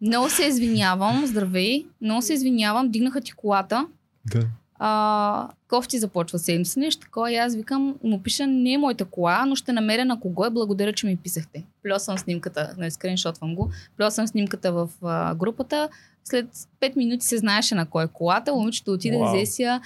[0.00, 3.86] много се извинявам, здравей, много се извинявам, дигнаха ти колата,
[4.30, 4.46] Да.
[4.78, 9.44] А, кофти започва седмица, нещо такова и аз викам, му пиша, не е моята кола,
[9.46, 11.64] но ще намеря на кого е, благодаря, че ми писахте.
[11.82, 15.88] Плюсвам снимката, не скриншотвам го, плюсвам снимката в а, групата,
[16.24, 16.46] след
[16.80, 19.36] 5 минути се знаеше на кой е колата, момичето отиде, Уау.
[19.36, 19.80] взе си я.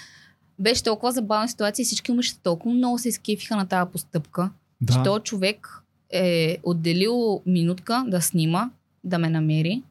[0.58, 4.50] Беше толкова забавна ситуация и всички момичета толкова много се изкефиха на тази постъпка,
[4.80, 4.92] Да.
[4.92, 8.70] че този човек е отделил минутка да снима,
[9.04, 9.82] да ме намери,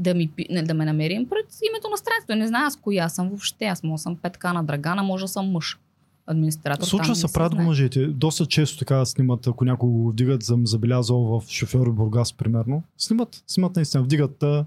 [0.00, 2.36] да, ми, не, да ме намерим пред името на страницата.
[2.36, 3.64] Не знам аз коя съм въобще.
[3.64, 5.78] Аз мога да съм петка на Драгана, може да съм мъж.
[6.26, 6.86] Администратор.
[6.86, 8.06] Случва се, правят го мъжете.
[8.06, 12.82] Доста често така снимат, ако някой го вдигат, съм забелязал в шофьори Бургас, примерно.
[12.98, 14.64] Снимат, снимат наистина, вдигат та,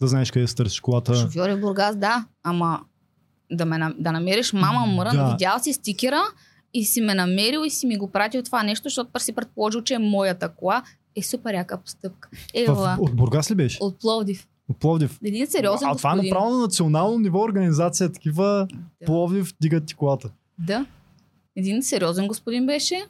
[0.00, 1.14] да знаеш къде се търсиш колата.
[1.14, 2.24] Шофьори в Бургас, да.
[2.42, 2.80] Ама
[3.52, 5.30] да, ме, да намериш мама мрън, Да.
[5.30, 6.22] видял си стикера
[6.74, 9.82] и си ме намерил и си ми го пратил това нещо, защото пър си предположил,
[9.82, 10.82] че е моята кола.
[11.16, 12.28] Е супер яка постъпка.
[12.54, 13.78] Ева, В, от Бургас ли беше?
[13.80, 14.46] от Пловдив.
[14.70, 15.18] От Пловдив.
[15.24, 18.68] Един сериозен а това е направо на национално ниво организация, такива
[19.00, 19.06] Да.
[19.06, 20.30] Пловдив дигат ти колата.
[20.58, 20.86] Да.
[21.56, 23.06] Един сериозен господин беше.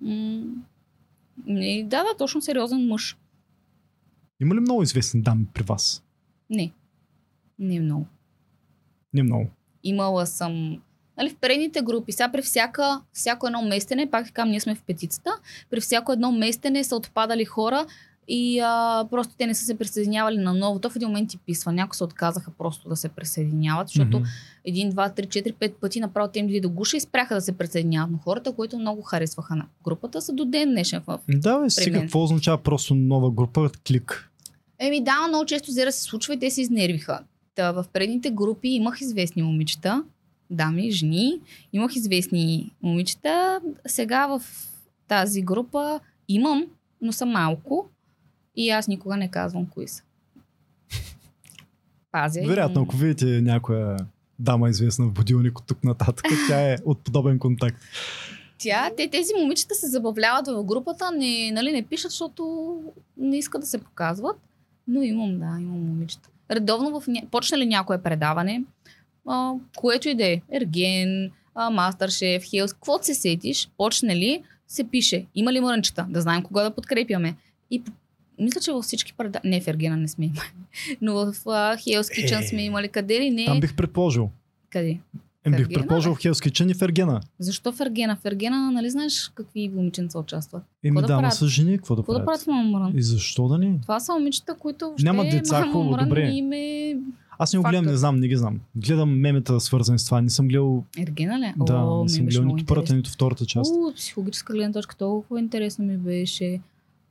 [0.00, 0.44] М-
[1.46, 3.16] и да, да, точно сериозен мъж.
[4.42, 6.02] Има ли много известни дами при вас?
[6.50, 6.72] Не.
[7.58, 8.06] Не много.
[9.14, 9.46] Не много.
[9.82, 10.80] Имала съм
[11.16, 14.82] нали, в предните групи, сега при всяка, всяко едно местене, пак казвам, ние сме в
[14.82, 15.30] петицата,
[15.70, 17.86] при всяко едно местене са отпадали хора
[18.28, 20.90] и а, просто те не са се присъединявали на новото.
[20.90, 21.72] В един момент ти писва.
[21.72, 24.28] Някои се отказаха просто да се присъединяват, защото Мгм.
[24.64, 27.58] един, два, три, четири, пет пъти направо те им до гуша и спряха да се
[27.58, 28.10] присъединяват.
[28.10, 32.00] Но хората, които много харесваха на групата, са до ден днешен в Да, бе, сега
[32.00, 34.30] какво означава просто нова група, клик?
[34.78, 37.20] Еми да, много често взе да се случва и те се изнервиха.
[37.54, 40.04] Та, в предните групи имах известни момичета,
[40.50, 41.40] дами, жени,
[41.72, 43.60] имах известни момичета.
[43.86, 44.42] Сега в
[45.08, 46.64] тази група имам,
[47.00, 47.90] но са малко
[48.56, 50.02] и аз никога не казвам кои са.
[52.12, 52.40] Пазя.
[52.46, 53.96] Вероятно, ако видите някоя
[54.38, 57.82] дама известна в будилник от тук нататък, тя е от подобен контакт.
[58.58, 62.74] Тя, те, тези момичета се забавляват в групата, не, нали, не пишат, защото
[63.16, 64.36] не искат да се показват.
[64.88, 66.28] Но имам, да, имам момичета.
[66.50, 67.22] Редовно в ня...
[67.30, 68.64] почне ли някое предаване,
[69.28, 74.84] а, което и да е, Ерген, а, Мастършеф, Хелс, каквото се сетиш, почне ли, се
[74.84, 77.36] пише, има ли мрънчета, да знаем кога да подкрепяме.
[77.70, 77.82] И
[78.40, 80.48] мисля, че във всички предавания, не в Ергена не сме имали,
[81.02, 82.42] но в uh, Hell's Kitchen Е.
[82.42, 84.30] сме имали, къде ли не, Там бих предположил.
[84.70, 84.98] къде.
[85.46, 87.20] Е, бих предположил в Hell's Kitchen и в Ергена.
[87.38, 88.16] Защо в Ергена?
[88.16, 90.62] В Ергена, нали знаеш какви момиченца участват?
[90.84, 91.34] Еми Какво да, да правят?
[91.34, 92.26] са жени, какво да Какво да правят?
[92.26, 92.98] правят в Мама Мрън?
[92.98, 93.78] И защо да не?
[93.82, 96.28] Това са момичета, които въобще Нямат деца, хубаво, добре.
[96.28, 96.96] им е
[97.38, 98.60] Аз не го гледам, не знам, не ги знам.
[98.76, 100.20] Гледам мемета, свързани с това.
[100.20, 101.52] Не съм гледал, Ергена ли?
[101.56, 103.72] да, О, не съм гледал нито първата, нито втората част.
[103.74, 106.60] От психологическа гледна точка толкова интересно ми беше.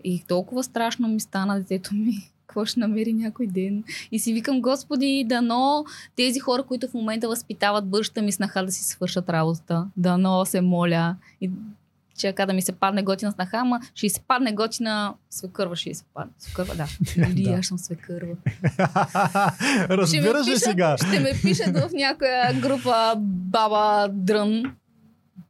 [0.03, 2.13] И толкова страшно ми стана детето ми.
[2.47, 3.83] Какво ще намери някой ден?
[4.11, 5.85] И си викам, Господи, дано
[6.15, 9.87] тези хора, които в момента възпитават бъдещата ми снаха да си свършат работата.
[9.97, 11.15] Дано се моля.
[11.41, 11.49] И
[12.17, 16.03] чака да ми се падне готина снаха, ама ще се падне готина свекърва, ще се
[16.13, 16.33] падне.
[16.39, 16.87] Свекърва, да.
[17.35, 18.35] Или аз съм свекърва.
[19.89, 20.97] Разбираш ли сега?
[20.97, 24.63] Ще ме пишат в някоя група баба дрън.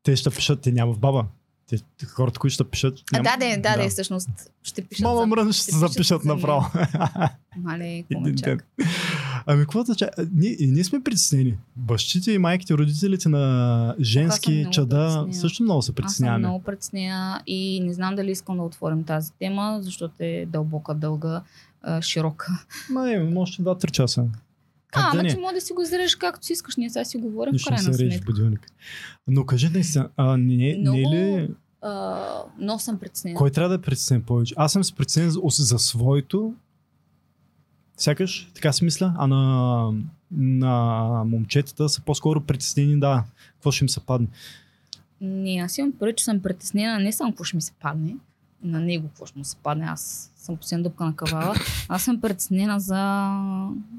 [0.04, 1.26] Те ще пишат, те няма в баба.
[1.70, 3.00] Те, хората, които ще пишат.
[3.14, 4.30] А, да, да, да, да, всъщност
[4.64, 5.04] ще пишат.
[5.04, 6.66] Мама мрън ще се пишат запишат направо.
[7.58, 8.04] Мале?
[9.46, 9.96] Ами, какво да?
[10.34, 11.58] Ние, ние сме притеснени.
[11.76, 15.34] Бащите и майките, родителите на женски чада притеснена.
[15.34, 16.48] също много се Аз съм притесняваме.
[16.48, 21.42] много притеснена и не знам дали искам да отворим тази тема, защото е дълбока, дълга,
[22.02, 22.66] широка.
[22.90, 24.26] Ма е, може 2-3 часа.
[24.94, 25.30] Как а, да ама не?
[25.30, 27.64] че може да си го изрежеш както си искаш, ние сега си говорим в не
[27.64, 28.34] крайна сметка.
[29.28, 31.50] Но кажи наистина, а, не, не, не е Много- ли...
[31.82, 33.38] А, много съм притеснена.
[33.38, 34.54] Кой трябва да е притеснен повече?
[34.58, 36.54] Аз съм се притеснен за, за своето.
[37.98, 39.92] Сякаш, така си мисля, а на,
[40.32, 44.28] на момчетата са по-скоро притеснени, да, какво ще им се падне.
[45.22, 48.16] Не, аз имам първо, че съм притеснена не само какво ще ми се падне,
[48.64, 49.86] на него какво ще му се падне.
[49.86, 51.56] Аз съм постоянно дъпка на кавала.
[51.90, 53.30] Аз съм преценена за,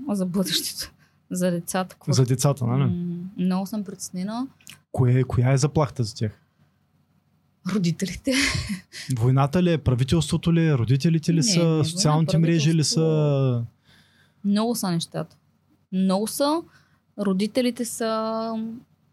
[0.08, 0.92] за бъдещето.
[1.30, 1.94] За децата.
[1.94, 2.12] Какво?
[2.12, 2.84] За децата, нали?
[2.84, 4.46] М, Много съм преценена.
[4.92, 6.40] Кое, коя е заплахата за тях?
[7.74, 8.32] Родителите.
[9.18, 12.84] Войната ли е, правителството ли е, родителите ли Не, са, не, война, социалните мрежи ли
[12.84, 13.64] са...
[14.44, 15.36] Много са нещата.
[15.92, 16.62] Много са.
[17.18, 18.52] Родителите са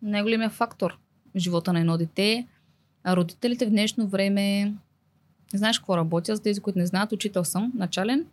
[0.02, 0.98] най-големия фактор
[1.36, 2.48] в живота на едно дете.
[3.04, 4.74] А родителите в днешно време...
[5.54, 8.26] Не знаеш какво работя, за тези, които не знаят, учител съм, начален.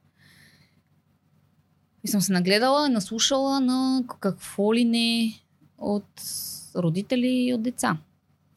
[2.04, 5.34] И съм се нагледала, наслушала на какво ли не
[5.78, 6.22] от
[6.76, 7.96] родители и от деца.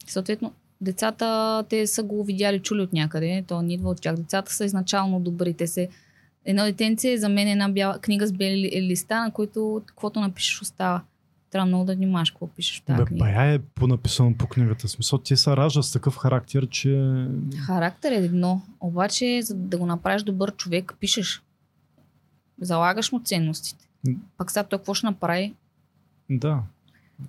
[0.06, 4.16] Съответно, децата, те са го видяли, чули от някъде, то не идва от тях.
[4.16, 5.88] Децата са изначално добри, те се
[6.44, 10.20] Едно детенце е за мен една бяла книга с бели ли- листа, на които каквото
[10.20, 11.02] напишеш остава.
[11.52, 13.24] Трябва много да внимаваш какво пишеш в тази Бе, книга.
[13.24, 14.88] бая е понаписано по книгата.
[14.88, 17.26] Смисъл, те се раждат с такъв характер, че...
[17.66, 21.42] Характер е едно, обаче за да го направиш добър човек, пишеш.
[22.60, 23.88] Залагаш му ценностите.
[24.36, 25.54] Пак сега той какво ще направи?
[26.30, 26.62] Да.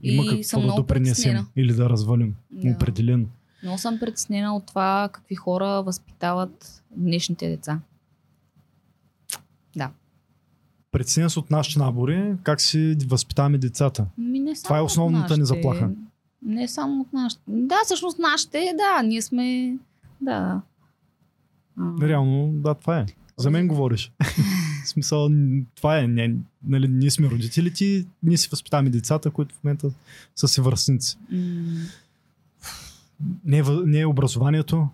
[0.04, 2.36] Има И какво съм да допринесем или да развалим.
[2.52, 2.72] Да.
[2.72, 3.26] Определено.
[3.64, 7.80] Много съм притеснена от това какви хора възпитават днешните деца.
[10.94, 14.06] Преценя се от нашите набори, как си възпитаваме децата.
[14.18, 15.90] Ми не само Това е основната ни заплаха.
[16.42, 17.42] Не само от нашите.
[17.48, 19.78] Да, всъщност нашите, да, ние сме...
[20.22, 20.62] Да.
[21.80, 23.06] А, Реално, да, това е.
[23.38, 24.12] За мен говориш.
[24.84, 25.30] в смисъл,
[25.76, 26.08] това е.
[26.08, 29.90] Не, нали, ние сме родителите, и ние си възпитаваме децата, които в момента
[30.36, 31.18] са си връстници.
[31.32, 31.40] м,
[33.46, 34.88] Не, е не е образованието,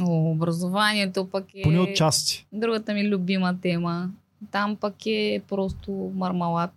[0.00, 1.62] О, образованието пък е...
[1.62, 2.46] поне от части.
[2.52, 4.10] Другата ми любима тема.
[4.50, 6.70] Там пък е просто мармалат.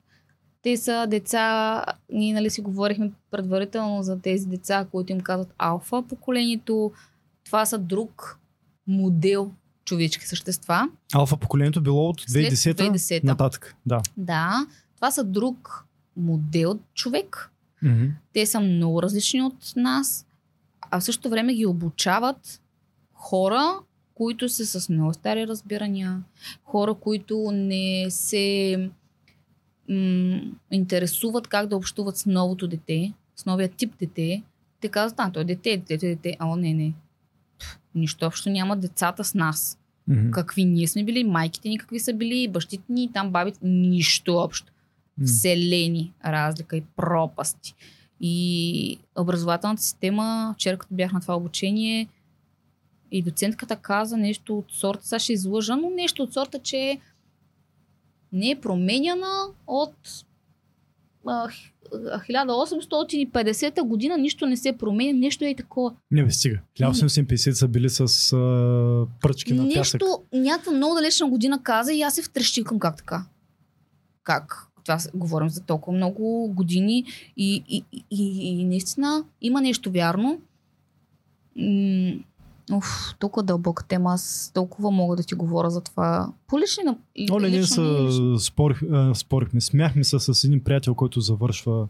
[0.61, 1.83] Те са деца,
[2.13, 6.91] ние нали си говорихме предварително за тези деца, които им казват алфа поколението.
[7.45, 8.39] Това са друг
[8.87, 9.51] модел
[9.85, 10.89] човешки същества.
[11.13, 13.23] Алфа поколението било от След 2010, 2010.
[13.23, 13.75] нататък.
[13.85, 14.01] Да.
[14.17, 15.85] Да, това са друг
[16.17, 17.51] модел човек.
[17.83, 18.05] Мгм.
[18.33, 20.25] Те са много различни от нас,
[20.91, 22.61] а в същото време ги обучават
[23.13, 23.79] хора,
[24.21, 26.21] които са с много стари разбирания,
[26.63, 28.77] хора, които не се
[29.89, 30.41] м-
[30.71, 34.43] интересуват как да общуват с новото дете, с новия тип дете.
[34.81, 36.35] Те казват, а, той е дете, дете, дете.
[36.39, 36.93] А, о, не, не.
[37.95, 39.79] Нищо общо няма децата с нас.
[40.07, 40.31] Мгм.
[40.31, 44.71] Какви ние сме били, майките ни какви са били, бащите ни, там бабите, нищо общо
[45.17, 45.25] М.
[45.27, 47.75] вселени разлика и пропасти.
[48.19, 52.07] И образователната система, вчера като бях на това обучение,
[53.11, 56.97] и доцентката каза нещо от сорта, сега ще излъжа, но нещо от сорта, че
[58.31, 59.31] не е променяна
[59.67, 59.95] от
[61.27, 61.53] а, х-
[61.93, 65.95] а, 1850 година, нищо не се променя, нещо е такова.
[66.11, 66.59] Не бе, стига.
[66.79, 67.99] 1850 са били с
[68.33, 70.01] а, пръчки на пясък.
[70.01, 73.25] Нещо, някаква много далечна година каза и аз се втрещикам как така.
[74.23, 74.67] Как?
[74.83, 77.05] Това говорим за толкова много години
[77.37, 80.41] и, и, и, и, и наистина има нещо вярно.
[81.55, 82.13] М-
[82.71, 82.85] Уф,
[83.19, 84.13] толкова дълбока тема.
[84.13, 86.33] Аз толкова мога да ти говоря за това.
[86.47, 86.83] По лични...
[86.83, 86.97] на-
[87.31, 89.61] Оле, ние са, спорих, а, спорихме.
[89.61, 91.87] Смяхме се с един приятел, който завършва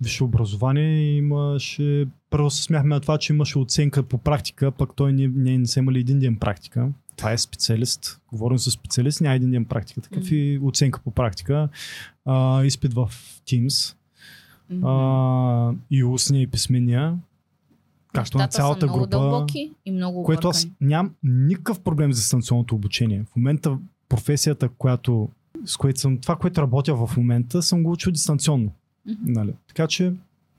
[0.00, 2.06] висше образование и имаше...
[2.30, 5.66] Първо се смяхме на това, че имаше оценка по практика, пък той не, не, не
[5.66, 6.88] са имали един ден практика.
[7.16, 8.20] Това е специалист.
[8.32, 10.00] Говорим с специалист, няма един ден практика.
[10.00, 10.34] Такъв Мгм.
[10.34, 11.68] и оценка по практика.
[12.24, 13.10] А, изпит в
[13.46, 13.94] Teams.
[14.70, 14.86] Мгм.
[14.86, 17.16] А, и устния и писмения.
[18.12, 19.10] Както на цялата са много група.
[19.10, 23.24] дълбоки и много Което аз нямам никакъв проблем с дистанционното обучение.
[23.32, 23.78] В момента
[24.08, 25.28] професията, която,
[25.64, 28.72] с което съм, това, което работя в момента, съм го учил дистанционно.
[29.06, 29.32] Мгм.
[29.32, 29.52] Нали?
[29.68, 30.12] Така че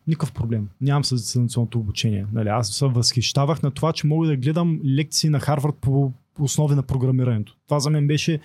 [0.07, 0.69] никакъв проблем.
[0.81, 2.25] Нямам с дистанционното обучение.
[2.33, 2.49] Нали?
[2.49, 6.83] Аз се възхищавах на това, че мога да гледам лекции на Харвард по основи на
[6.83, 7.55] програмирането.
[7.67, 8.39] Това за мен беше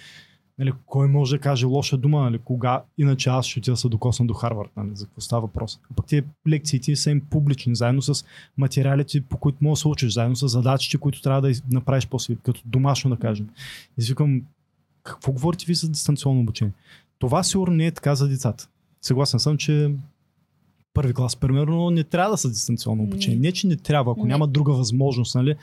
[0.62, 3.89] Нали, кой може да каже лоша дума, нали, кога иначе аз ще отида да се
[3.89, 5.80] докосна до Харвард, нали, за какво става въпрос.
[5.90, 8.24] А пък тези лекциите са им публични, заедно с
[8.59, 12.36] материалите, по които можеш да се учиш, заедно с задачите, които трябва да направиш после,
[12.36, 13.48] като домашно да кажем.
[13.98, 14.43] И си викам,
[15.02, 16.72] какво говорите ви за дистанционно обучение?
[17.18, 18.68] Това сигурно не е така за децата.
[19.01, 19.94] Съгласен съм, че
[20.94, 23.39] първи клас, примерно, не трябва да са дистанционно обучение.
[23.39, 23.48] Не.
[23.48, 24.28] Не, че не трябва, ако Не.
[24.28, 25.55] няма друга възможност, нали?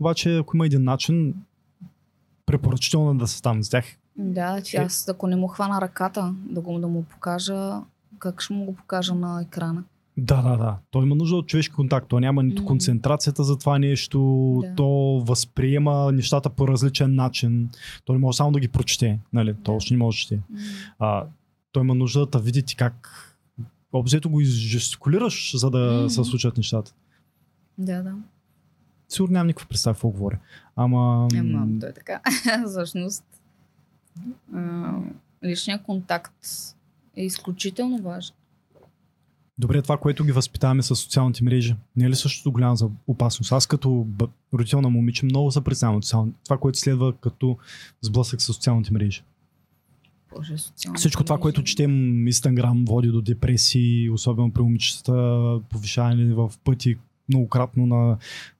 [0.00, 1.34] Обаче, ако има един начин,
[2.46, 3.84] препоръчително е да се там с тях.
[4.16, 4.80] Да, че Е.
[4.80, 7.80] аз ако не му хвана ръката да, го, да му покажа,
[8.18, 9.84] как ще му го покажа на екрана?
[10.16, 10.76] Да, да, да.
[10.90, 12.08] Той има нужда от човешки контакт.
[12.08, 12.68] Той няма нито М.
[12.68, 14.20] концентрацията за това нещо,
[14.62, 14.74] Да.
[14.74, 14.88] то
[15.26, 17.70] възприема нещата по различен начин.
[18.04, 19.20] Той не може само да ги прочете.
[19.32, 19.54] Нали?
[19.54, 19.76] Той Да.
[19.76, 20.34] още не може да чете.
[20.50, 20.58] М,
[20.98, 21.24] А,
[21.72, 23.18] той има нужда да види ти как
[23.92, 26.10] обзето го изжестикулираш, за да М.
[26.10, 26.92] се случат нещата.
[27.78, 28.14] Да, да.
[29.08, 30.38] Сигурно нямам никаква представа какво говоря.
[30.76, 31.28] Ама...
[31.34, 32.20] Ема, то е така.
[32.66, 33.24] Всъщност,
[34.54, 36.46] а, контакт
[37.16, 38.34] е изключително важен.
[39.58, 43.52] Добре, това, което ги възпитаваме с социалните мрежи, не е ли същото голяма за опасност?
[43.52, 44.06] Аз като
[44.54, 46.10] родител на момиче много се притеснявам от
[46.44, 47.58] това, което следва като
[48.02, 49.22] сблъсък с социалните мрежи.
[50.36, 51.42] Боже, социалните Всичко това, мрежи.
[51.42, 56.96] което четем, Инстаграм води до депресии, особено при момичетата, повишаване в пъти
[57.28, 58.16] многократно на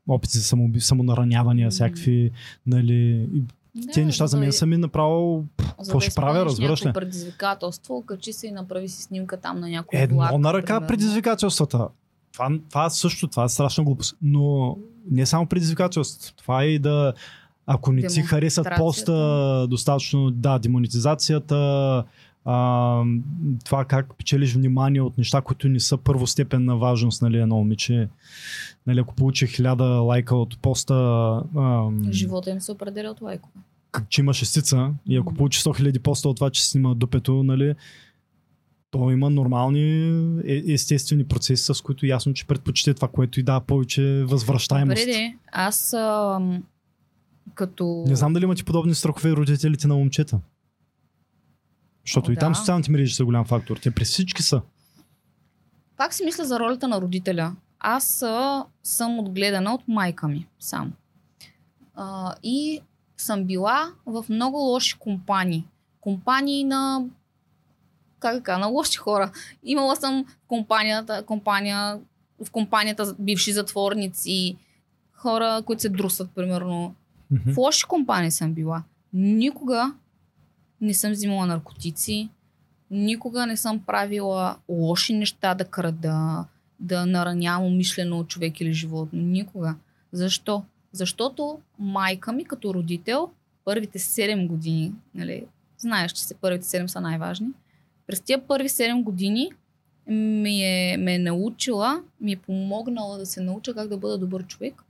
[0.09, 2.31] опити за самонаранявания, всякакви,
[2.67, 3.29] нали,
[3.75, 5.45] Да, тези неща за мен са ми направо
[5.79, 6.93] какво ще правя, разбираш ли?
[6.93, 10.87] предизвикателство, качи се и направи си снимка там на някой Едно влак, на ръка примерно.
[10.87, 11.89] предизвикателствата.
[12.33, 14.17] Това, това също, това е страшна глупост.
[14.23, 14.77] Но
[15.11, 16.43] не само предизвикателството.
[16.43, 17.13] Това е и да,
[17.67, 22.05] ако не ти харесат поста достатъчно, да, демонетизацията,
[22.45, 23.03] а,
[23.65, 28.09] това как печелиш внимание от неща, които не са първостепенна важност, нали, едно момиче.
[28.87, 30.95] Нали, ако получи хиляда лайка от поста,
[31.57, 33.53] а, Живота им се определя от лайкове.
[34.09, 37.75] че има шестица и ако получи 100 хиляди поста от това, че снима дупето, нали,
[38.91, 39.83] то има нормални
[40.45, 45.03] е- естествени процеси, с които ясно, че предпочита това, което и дава повече възвръщаемост.
[45.03, 46.63] Добре, де, аз ам,
[47.55, 48.05] като...
[48.07, 50.41] Не знам дали имате подобни страхове родителите на момчета.
[52.07, 52.59] Защото О, и там да.
[52.59, 53.77] социалните мрежи са голям фактор.
[53.77, 54.61] Те при всички са.
[55.97, 57.57] Пак си мисля за ролята на родителя.
[57.81, 60.93] Аз а, съм отгледана от майка ми сам.
[61.95, 62.81] А, и
[63.17, 65.65] съм била в много лоши компании.
[66.01, 67.05] Компании на
[68.23, 69.33] как да кажа, на лоши хора.
[69.65, 72.01] Имала съм компанията, компания,
[72.45, 74.57] в компанията бивши затворници,
[75.13, 76.95] хора, които се друсат, примерно.
[77.31, 77.53] Мгм.
[77.53, 78.83] В лоши компании съм била.
[79.13, 79.95] Никога
[80.83, 82.29] не съм взимала наркотици,
[82.91, 86.45] никога не съм правила лоши неща да крада,
[86.81, 89.23] да наранявам умишлено човек или животно.
[89.23, 89.75] Никога.
[90.13, 90.63] Защо?
[90.93, 93.31] Защото майка ми като родител,
[93.65, 95.45] първите 7 години, нали,
[95.79, 97.49] знаеш, че се първите 7 са най-важни,
[98.07, 99.51] през тия първи 7 години
[100.07, 104.47] ми е, ме е научила, ми е помогнала да се науча как да бъда добър
[104.47, 104.85] човек,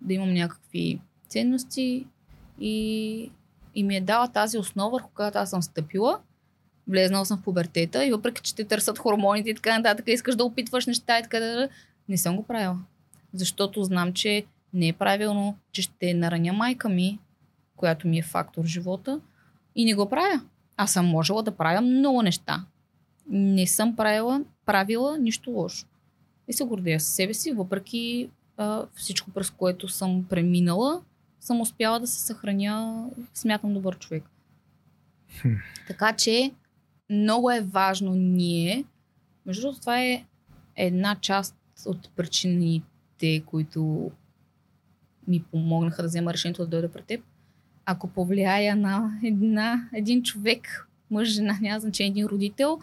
[0.00, 2.06] да имам някакви ценности
[2.60, 3.30] и,
[3.78, 6.20] и ми е дала тази основа, върху която аз съм стъпила.
[6.88, 10.44] Влезнала съм в пубертета и въпреки, че те търсят хормоните и така нататък, искаш да
[10.44, 11.68] опитваш неща и така да...
[12.08, 12.78] Не съм го правила.
[13.32, 17.18] Защото знам, че не е правилно, че ще нараня майка ми,
[17.76, 19.20] която ми е фактор в живота
[19.74, 20.40] и не го правя.
[20.76, 22.64] Аз съм можела да правя много неща.
[23.28, 25.86] Не съм правила, правила нищо лошо.
[26.48, 31.00] И се гордея с себе си, въпреки а, всичко, през което съм преминала,
[31.40, 34.24] съм успяла да се съхраня, смятам добър човек.
[35.40, 35.54] Хм.
[35.86, 36.52] Така че
[37.10, 38.84] много е важно ние,
[39.46, 40.24] между другото това е
[40.76, 41.56] една част
[41.86, 44.10] от причините, които
[45.28, 47.20] ми помогнаха да взема решението да дойда пред теб.
[47.86, 52.78] Ако повлияя на една, един човек, мъж, жена, няма значение, един родител,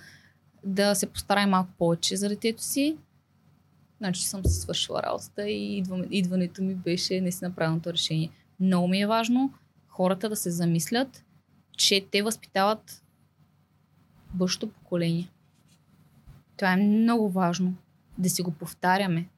[0.63, 2.97] да се постарае малко повече за детето си,
[3.97, 8.29] значи съм си свършила работата и идването ми беше наистина правилното решение.
[8.59, 9.53] Много ми е важно
[9.87, 11.23] хората да се замислят,
[11.77, 13.03] че те възпитават
[14.33, 15.29] бъдещото поколение.
[16.57, 17.75] Това е много важно.
[18.17, 19.29] Да си го повтаряме.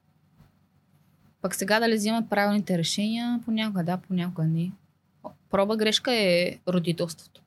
[1.40, 4.72] Пък сега дали взимаме правилните решения, понякога да, понякога не.
[5.50, 7.42] Проба грешка е родителството.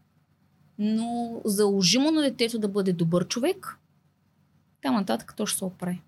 [0.80, 3.77] Но заложимо на детето да бъде добър човек,
[4.81, 6.02] там нататък то ще се оправи.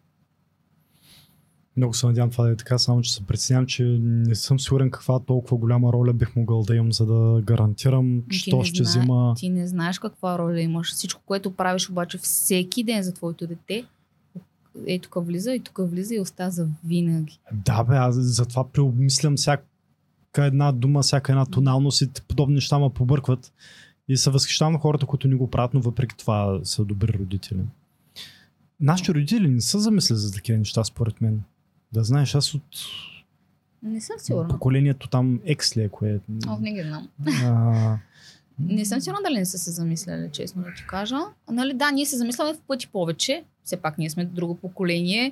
[1.78, 4.92] Много се надявам това да е така, само че се притеснявам, че не съм сигурен
[4.92, 8.84] каква толкова голяма роля бих могъл да имам, за да гарантирам, че Ти то ще
[8.84, 9.34] знае- взима...
[9.38, 10.94] Ти не знаеш каква роля имаш.
[10.94, 13.86] Всичко, което правиш обаче всеки ден за твоето дете,
[14.88, 17.40] е тук влиза и тук влиза и остава за винаги.
[17.54, 19.66] Да, бе, аз затова преобмислям всяка
[20.38, 23.54] една дума, всяка една тоналност и подобни неща ме побъркват.
[24.08, 27.60] И се възхищавам хората, които ни го правят, но въпреки това са добри родители.
[28.80, 31.42] Нашите родители не са замисли за такива неща, според мен.
[31.94, 32.62] Да знаеш, аз от
[33.84, 34.48] Не съм сигурна.
[34.48, 36.20] поколението там екс ли е, кое е.
[36.48, 37.10] О, не ги знам.
[37.44, 37.98] А,
[38.60, 41.18] Не съм сигурна дали не са се замисляли, честно да ти кажа.
[41.52, 43.44] Нали, да, ние се замисляме в пъти повече.
[43.64, 45.32] Все пак ние сме друго поколение.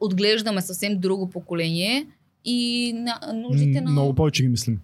[0.00, 2.06] Отглеждаме съвсем друго поколение.
[2.44, 3.90] И на, нуждите на...
[3.90, 4.80] Много повече ги мислим.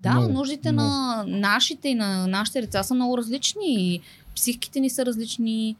[0.00, 3.94] Да, много, нуждите на нашите и на нашите деца са много различни.
[3.94, 4.00] И
[4.34, 5.76] психиките ни са различни.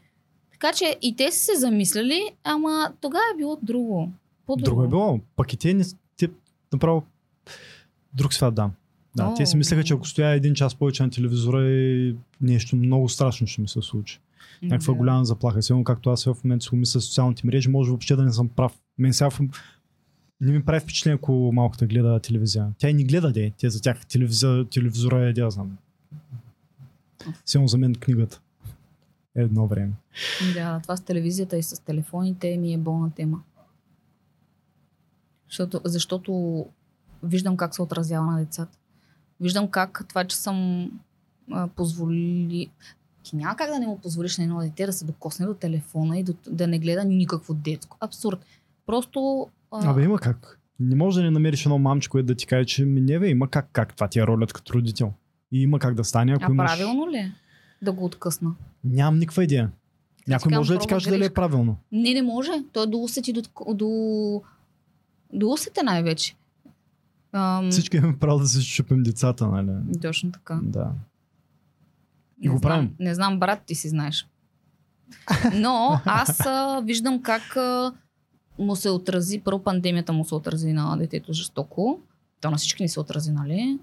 [0.51, 4.11] Така че и те са се замисляли, ама тогава е било друго.
[4.47, 4.65] По-друго.
[4.65, 5.19] Друго е било.
[5.35, 5.83] Пък и те, не,
[6.17, 6.29] те
[6.73, 7.03] направо
[8.13, 8.69] друг свят да.
[9.15, 12.75] Да, О, те си мислеха, че ако стоя един час повече на телевизора и нещо
[12.75, 14.19] много страшно ще ми се случи.
[14.61, 14.97] Някаква Да.
[14.97, 15.61] голяма заплаха.
[15.61, 18.49] Сигурно както аз в момента си го мисля социалните мрежи, може въобще да не съм
[18.49, 18.79] прав.
[18.97, 19.29] Мен сега.
[20.41, 22.73] Не ми прави впечатление, ако малката гледа телевизия.
[22.77, 23.51] Тя и не гледа, де.
[23.57, 25.77] Те за тях телевизия, телевизора е, да знам.
[27.45, 28.41] Силно за мен книгата.
[29.35, 29.91] Едно време.
[30.53, 33.41] Да, това с телевизията и с телефоните ми е болна тема.
[35.53, 36.65] Защото, защото
[37.23, 38.77] виждам как се отразява на децата.
[39.39, 40.89] Виждам как това, че съм
[41.51, 42.69] а, позволи...
[43.23, 46.19] Ти няма как да не му позволиш на едно дете да се докосне до телефона
[46.19, 47.97] и да, да не гледа никакво детско.
[47.99, 48.45] Абсурд.
[48.85, 49.47] Просто...
[49.71, 49.91] А...
[49.91, 50.59] Абе има как.
[50.79, 53.29] Не може да не намериш едно мамче, което да ти каже, че ми не бе,
[53.29, 55.13] има как, как това ти е ролята като родител.
[55.51, 56.71] И има как да стане, ако а имаш...
[56.71, 57.31] правилно ли е
[57.81, 58.51] да го откъсна?
[58.83, 59.71] Нямам никаква идея.
[60.27, 61.77] Някой може да ти каже дали е правилно.
[61.91, 62.51] Не, не може.
[62.73, 63.41] Той е до усети до,
[63.73, 64.41] до,
[65.33, 66.35] до усете най-вече.
[67.31, 69.99] Ам, Всички имаме право да се щупим децата, нали?
[70.01, 70.59] Точно така.
[70.63, 70.91] Да.
[72.41, 72.95] И Не го знам, правим.
[72.99, 74.27] Не знам, брат, ти си знаеш.
[75.53, 77.93] Но аз а, виждам как а,
[78.59, 81.99] му се отрази, първо пандемията му се отрази на детето жестоко.
[82.41, 83.79] То на всички ни се отрази, нали?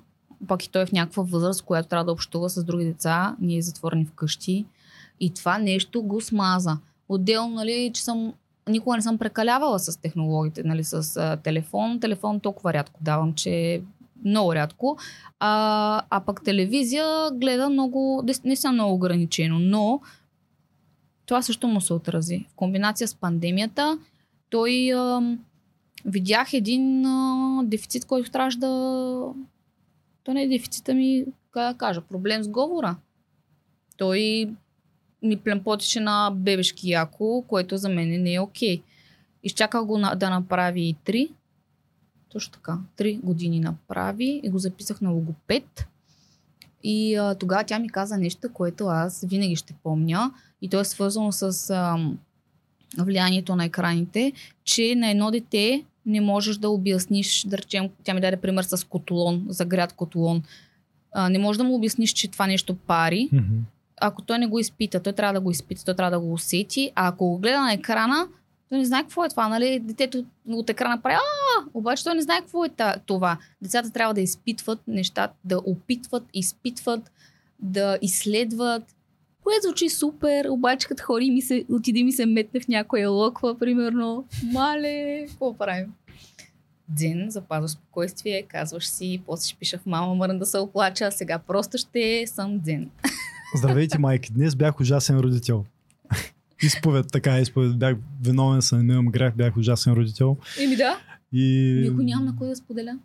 [0.49, 3.37] Пак и той е в някаква възраст, която трябва да общува с други деца.
[3.41, 4.67] Ние е затворени вкъщи.
[5.21, 6.79] И това нещо го смаза.
[7.09, 8.33] Отделно, нали, че съм
[8.69, 12.01] никога не съм прекалявала с технологиите, нали, с а, телефон.
[12.01, 13.83] Телефон толкова рядко давам, че
[14.25, 14.99] много рядко.
[15.39, 20.01] А, а пък телевизия гледа много, не са много ограничено, но
[21.27, 22.47] това също му се отрази.
[22.51, 23.99] В комбинация с пандемията,
[24.51, 25.37] той а,
[26.05, 28.69] видях един а, дефицит, който трябваше да...
[30.25, 32.97] То не е дефицита ми, как да кажа, проблем с говора.
[33.97, 34.51] Той
[35.23, 38.83] ми племпотеше на бебешки яко, което за мен не е окей.
[39.43, 41.29] Изчаках го на, да направи и три.
[42.29, 42.79] Точно така.
[42.97, 45.87] Три години направи и го записах на логопед.
[46.83, 50.33] И а, тогава тя ми каза нещо, което аз винаги ще помня.
[50.63, 52.19] И то е свързано с ам,
[52.99, 54.33] влиянието на екраните,
[54.65, 58.87] че на едно дете не можеш да обясниш, да речем, тя ми даде пример с
[58.87, 60.43] котолон, загрят котолон.
[61.13, 63.59] А, не можеш да му обясниш, че това нещо пари, Мгм.
[64.01, 66.93] Ако той не го изпита, той трябва да го изпита, той трябва да го усети,
[66.95, 68.29] а ако го гледа на екрана,
[68.69, 69.81] той не знае какво е това, нали?
[69.81, 72.71] Детето от екрана прави, а, обаче той не знае какво е
[73.07, 73.39] това.
[73.63, 77.11] Децата трябва да изпитват нещата, да опитват, изпитват,
[77.59, 78.83] да изследват,
[79.45, 83.59] което звучи супер, обаче като хори ми се, отиде ми се метне в някоя лъква,
[83.59, 84.25] примерно.
[84.53, 85.93] Мале, какво правим?
[86.89, 91.11] Дзен, запазваш спокойствие, казваш си, после ще пиша в мама, мърна да се оплача, а
[91.11, 92.91] сега просто ще съм дзен.
[93.55, 94.33] Здравейте, майки.
[94.33, 95.65] Днес бях ужасен родител.
[96.63, 97.79] изповед, така изповед.
[97.79, 100.37] Бях виновен съм, имам грях, бях ужасен родител.
[100.61, 100.99] Еми да.
[101.33, 101.81] И...
[101.89, 102.99] Никой нямам на кой да споделя.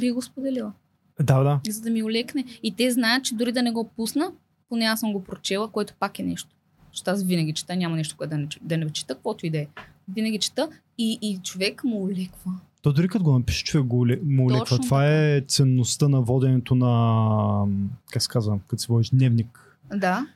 [0.00, 0.72] Би го споделила.
[1.20, 1.60] Да, да.
[1.68, 2.44] За да ми олекне.
[2.62, 4.32] И те знаят, че дори да не го пусна,
[4.68, 6.48] поне аз съм го прочела, което пак е нещо.
[6.92, 9.58] Защото аз винаги чета, няма нещо, което да не, да не чета, каквото и да
[9.58, 9.66] е.
[10.14, 10.68] Винаги чета
[10.98, 12.52] и, и човек му олеква.
[12.82, 14.78] То дори като го напише, човек го му леква.
[14.78, 17.66] Това е ценността на воденето на,
[18.10, 19.76] как се казва, като си водиш дневник.
[19.96, 20.26] Да,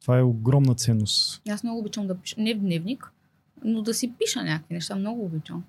[0.00, 1.42] Това е огромна ценност.
[1.50, 2.34] аз много обичам да пиша.
[2.38, 3.12] Не в дневник,
[3.64, 4.96] но да си пиша някакви неща.
[4.96, 5.64] Много обичам.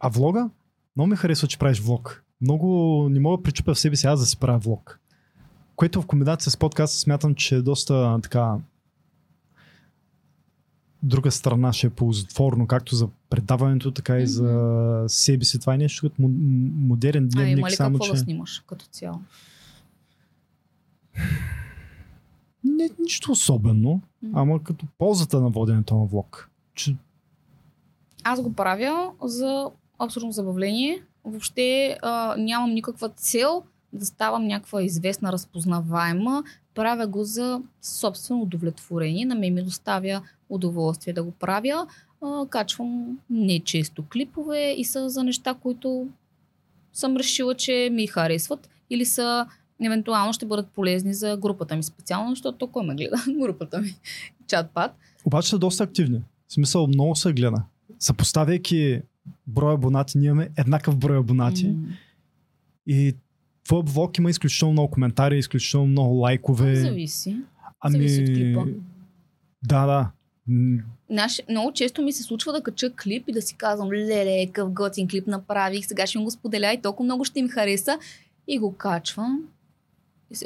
[0.00, 0.50] А влога?
[0.96, 2.24] Много ми харесва, че правиш влог.
[2.40, 5.00] Много не мога да причупя в себе си аз да си правя влог.
[5.76, 8.56] Което в комбинация с подкаста смятам, че е доста така
[11.06, 15.58] друга страна ще е ползотворно, както за предаването, така и за себе си.
[15.58, 16.22] Това е нещо като
[16.76, 18.12] модерен А дневник, има ли само какво че...
[18.12, 19.20] да снимаш като цяло?
[22.64, 24.30] Не, нищо особено, М.
[24.34, 26.50] ама като ползата на воденето на влог.
[26.74, 26.96] Че,
[28.24, 31.02] Аз го правя за абсолютно забавление.
[31.24, 33.62] Въобще а, нямам никаква цел
[33.92, 36.44] да ставам някаква известна, разпознаваема.
[36.74, 39.24] Правя го за собствено удовлетворение.
[39.24, 41.86] На мен ми доставя удоволствие да го правя.
[42.22, 46.08] А, качвам не често клипове и са за неща, които
[46.92, 49.46] съм решила, че ми харесват или са
[49.84, 53.16] евентуално ще бъдат полезни за групата ми специално, защото то кой ме гледа?
[53.40, 53.94] групата ми.
[54.46, 54.90] Чат-пат.
[55.24, 56.22] обаче са доста активни.
[56.48, 57.62] В смисъл, много се гледа.
[57.98, 59.00] Съпоставяйки
[59.46, 61.66] броя абонати, ние имаме еднакъв брой абонати.
[61.66, 61.86] М.
[62.86, 63.16] И
[63.64, 66.76] твой влог има изключително много коментари, изключително много лайкове.
[66.76, 67.36] Зависи.
[67.80, 68.64] ами, зависи от клипа.
[69.62, 70.10] Да, да.
[71.10, 74.72] Наш, много често ми се случва да кача клип и да си казвам, леле, какъв
[74.72, 77.98] готин клип направих, сега ще им го споделя и толкова много ще им хареса.
[78.48, 79.44] И го качвам.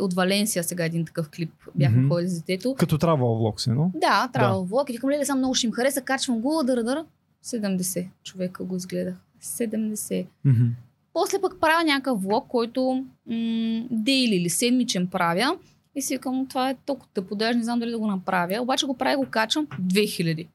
[0.01, 2.09] От Валенсия сега един такъв клип бяхме Мгм.
[2.09, 2.74] ходили с детето.
[2.78, 3.90] Като travel влог си, но?
[3.94, 4.62] Да, трябва да.
[4.64, 7.05] влог и викам, леле, само много ще им хареса, качвам го, дъра, дъра.
[7.44, 9.14] 70 човека го изгледах.
[9.43, 10.27] 70.
[10.44, 10.64] Мгм.
[11.12, 15.56] После пък правя някакъв влог, който м- дейли или седмичен правя.
[15.94, 18.60] И си викам, това е толкова тъпо, даже не знам дали да го направя.
[18.60, 20.46] Обаче го правя и го качвам 2000.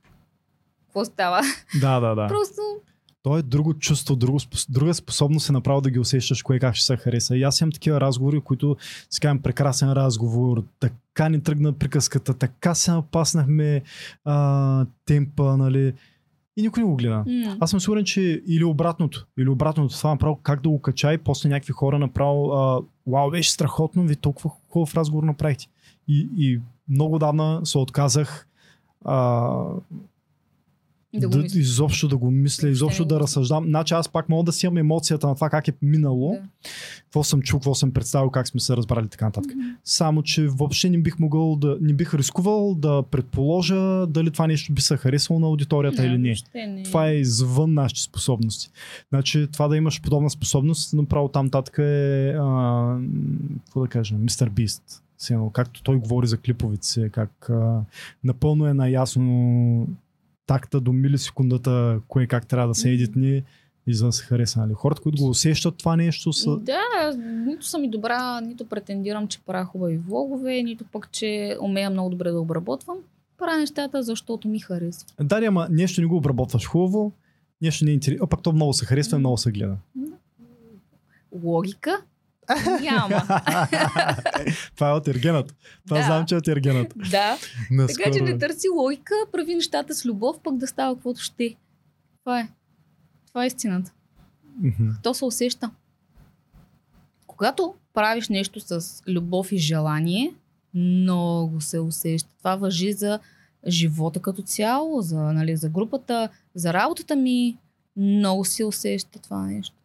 [0.85, 1.41] Какво става?
[1.81, 2.27] Да, да, да.
[2.27, 2.61] Просто
[3.23, 4.39] То е друго чувство, друго,
[4.69, 7.37] друга способност е направо да ги усещаш кое как ще се хареса.
[7.37, 8.77] И аз имам такива разговори, които
[9.09, 13.81] си казвам прекрасен разговор, така ни тръгна приказката, така се напаснахме
[14.25, 15.93] а, темпа, нали.
[16.57, 17.23] И никой не го гледа.
[17.27, 17.57] М.
[17.59, 21.17] Аз съм сигурен, че или обратното, или обратното, това направо как да го кача и
[21.17, 25.67] после някакви хора направо, а, вау, беше страхотно, ви толкова хубав разговор направихте.
[26.07, 28.47] И, и много давна се отказах
[29.05, 29.51] а,
[31.19, 31.59] Да го мисля.
[31.59, 33.65] изобщо да го мисля, изобщо да разсъждам.
[33.65, 36.71] Значи аз пак мога да си имам емоцията на това как е минало, Да.
[37.03, 39.51] какво съм чул, какво съм представил, как сме се разбрали така нататък.
[39.55, 39.65] Мгм.
[39.83, 44.73] Само, че въобще не бих могъл да, не бих рискувал да предположа дали това нещо
[44.73, 46.35] би се харесало на аудиторията Не, или не.
[46.67, 46.83] не.
[46.83, 48.69] Това е извън нашите способности.
[49.09, 52.97] Значи това да имаш подобна способност, направо там татък е, а,
[53.65, 54.83] какво да кажем, мистер Бист.
[55.53, 57.81] Както той говори за клиповите как а,
[58.23, 59.87] напълно е наясно
[60.45, 63.43] такта до милисекундата, кое как трябва да се едитни
[63.87, 64.59] и за да се хареса.
[64.59, 64.73] Нали?
[64.73, 66.57] Хората, които го усещат това нещо са...
[66.57, 67.13] Да,
[67.45, 72.09] нито съм и добра, нито претендирам, че правя хубави влогове, нито пък, че умея много
[72.09, 72.97] добре да обработвам.
[73.37, 75.07] Правя нещата, защото ми харесва.
[75.21, 77.11] Да, ама нещо не го обработваш хубаво,
[77.61, 79.77] нещо не е интересно, а пък то много се харесва и много се гледа.
[81.43, 82.01] Логика?
[82.81, 83.21] Няма.
[84.75, 85.55] това е от ергенът.
[85.85, 86.03] Това Да.
[86.05, 86.93] знам, че е от ергенът.
[87.11, 87.37] да.
[87.71, 88.03] Наскоро.
[88.03, 91.55] Така че не търси логика, прави нещата с любов, пък да става каквото ще.
[92.19, 92.47] Това е.
[93.27, 93.91] Това е истината.
[94.61, 94.89] Мгм.
[95.03, 95.71] То се усеща.
[97.27, 100.33] Когато правиш нещо с любов и желание,
[100.73, 102.29] много се усеща.
[102.37, 103.19] Това въжи за
[103.67, 107.57] живота като цяло, за, нали, за групата, за работата ми.
[107.97, 109.75] Много се усеща това нещо.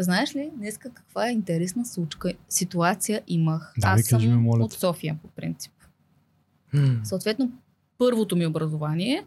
[0.00, 3.74] Знаеш ли, днеска каква е интересна случка, ситуация имах.
[3.78, 4.72] Да, Аз ми, съм моля от.
[4.72, 5.72] София, по принцип.
[7.04, 7.52] Съответно,
[7.98, 9.24] първото ми образование,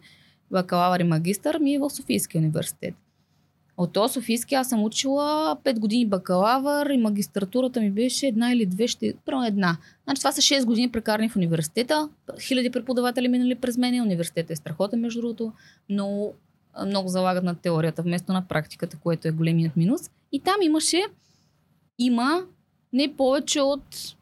[0.52, 2.96] бакалавър и магистър, ми е в Софийския университет.
[3.78, 8.66] От този Софийски аз съм учила 5 години бакалавър и магистратурата ми беше една или
[8.66, 9.14] две, ще...
[9.26, 9.78] Първо една.
[10.04, 12.10] Значи това са 6 години прекарани в университета.
[12.42, 14.02] Хиляди преподаватели минали през мен.
[14.02, 15.54] Университетът е страхотен, между другото.
[15.90, 16.34] Много,
[16.86, 20.10] много залагат на теорията вместо на практиката, което е големият минус.
[20.34, 21.04] И там имаше,
[22.00, 22.46] има
[22.94, 24.16] не повече от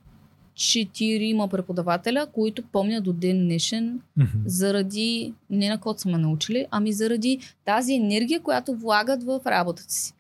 [0.55, 4.27] четирима преподавателя, които помня до ден днешен Мгм.
[4.45, 9.93] заради, не на каквото са ме научили, ами заради тази енергия, която влагат в работата
[9.93, 10.13] си.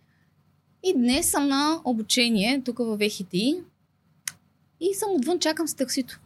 [0.83, 3.55] И днес съм на обучение тук в ВХТИ
[4.79, 6.19] и съм отвън, чакам с таксито.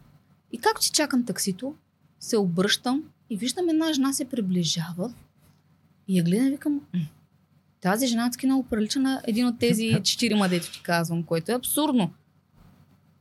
[0.51, 1.75] И както че чакам таксито,
[2.19, 5.13] се обръщам и виждам една жена се приближава
[6.07, 6.99] и я гледам и викам, «М,
[7.86, 11.56] тази жена адски много прилича на един от тези четирима, дето ти казвам, което е
[11.56, 12.12] абсурдно.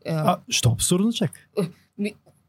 [0.04, 1.48] Е, А, що абсурдно чак?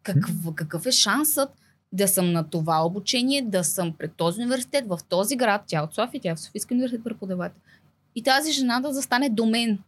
[0.03, 1.49] какъв, какъв е шансът
[1.91, 5.81] да съм на това обучение, да съм пред този университет, в този град, тя е
[5.81, 7.61] от София, тя е в Софийски университет преподавател.
[8.15, 9.79] И тази жена да застане до мен.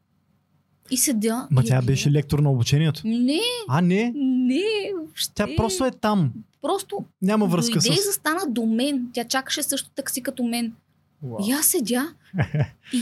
[0.92, 1.48] И седя.
[1.52, 3.02] Ма и тя беше лектор на обучението.
[3.06, 4.14] Не, А, не.
[4.16, 4.64] не,
[4.96, 5.34] въобще.
[5.36, 6.34] Тя просто е там.
[6.62, 8.06] Просто Няма връзка дойде и с...
[8.06, 9.10] застана до мен.
[9.14, 10.74] Тя чакаше също такси като мен.
[11.24, 11.38] Уау.
[11.48, 12.14] И аз седя
[12.94, 12.98] и,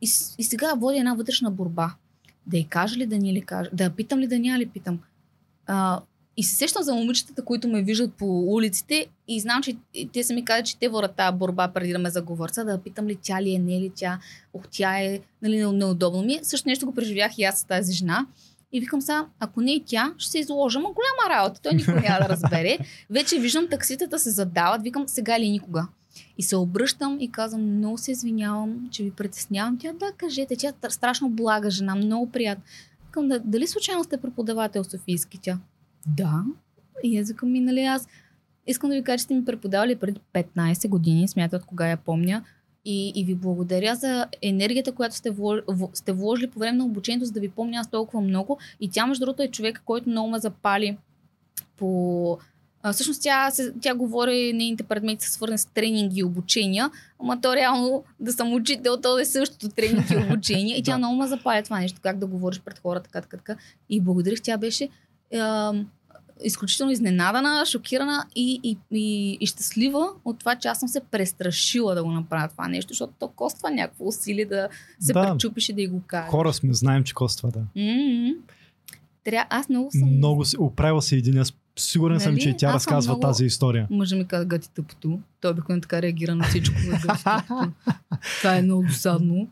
[0.00, 1.94] и, и сега водя една вътрешна борба.
[2.46, 3.70] Да й кажа ли да ни ли кажа?
[3.72, 4.98] Да я питам ли да ня ли питам?
[5.66, 6.00] А,
[6.36, 9.76] и се сещам за момичетата, които ме виждат по улиците и знам, че
[10.12, 12.78] те са ми казали, че те водят тази борба преди да ме заговорца, да я
[12.78, 14.20] питам ли тя ли е, не е ли тя,
[14.54, 16.34] ох, тя е, нали, не- неудобно ми.
[16.34, 16.40] е.
[16.42, 18.26] Също нещо го преживях и аз с тази жена.
[18.72, 21.94] И викам сега, ако не и тя, ще се изложа, ма голяма работа, той никой
[21.94, 22.78] няма да разбере.
[23.10, 25.86] Вече виждам такситата се задават, викам сега или никога.
[26.38, 29.78] И се обръщам и казвам, много се извинявам, че ви притеснявам.
[29.78, 32.64] Тя, да, кажете, тя е страшно блага жена, много приятна.
[33.06, 35.38] Викам, да, дали случайно сте преподавател Софийски?
[35.38, 35.58] Тя,
[36.06, 36.44] да.
[37.02, 38.08] И аз викам, ми, нали аз
[38.66, 42.44] искам да ви кажа, че сте ми преподавали преди 15 години, смятат кога я помня.
[42.84, 46.84] И, и ви благодаря за енергията, която сте, вло, в- сте вложили по време на
[46.84, 48.58] обучението, за да ви помня аз толкова много.
[48.80, 50.96] И тя, между другото, е човек, който много ме запали
[51.76, 52.38] по...
[52.82, 57.40] А, всъщност тя, се, тя говори, нейните предмети са свързани с тренинги и обучения, ама
[57.40, 60.78] то реално да съм учител, то е същото тренинги и обучения.
[60.78, 60.98] И тя Да.
[60.98, 63.56] много ме запаля това нещо, как да говориш пред хората, така, така, така.
[63.90, 64.88] И благодарих, тя беше
[65.34, 65.72] а,
[66.44, 71.94] изключително изненадана, шокирана и, и, и, и щастлива от това, че аз съм се престрашила
[71.94, 74.68] да го направя това нещо, защото то коства някакво усилие да
[75.00, 75.22] се Да.
[75.32, 76.30] пречупиш и да й го кажеш.
[76.30, 77.58] Хора сме, знаем, че коства, да.
[77.58, 78.32] М-м.
[79.24, 79.46] Тря...
[79.50, 80.16] Аз много съм...
[80.16, 81.38] Много се, оправил се един.
[81.38, 82.42] Аз сигурен съм, Нали?
[82.42, 83.86] че тя Аз съм разказва много- тази история.
[83.90, 85.18] Мъжа ми каза гати тъпото.
[85.40, 86.76] Той обикновено така реагира на всичко.
[87.02, 87.72] Тъпото.
[88.38, 89.48] Това е много досадно.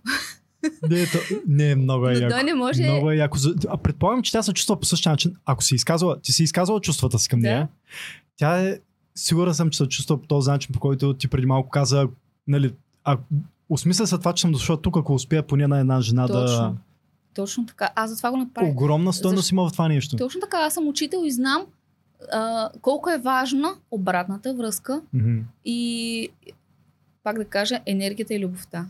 [0.90, 1.18] Не, то,
[1.48, 2.30] не, много е Но яко.
[2.30, 2.82] той не може...
[2.82, 3.38] Много е яко.
[3.68, 5.34] А предполагам, че тя се чувства по същия начин.
[5.44, 7.48] Ако си изказала, ти си изказала чувствата си към Да.
[7.48, 7.68] нея,
[8.36, 8.78] тя е,
[9.14, 12.08] сигурен съм, че се чувства по този начин, по който ти преди малко каза,
[12.48, 12.74] нали,
[13.04, 13.18] а,
[13.68, 16.32] осмисля се това, че съм дошъл тук, ако успея поне на една жена да...
[16.46, 16.76] Точно.
[17.34, 17.88] Точно така.
[17.94, 18.70] Аз затова го направих.
[18.70, 20.16] Огромна стойност Защо- има в това нещо.
[20.16, 20.56] Точно така.
[20.56, 21.62] Аз съм учител и знам
[22.32, 25.38] а, колко е важна обратната връзка Мгм.
[25.64, 26.28] и
[27.22, 28.86] пак да кажа енергията и любовта.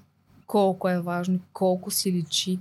[0.46, 2.58] Колко е важно, колко си личи.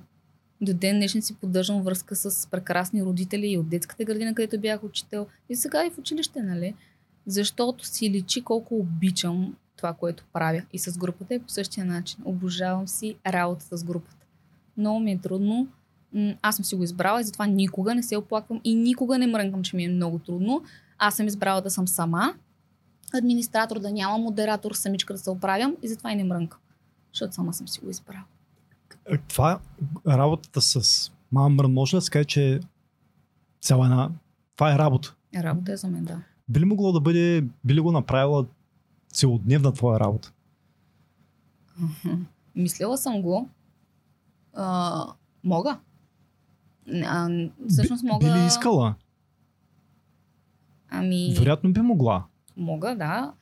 [0.62, 4.84] До ден днешен си поддържам връзка с прекрасни родители и от детската градина, където бях
[4.84, 5.28] учител.
[5.50, 6.74] И сега и в училище, нали?
[7.26, 10.62] Защото си личи колко обичам това, което правя.
[10.74, 12.20] И с групата е по същия начин.
[12.26, 14.26] Обожавам си работата с групата.
[14.78, 15.68] Много ми е трудно.
[16.42, 19.64] Аз съм си го избрала и затова никога не се оплаквам и никога не мрънкам,
[19.64, 20.64] че ми е много трудно.
[20.98, 22.34] Аз съм избрала да съм сама,
[23.14, 26.60] администратор, да няма модератор, самичка да се оправям и затова и не мрънкам.
[27.14, 28.24] Защото сама съм си го избрала.
[29.06, 29.60] Е, Това
[30.08, 32.60] работата с Мама Мрън, може да се каже, че е
[33.62, 34.10] цяла една...
[34.56, 35.16] Това е работа.
[35.36, 36.22] Работа е за мен, да.
[36.50, 38.46] Би ли могло да бъде, би ли го направила
[39.14, 40.32] целодневна твоя работа?
[42.56, 43.50] Мислила съм го.
[44.54, 45.06] А,
[45.44, 45.80] мога.
[47.04, 47.30] А,
[47.70, 48.26] всъщност мога...
[48.26, 48.96] би ли искала?
[50.90, 52.24] Ами, Вероятно би могла.
[52.58, 53.34] мога, да.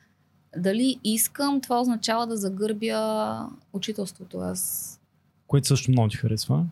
[0.56, 4.38] Дали искам, това означава да загърбя учителството.
[4.38, 4.92] Аз
[5.46, 6.64] Което също много ти харесва.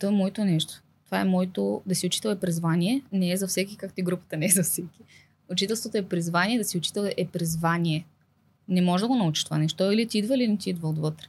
[0.00, 0.82] То е моето нещо.
[1.06, 1.82] Това е моето...
[1.86, 3.02] Да си учител е призвание.
[3.12, 5.00] Не е за всеки, както и групата не е за всеки.
[5.50, 8.06] Учителството е призвание, да си учител е призвание.
[8.68, 9.92] Не може да го научиш това нещо.
[9.92, 11.26] Или ти идва, или не ти идва отвътре.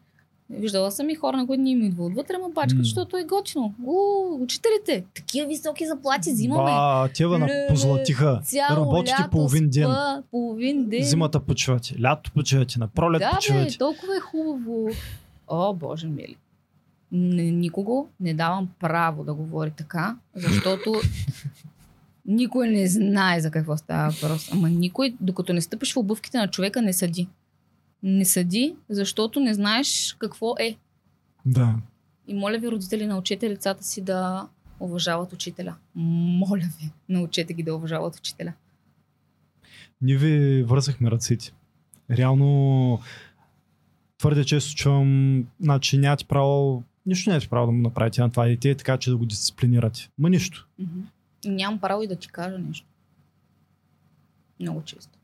[0.52, 2.84] Виждала съм и хора, на които не им идва отвътре, ма бачкат, М.
[2.84, 3.74] защото е готино.
[3.84, 3.94] У,
[4.36, 5.06] учителите!
[5.16, 6.64] Такива високи заплати взимаме.
[6.64, 8.42] Ба, тева на позлатиха.
[8.44, 9.84] Цяло Работите лято, половин ден.
[9.84, 11.04] спа, половин ден.
[11.04, 13.78] Зимата почивате, лято почивате, на пролет да, бе, почивате.
[13.78, 14.90] толкова е хубаво.
[15.48, 16.36] О, Боже мили.
[17.12, 20.94] Никого не давам право да говори така, защото
[22.26, 24.50] никой не знае за какво става въпрос.
[24.54, 27.28] Ама никой, докато не стъпиш в обувките на човека, не съди.
[28.04, 30.78] Не съди, защото не знаеш какво е.
[31.46, 31.76] Да.
[32.28, 34.48] И моля ви, родители, научете децата си да
[34.80, 35.76] уважават учителя.
[35.96, 38.54] Моля ви, научете ги да уважават учителя.
[40.02, 41.52] Ние ви вързахме ръцете.
[42.10, 43.00] Реално
[44.18, 48.76] твърде често чувам, значи нямате право, нищо нямате право да му направите на това дете,
[48.76, 50.10] така че да го дисциплинирате.
[50.18, 50.68] Ма нищо.
[50.80, 51.00] Мгм.
[51.46, 52.88] Нямам право и да ти кажа нещо.
[54.60, 55.20] Много често.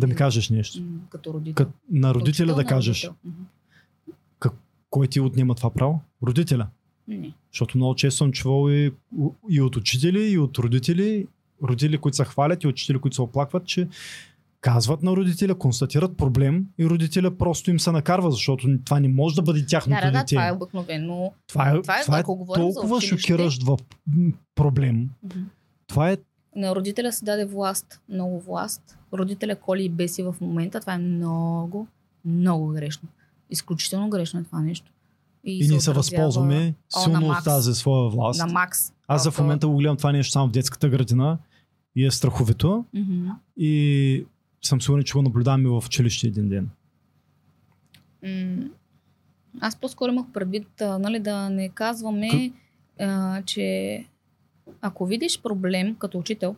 [0.00, 0.82] Да ми кажеш нещо.
[1.10, 1.54] Като родител.
[1.66, 3.04] Кът, на родителя да кажеш.
[3.04, 3.16] родител.
[3.24, 3.42] Мгм.
[4.90, 6.00] Кой ти отнема това право?
[6.26, 6.66] Родителя.
[7.08, 7.32] Не.
[7.52, 8.92] Защото много често съм чувал и,
[9.50, 11.26] и от учители, и от родители,
[11.62, 13.88] родители, които се хвалят и учители, които се оплакват, че
[14.60, 19.34] казват на родителя, констатират проблем и родителя просто им се накарва, защото това не може
[19.36, 20.34] да бъде Да, тяхното да, да, дете.
[20.34, 21.32] това е обикновено.
[21.46, 22.22] това е, това е, това е
[22.54, 23.82] толкова шокиращ въп...
[24.54, 25.10] проблем.
[25.22, 25.40] Мгм.
[25.86, 26.16] Това е
[26.56, 28.98] На родителя се даде власт, много власт.
[29.12, 30.80] Родителя коли и беси в момента.
[30.80, 31.86] Това е много,
[32.24, 33.08] много грешно.
[33.50, 34.90] Изключително грешно е това нещо.
[35.44, 38.40] и, ние се възползваме О, силно от тази своя власт.
[38.40, 38.92] На макс.
[39.08, 41.38] Аз за в момента го гледам това нещо само в детската градина
[41.96, 43.28] и е страховито Мгм.
[43.56, 44.24] и
[44.62, 46.70] съм сигурен, че го наблюдавам и в училище един ден.
[49.60, 52.52] Аз по-скоро имах предвид нали, да не казваме,
[53.00, 54.04] а, че
[54.80, 56.56] ако видиш проблем като учител,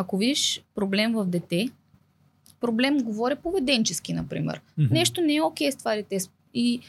[0.00, 1.70] ако видиш проблем в дете,
[2.60, 4.60] проблем говоря поведенчески, например.
[4.78, 4.94] Мгм.
[4.94, 6.18] Нещо не е окей с това дете
[6.54, 6.80] и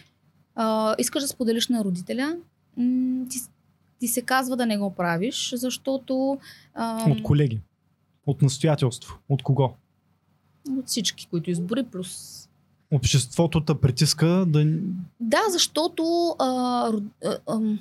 [0.55, 2.37] а, искаш да споделиш на родителя,
[2.77, 3.39] м- ти,
[3.99, 6.39] ти се казва да не го правиш, защото
[6.73, 7.59] а, От колеги.
[8.25, 9.19] От настоятелство.
[9.29, 9.73] От кого?
[10.69, 12.35] от всички, които избори, плюс
[12.91, 14.65] Обществото те притиска да...
[15.19, 16.45] Да, защото а,
[17.25, 17.79] а, ам,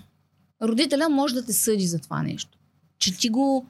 [0.63, 2.59] родителя може да те съди за това нещо.
[2.99, 3.67] Че ти го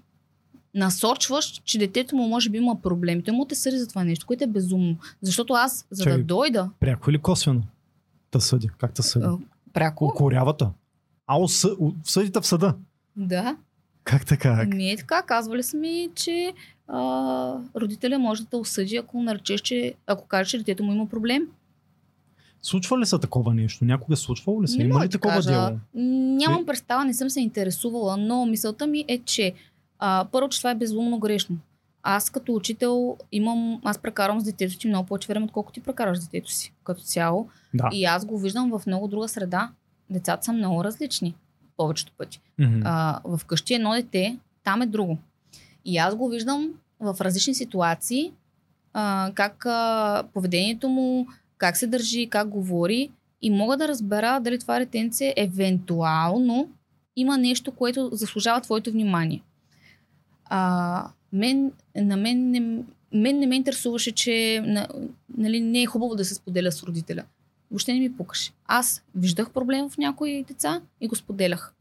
[0.79, 3.23] насочваш, че детето му може би има проблеми.
[3.23, 4.97] Той му те съди за това нещо, което е безумно.
[5.23, 6.19] Защото аз, за Чакай.
[6.19, 7.63] да дойда Пряко или косвено?
[8.31, 8.69] Та съди.
[8.79, 9.27] Как те съди?
[9.73, 10.71] пряко, Укорявата.
[11.27, 11.69] А, осъ...
[12.05, 12.75] съдите в съда.
[13.17, 13.57] да,
[14.05, 14.65] Как така?
[14.65, 15.23] не е така.
[15.23, 16.53] Казвали са ми, че
[16.89, 16.99] а,
[17.77, 21.43] родителя може да те осъди, ако наречеш, че ако кажеш, че детето му има проблем.
[22.63, 23.85] Случва ли се такова нещо?
[23.85, 24.79] Някога случвало ли се?
[24.79, 25.51] Не Има ли такова кажа.
[25.51, 25.79] дело?
[25.95, 26.67] Нямам Е?
[26.67, 29.53] представа, не съм се интересувала, но мисълта ми е, че
[29.99, 31.57] а, първо, че това е безумно грешно.
[32.03, 36.19] Аз като учител имам, аз прекарвам с детето ти много повече време, отколкото ти прекараш
[36.19, 37.49] с детето си като цяло.
[37.75, 37.89] Да.
[37.93, 39.70] И аз го виждам в много друга среда.
[40.11, 41.35] Децата са много различни.
[41.77, 42.41] Повечето пъти.
[42.59, 42.81] Мгм.
[42.85, 45.19] А, в къщи едно дете, там е друго.
[45.85, 46.69] И аз го виждам
[47.01, 48.33] в различни ситуации,
[48.93, 51.27] а, как а, поведението му,
[51.59, 53.11] как се държи, как говори.
[53.43, 56.69] И мога да разбера дали това детенце евентуално
[57.16, 59.43] има нещо, което заслужава твоето внимание.
[60.49, 62.61] А, мен, на мен не,
[63.12, 64.89] мен не ме интересуваше, че на,
[65.39, 67.25] нали, не е хубаво да се споделя с родителя.
[67.70, 68.53] Въобще не ми пукаше.
[68.66, 71.75] Аз виждах проблем в някои деца и го споделях.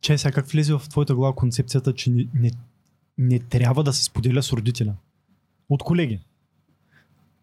[0.00, 2.50] Че сега как влезе в твоята глава концепцията, че не, не,
[3.18, 4.94] не трябва да се споделя с родителя?
[5.68, 6.20] От колеги.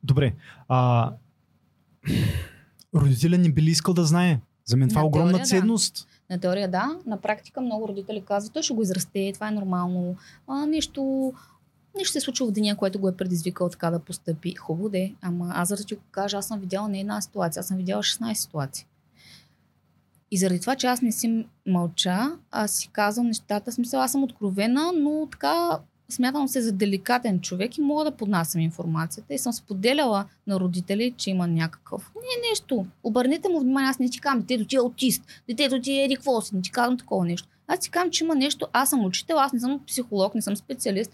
[0.03, 0.33] Добре.
[0.67, 1.11] А,
[2.95, 4.39] родителя не би ли искал да знае?
[4.65, 6.07] За мен това е На огромна теория, ценност.
[6.31, 10.15] На теория да, на практика много родители казват, той ще го израсте, това е нормално.
[10.47, 11.33] А, нещо,
[11.97, 14.55] нещо се случило в деня, което го е предизвикал така да постъпи.
[14.55, 17.67] Хубаво де, ама аз да ти го кажа, аз съм видяла не една ситуация, аз
[17.67, 18.85] съм видяла 16 ситуации.
[20.31, 24.23] И заради това, че аз не си мълча, аз си казвам нещата, смисъл, аз съм
[24.23, 25.79] откровена, но така
[26.13, 29.33] смятам се за деликатен човек и мога да поднасям информацията.
[29.33, 32.11] И съм споделяла на родители, че има някакъв.
[32.15, 32.85] Не нещо.
[33.03, 36.15] Обърнете му внимание, аз не ти казвам, детето ти е аутист, детето ти е еди
[36.15, 37.47] какво си, не ти казвам такова нещо.
[37.67, 40.55] Аз ти казвам, че има нещо, аз съм учител, аз не съм психолог, не съм
[40.55, 41.11] специалист.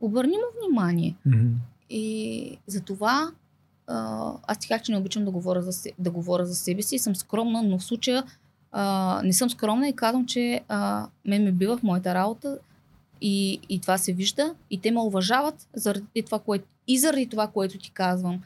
[0.00, 1.16] Обърни му внимание.
[1.26, 1.48] Мгм.
[1.90, 3.30] И за това
[3.86, 6.94] а, аз ти казах, че не обичам да говоря, за, да говоря за себе си
[6.94, 8.24] и съм скромна, но в случая
[8.72, 12.58] а, не съм скромна и казвам, че а, мен ме бива в моята работа
[13.20, 17.46] и, и това се вижда и те ме уважават заради това, което, и заради това,
[17.46, 18.42] което ти казвам,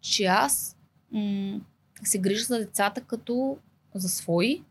[0.00, 0.76] че аз
[1.12, 1.60] м-
[2.04, 3.56] се грижа за децата като
[3.94, 4.62] за свои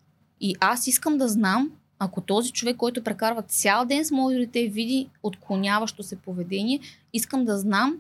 [0.41, 1.71] и аз искам да знам
[2.03, 6.79] ако този човек, който прекарва цял ден с моето дете, види отклоняващо се поведение,
[7.13, 7.97] искам да знам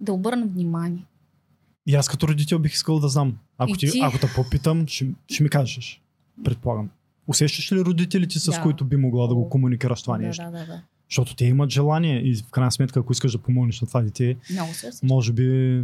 [0.00, 1.04] да обърна внимание.
[1.86, 3.38] И аз като родител бих искал да знам.
[3.58, 4.00] Ако, И ти, ти?
[4.02, 6.02] ако те попитам, ще, ще ми кажеш.
[6.44, 6.90] Предполагам.
[7.30, 8.62] Усещаш ли родителите, с Да.
[8.62, 10.44] които би могла да го комуникираш това да, нещо?
[10.44, 10.82] да, да, да.
[11.10, 14.36] Защото те имат желание и в крайна сметка, ако искаш да помогнеш на това дете,
[14.52, 15.82] Много се може би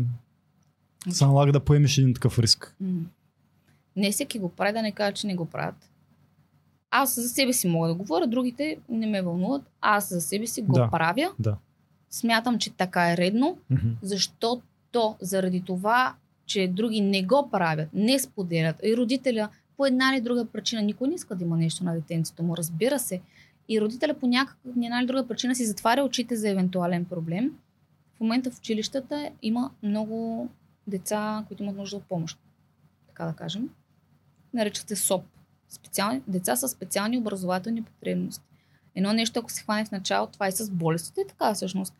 [1.10, 2.76] се налага да поемеш един такъв риск.
[3.96, 5.90] Не всеки го прави, да не кажа, че не го правят.
[6.90, 9.62] Аз за себе си мога да говоря, другите не ме вълнуват.
[9.80, 10.88] Аз за себе си го Да.
[10.90, 11.32] правя.
[11.38, 11.56] Да.
[12.10, 13.88] Смятам, че така е редно, Мгм.
[14.02, 14.62] защото
[15.20, 16.14] заради това,
[16.46, 21.08] че други не го правят, не споделят и родителя по една или друга причина, никой
[21.08, 23.20] не иска да има нещо на детенцето му, разбира се.
[23.68, 27.52] И родителя по някаква една или друга причина си затваря очите за евентуален проблем.
[28.16, 30.48] В момента в училищата има много
[30.86, 32.38] деца, които имат нужда от помощ.
[33.08, 33.70] Така да кажем.
[34.54, 35.24] Наричат се СОП.
[35.68, 38.44] Специални, деца с специални образователни потребности.
[38.94, 41.94] Едно нещо, ако се хване в начало, това и с болестите е така всъщност.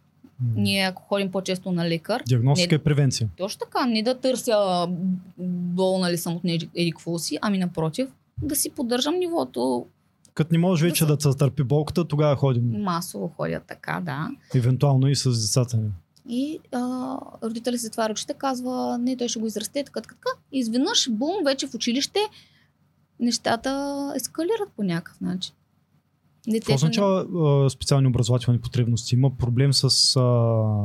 [0.57, 3.29] Ние, ако ходим по-често на лекар, Диагностика Не- и превенция.
[3.37, 4.87] точно така, не да търся
[5.39, 8.09] болна ли съм от еди какво си, ами напротив,
[8.43, 9.87] да си поддържам нивото.
[10.35, 12.83] Като не можеш вече Да да се търпи болката, тогава ходим.
[12.83, 14.29] Масово ходя така, да.
[14.55, 15.91] Евентуално и с децата ни.
[16.29, 20.39] И а, родители се затваря очите, казва, не, той ще го израсте, така, така, така.
[20.53, 22.19] Изведнъж, бум, вече в училище
[23.21, 25.55] нещата ескалират по някакъв начин.
[26.49, 27.27] Детето не- означава
[27.67, 29.15] а, специални образователни потребности?
[29.15, 30.23] Има проблем с а,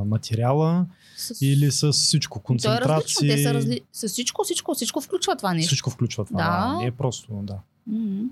[0.06, 0.86] материала
[1.18, 1.42] с...
[1.42, 2.40] или с всичко?
[2.40, 2.72] То е различно.
[2.72, 3.30] Концентрации?
[3.30, 3.82] Те са разли...
[3.94, 5.68] С всичко, всичко, всичко включва това нещо.
[5.68, 6.44] Всичко включва това.
[6.44, 6.78] Да.
[6.82, 7.58] Не е просто, да.
[7.88, 8.30] М-м.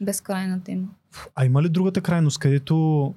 [0.00, 0.88] Безкрайна тема.
[1.34, 3.14] А има ли другата крайност, където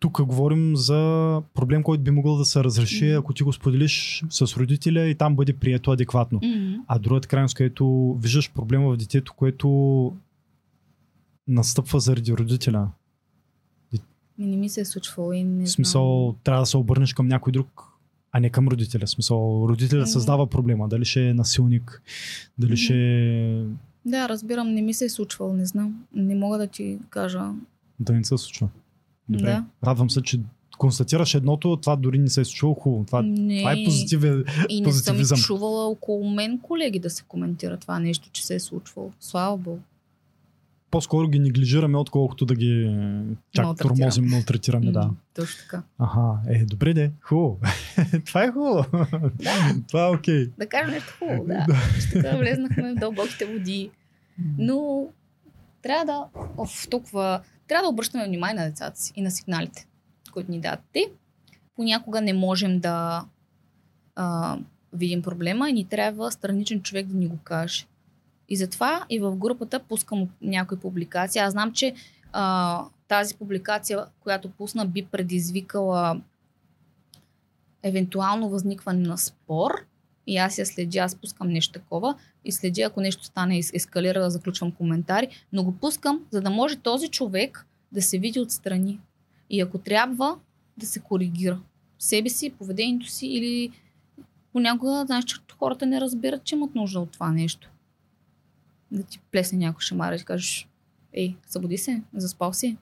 [0.00, 3.18] тук говорим за проблем, който би могъл да се разреши, Мгм.
[3.18, 6.40] ако ти го споделиш с родителя и там бъде прието адекватно.
[6.42, 6.84] М-м.
[6.88, 9.68] А другата крайност, където виждаш проблема в детето, което
[11.50, 12.88] настъпва заради родителя.
[14.38, 17.52] Не ми се е случвало и не В смисъл, трябва да се обърнеш към някой
[17.52, 17.84] друг,
[18.32, 19.06] а не към родителя.
[19.06, 20.10] В смисъл, родителя Мгм.
[20.10, 20.88] създава проблема.
[20.88, 22.02] Дали ще е насилник,
[22.58, 22.76] дали Мгм.
[22.76, 23.64] ще е...
[24.04, 26.04] Да, разбирам, не ми се е случвало, не знам.
[26.14, 27.50] Не мога да ти кажа.
[28.00, 28.68] Да не се случва.
[29.28, 29.44] Добре.
[29.46, 29.64] Да.
[29.84, 30.40] Радвам се, че
[30.78, 33.04] констатираш едното, това дори не се е случило хубаво.
[33.04, 34.44] Това, не, това е позитивен.
[34.68, 38.60] И не съм чувала около мен колеги да се коментира това нещо, че се е
[38.60, 39.12] случвало.
[39.20, 39.78] Слава Богу.
[40.90, 42.96] По-скоро ги неглижираме, отколкото да ги
[43.52, 44.92] чак тормозим, малтретираме.
[44.92, 45.10] Да.
[45.34, 45.82] Точно така.
[45.98, 47.58] Аха, е, добре де, хубаво.
[48.26, 48.84] това е хубаво.
[49.34, 50.46] Да, това е окей.
[50.58, 51.66] да кажем нещо хубаво, да.
[52.12, 53.90] Така влезнахме в дълбоките води.
[54.58, 55.06] Но
[55.82, 56.24] трябва да,
[56.56, 59.86] оф, толкова, трябва да обръщаме внимание на децата си и на сигналите,
[60.32, 61.10] които ни дадат те.
[61.76, 63.24] Понякога не можем да
[64.16, 64.58] а,
[64.92, 67.86] видим проблема и ни трябва страничен човек да ни го каже.
[68.50, 71.40] И затова и в групата пускам някои публикации.
[71.40, 71.94] Аз знам, че
[72.32, 76.20] а, тази публикация, която пусна, би предизвикала
[77.82, 79.70] евентуално възникване на спор.
[80.26, 82.14] И аз я следя, аз пускам нещо такова
[82.44, 87.08] и следя, ако нещо стане ескалира, заключвам коментари, но го пускам, за да може този
[87.08, 89.00] човек да се види отстрани.
[89.50, 90.36] И ако трябва,
[90.76, 91.60] да се коригира.
[91.98, 93.70] Себе си, поведението си или
[94.52, 97.70] понякога, знаеш, че хората не разбират, че имат нужда от това нещо.
[98.92, 100.68] Да ти плесне някой шамар и ти кажеш,
[101.12, 102.76] ей, събуди се, заспал си.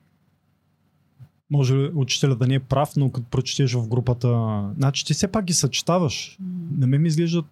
[1.50, 4.28] Може учителя да не е прав, но като прочетеш в групата,
[4.76, 6.36] значи ти все пак ги съчетаваш.
[6.40, 7.46] М, На мен ми изглеждат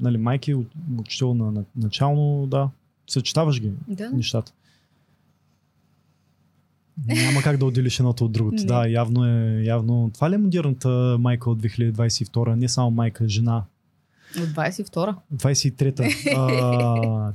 [0.00, 0.66] нали, майки, уч-
[0.98, 2.70] учител на, на начално, да,
[3.06, 4.10] съчетаваш ги Да.
[4.10, 4.52] нещата.
[7.06, 8.64] Няма как да отделиш едното от другото.
[8.64, 10.10] Да, явно е, явно.
[10.14, 12.54] Това ли е модерната майка от 2022?
[12.54, 13.64] Не само майка, жена.
[14.42, 15.16] От 22-а.
[15.36, 16.04] 23-та.
[16.36, 17.32] А,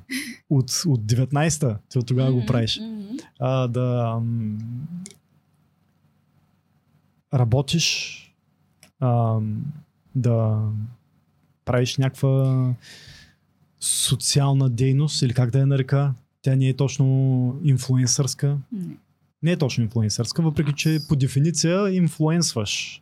[0.49, 1.77] от, от 19-та.
[1.89, 2.79] Ти от тогава го Мгм, правиш.
[3.39, 4.57] А, да м,
[7.33, 8.15] работиш,
[8.99, 9.39] а,
[10.15, 10.59] да
[11.65, 12.73] правиш някаква
[13.79, 16.13] социална дейност или как да я нарека.
[16.41, 18.57] Тя не е точно инфлуенсърска.
[18.71, 18.97] Не.
[19.43, 23.01] Не е точно инфлуенсърска, въпреки че по дефиниция инфлуенсваш.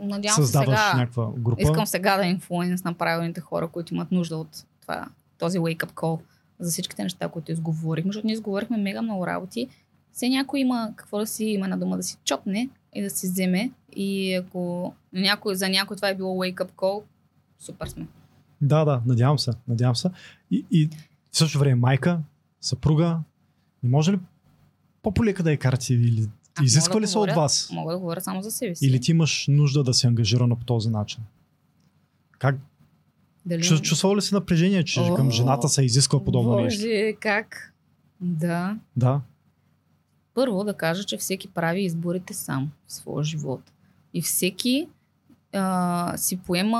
[0.00, 0.94] Надявам се Създаваш сега.
[0.96, 1.62] някаква група.
[1.62, 5.06] Искам сега да инфлуенс на правилните хора, които имат нужда от това,
[5.38, 6.20] този wake-up call
[6.58, 9.68] за всичките неща, които изговорихме, защото ние изговорихме мега много работи.
[10.12, 13.26] Все някой има какво да си има на дома да си чопне и да си
[13.26, 13.70] вземе.
[13.92, 17.02] И ако някой, за някой това е било wake-up call,
[17.58, 18.06] супер сме.
[18.60, 20.08] Да, да, надявам се, надявам се.
[20.50, 20.88] И, и
[21.30, 22.20] в същото време майка,
[22.60, 23.18] съпруга,
[23.82, 24.18] не може ли
[25.02, 26.28] по-полека да я карате или
[26.64, 27.70] изисква мога да ли се от вас?
[27.72, 28.86] Мога да говоря само за себе си.
[28.86, 31.20] Или ти имаш нужда да се ангажирана по този начин?
[32.38, 32.56] Как?
[33.46, 33.62] Дали...
[33.62, 37.18] Чу- Чувствал ли си напрежение, че О, към жената се изисква подобно Боже, нещо?
[37.20, 37.74] как?
[38.20, 38.76] Да.
[38.96, 39.20] Да.
[40.34, 43.60] Първо да кажа, че всеки прави изборите сам в своя живот.
[44.14, 44.88] И всеки
[45.52, 46.78] а, си поема,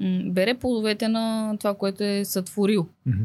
[0.00, 2.86] м, бере плодовете на това, което е сътворил.
[3.06, 3.24] Мгм.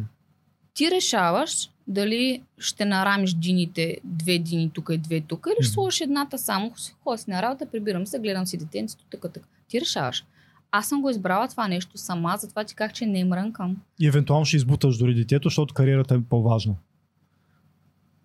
[0.73, 6.01] Ти решаваш дали ще нарамиш дините, две дини тук и две тук, или ще сложиш
[6.01, 6.73] едната само,
[7.03, 9.47] ходя си на работа, прибирам се, гледам си детенцето, така, така.
[9.67, 10.25] Ти решаваш.
[10.71, 13.77] Аз съм го избрала това нещо сама, затова ти как че не мрънкам.
[13.99, 16.75] И евентуално ще избуташ дори детето, защото кариерата е по-важна.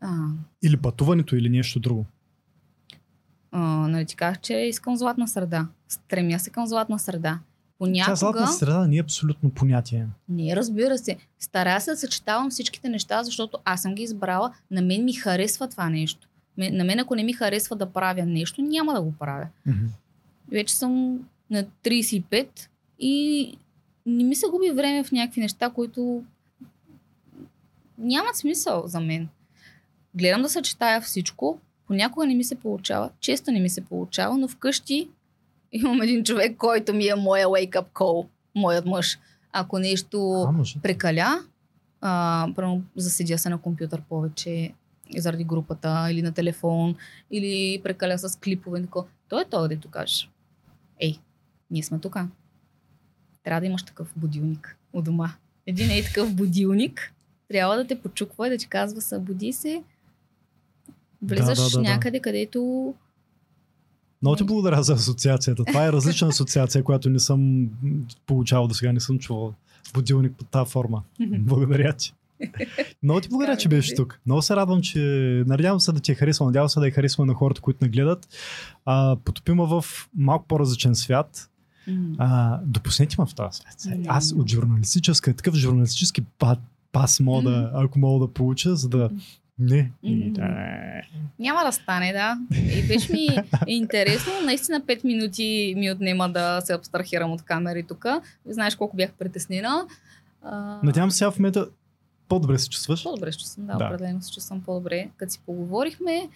[0.00, 0.16] А,
[0.62, 2.06] Или пътуването, или нещо друго.
[3.50, 5.66] а, нали ти казах, че искам златна среда.
[5.88, 7.38] Стремя се към златна среда.
[7.78, 8.16] Тя Понякога...
[8.16, 10.06] златна среда не е абсолютно понятие.
[10.28, 11.16] Не, разбира се.
[11.38, 14.54] Старая се да съчетавам всичките неща, защото аз съм ги избрала.
[14.70, 16.28] На мен ми харесва това нещо.
[16.56, 19.46] На мен, ако не ми харесва да правя нещо, няма да го правя.
[19.66, 19.86] Мгм.
[20.50, 22.48] Вече съм на 35
[22.98, 23.56] и
[24.06, 26.22] не ми се губи време в някакви неща, които
[27.98, 29.28] нямат смисъл за мен.
[30.14, 31.58] Гледам да съчетая всичко.
[31.86, 33.10] Понякога не ми се получава.
[33.20, 35.08] Често не ми се получава, но вкъщи
[35.72, 38.26] имам един човек, който ми е моя wake-up call.
[38.54, 39.18] Моят мъж.
[39.52, 41.44] Ако нещо А, прекаля,
[42.00, 44.72] а, прямо заседя се на компютър повече
[45.16, 46.96] заради групата или на телефон,
[47.30, 48.82] или прекаля с клипове.
[48.82, 49.06] Тако.
[49.28, 50.30] Той е той, дето кажеш.
[51.00, 51.18] Ей,
[51.70, 52.16] ние сме тук.
[53.44, 55.32] Трябва да имаш такъв будилник у дома.
[55.66, 57.14] Един е такъв будилник
[57.48, 59.82] трябва да те почуква и да ти казва събуди се.
[61.22, 61.80] Влизаш да, да, да.
[61.80, 62.94] някъде, където
[64.22, 65.64] Много ти благодаря за асоциацията.
[65.64, 67.68] Това е различна асоциация, която не съм
[68.26, 69.54] получавал до сега, не съм чувал.
[69.94, 71.02] Будилник под тази форма.
[71.38, 72.14] Благодаря ти.
[73.02, 74.20] Много ти благодаря, че беше тук.
[74.26, 74.98] Много се радвам, че
[75.46, 77.88] надявам се да ти е харесва, надявам се да е харесва на хората, които не
[77.88, 78.28] гледат.
[78.84, 79.84] А, потопима в
[80.16, 81.50] малко по-различен свят.
[82.18, 84.04] А, допуснете ме в този свят.
[84.06, 86.56] Аз от журналистическа, такъв журналистически па,
[86.92, 89.10] пас мога да, ако мога да получа, за да...
[89.58, 89.90] Не.
[90.02, 90.48] И, да.
[91.38, 92.38] Няма да стане, да.
[92.54, 93.28] И беше ми
[93.66, 94.32] интересно.
[94.44, 98.06] Наистина 5 минути ми отнема да се абстрахирам от камери тук.
[98.46, 99.86] Знаеш колко бях притеснена.
[100.42, 101.66] А, Надявам се сега в момента
[102.28, 103.02] по-добре се чувстваш.
[103.02, 103.84] По-добре ще съм, да, Да.
[103.86, 105.08] определено се чувствам по-добре.
[105.16, 106.28] Като си поговорихме,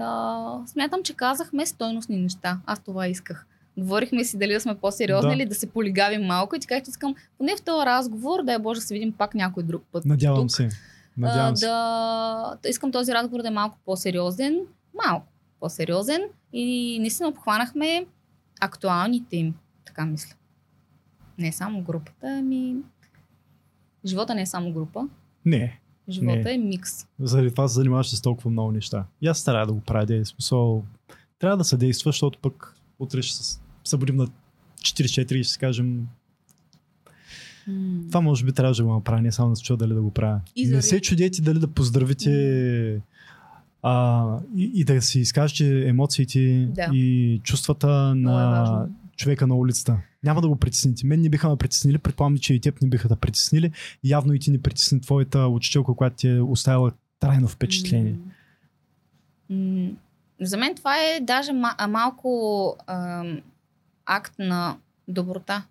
[0.00, 2.60] а, смятам, че казахме стойностни неща.
[2.66, 3.46] Аз това исках.
[3.76, 5.34] Говорихме си дали да сме по-сериозни Да.
[5.34, 8.80] или да се полигавим малко и така че искам поне в този разговор, дай Боже,
[8.80, 10.04] се видим пак някой друг път.
[10.04, 10.50] Надявам тук.
[10.50, 10.68] се.
[11.22, 14.60] А, да, искам този разговор да е малко по-сериозен,
[15.04, 15.26] малко
[15.60, 16.20] по-сериозен
[16.52, 18.06] и наистина обхванахме
[18.60, 20.34] актуалните им, така мисля.
[21.38, 22.76] Не е само групата, ами
[24.06, 25.08] живота не е само група,
[25.44, 25.80] Не.
[26.08, 26.54] живота Не.
[26.54, 27.06] е микс.
[27.20, 29.04] Заради това се занимаваш с толкова много неща.
[29.20, 30.24] И аз старая да го правя.
[30.24, 30.84] Смисъл,
[31.38, 34.26] трябва да се действа, защото пък утре ще се събудим на
[34.78, 36.08] 4-4 и ще си кажем
[37.68, 38.00] М.
[38.08, 40.10] това може би трябваше да го направя, не само да се чуя дали да го
[40.10, 40.40] правя.
[40.56, 43.00] И не се чудете дали да поздравите
[43.82, 44.24] а,
[44.56, 46.88] и, и да си изкажете емоциите Да.
[46.92, 48.94] и чувствата е на важно.
[49.16, 49.98] човека на улицата.
[50.22, 51.06] Няма да го притесните.
[51.06, 53.72] Мен не биха ме притеснили, предполагам, че и теб не биха да притеснили.
[54.04, 58.14] Явно и ти не притесни твоята учителка, която ти е оставила трайно впечатление.
[59.50, 59.88] М,
[60.40, 61.52] За мен това е даже
[61.88, 62.30] малко
[62.86, 63.40] ам,
[64.06, 64.76] акт на
[65.08, 65.62] доброта.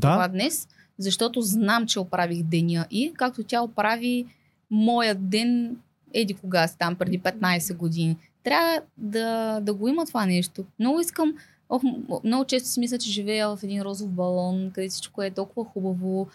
[0.00, 4.26] Това Да, днес, защото знам, че оправих деня и както тя оправи
[4.70, 5.76] моят ден
[6.14, 8.16] еди кога си там, преди 15 години.
[8.44, 10.64] Трябва да, да го има това нещо.
[10.78, 11.34] Много искам
[11.74, 11.82] Ох,
[12.24, 16.28] много често си мисля, че живея в един розов балон, къде всичко е толкова хубаво.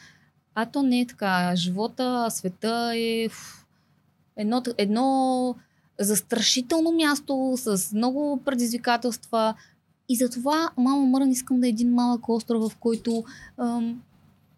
[0.55, 1.55] А то не е така.
[1.55, 3.29] Живота, света е
[4.37, 5.55] едно, едно
[5.99, 9.53] застрашително място с много предизвикателства.
[10.09, 13.23] И затова, мама Мърн, искам да е един малък остров, в който
[13.57, 14.01] ам,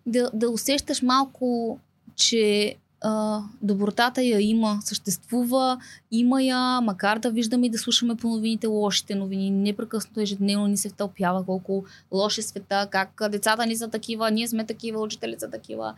[0.10, 1.80] да, да усещаш малко,
[2.16, 5.80] че а, добротата я има, съществува,
[6.12, 9.52] има я, макар да виждаме и да слушаме по новините лошите новини.
[9.52, 14.66] Непрекъснато ежедневно ни се втълпява колко лоши света, как децата ни са такива, ние сме
[14.66, 15.96] такива, учители са такива.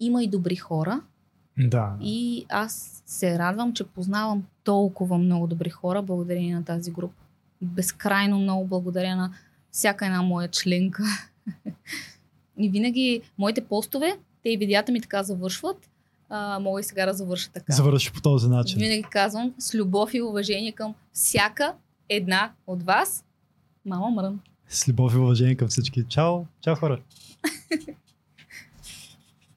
[0.00, 1.00] Има и добри хора.
[1.58, 1.92] Да.
[2.00, 7.14] И аз се радвам, че познавам толкова много добри хора благодарение на тази група.
[7.62, 9.30] Безкрайно много благодаря на
[9.70, 11.02] всяка една моя членка.
[12.58, 15.90] и винаги моите постове, те и видеята ми така завършват
[16.28, 17.72] а, мога и сега да завърша така.
[17.72, 18.78] Завърши по този начин.
[18.78, 21.74] Винаги казвам с любов и уважение към всяка
[22.08, 23.24] една от вас.
[23.86, 24.40] Мама Мрън.
[24.68, 26.04] С любов и уважение към всички.
[26.08, 26.44] Чао!
[26.60, 27.00] Чао хора!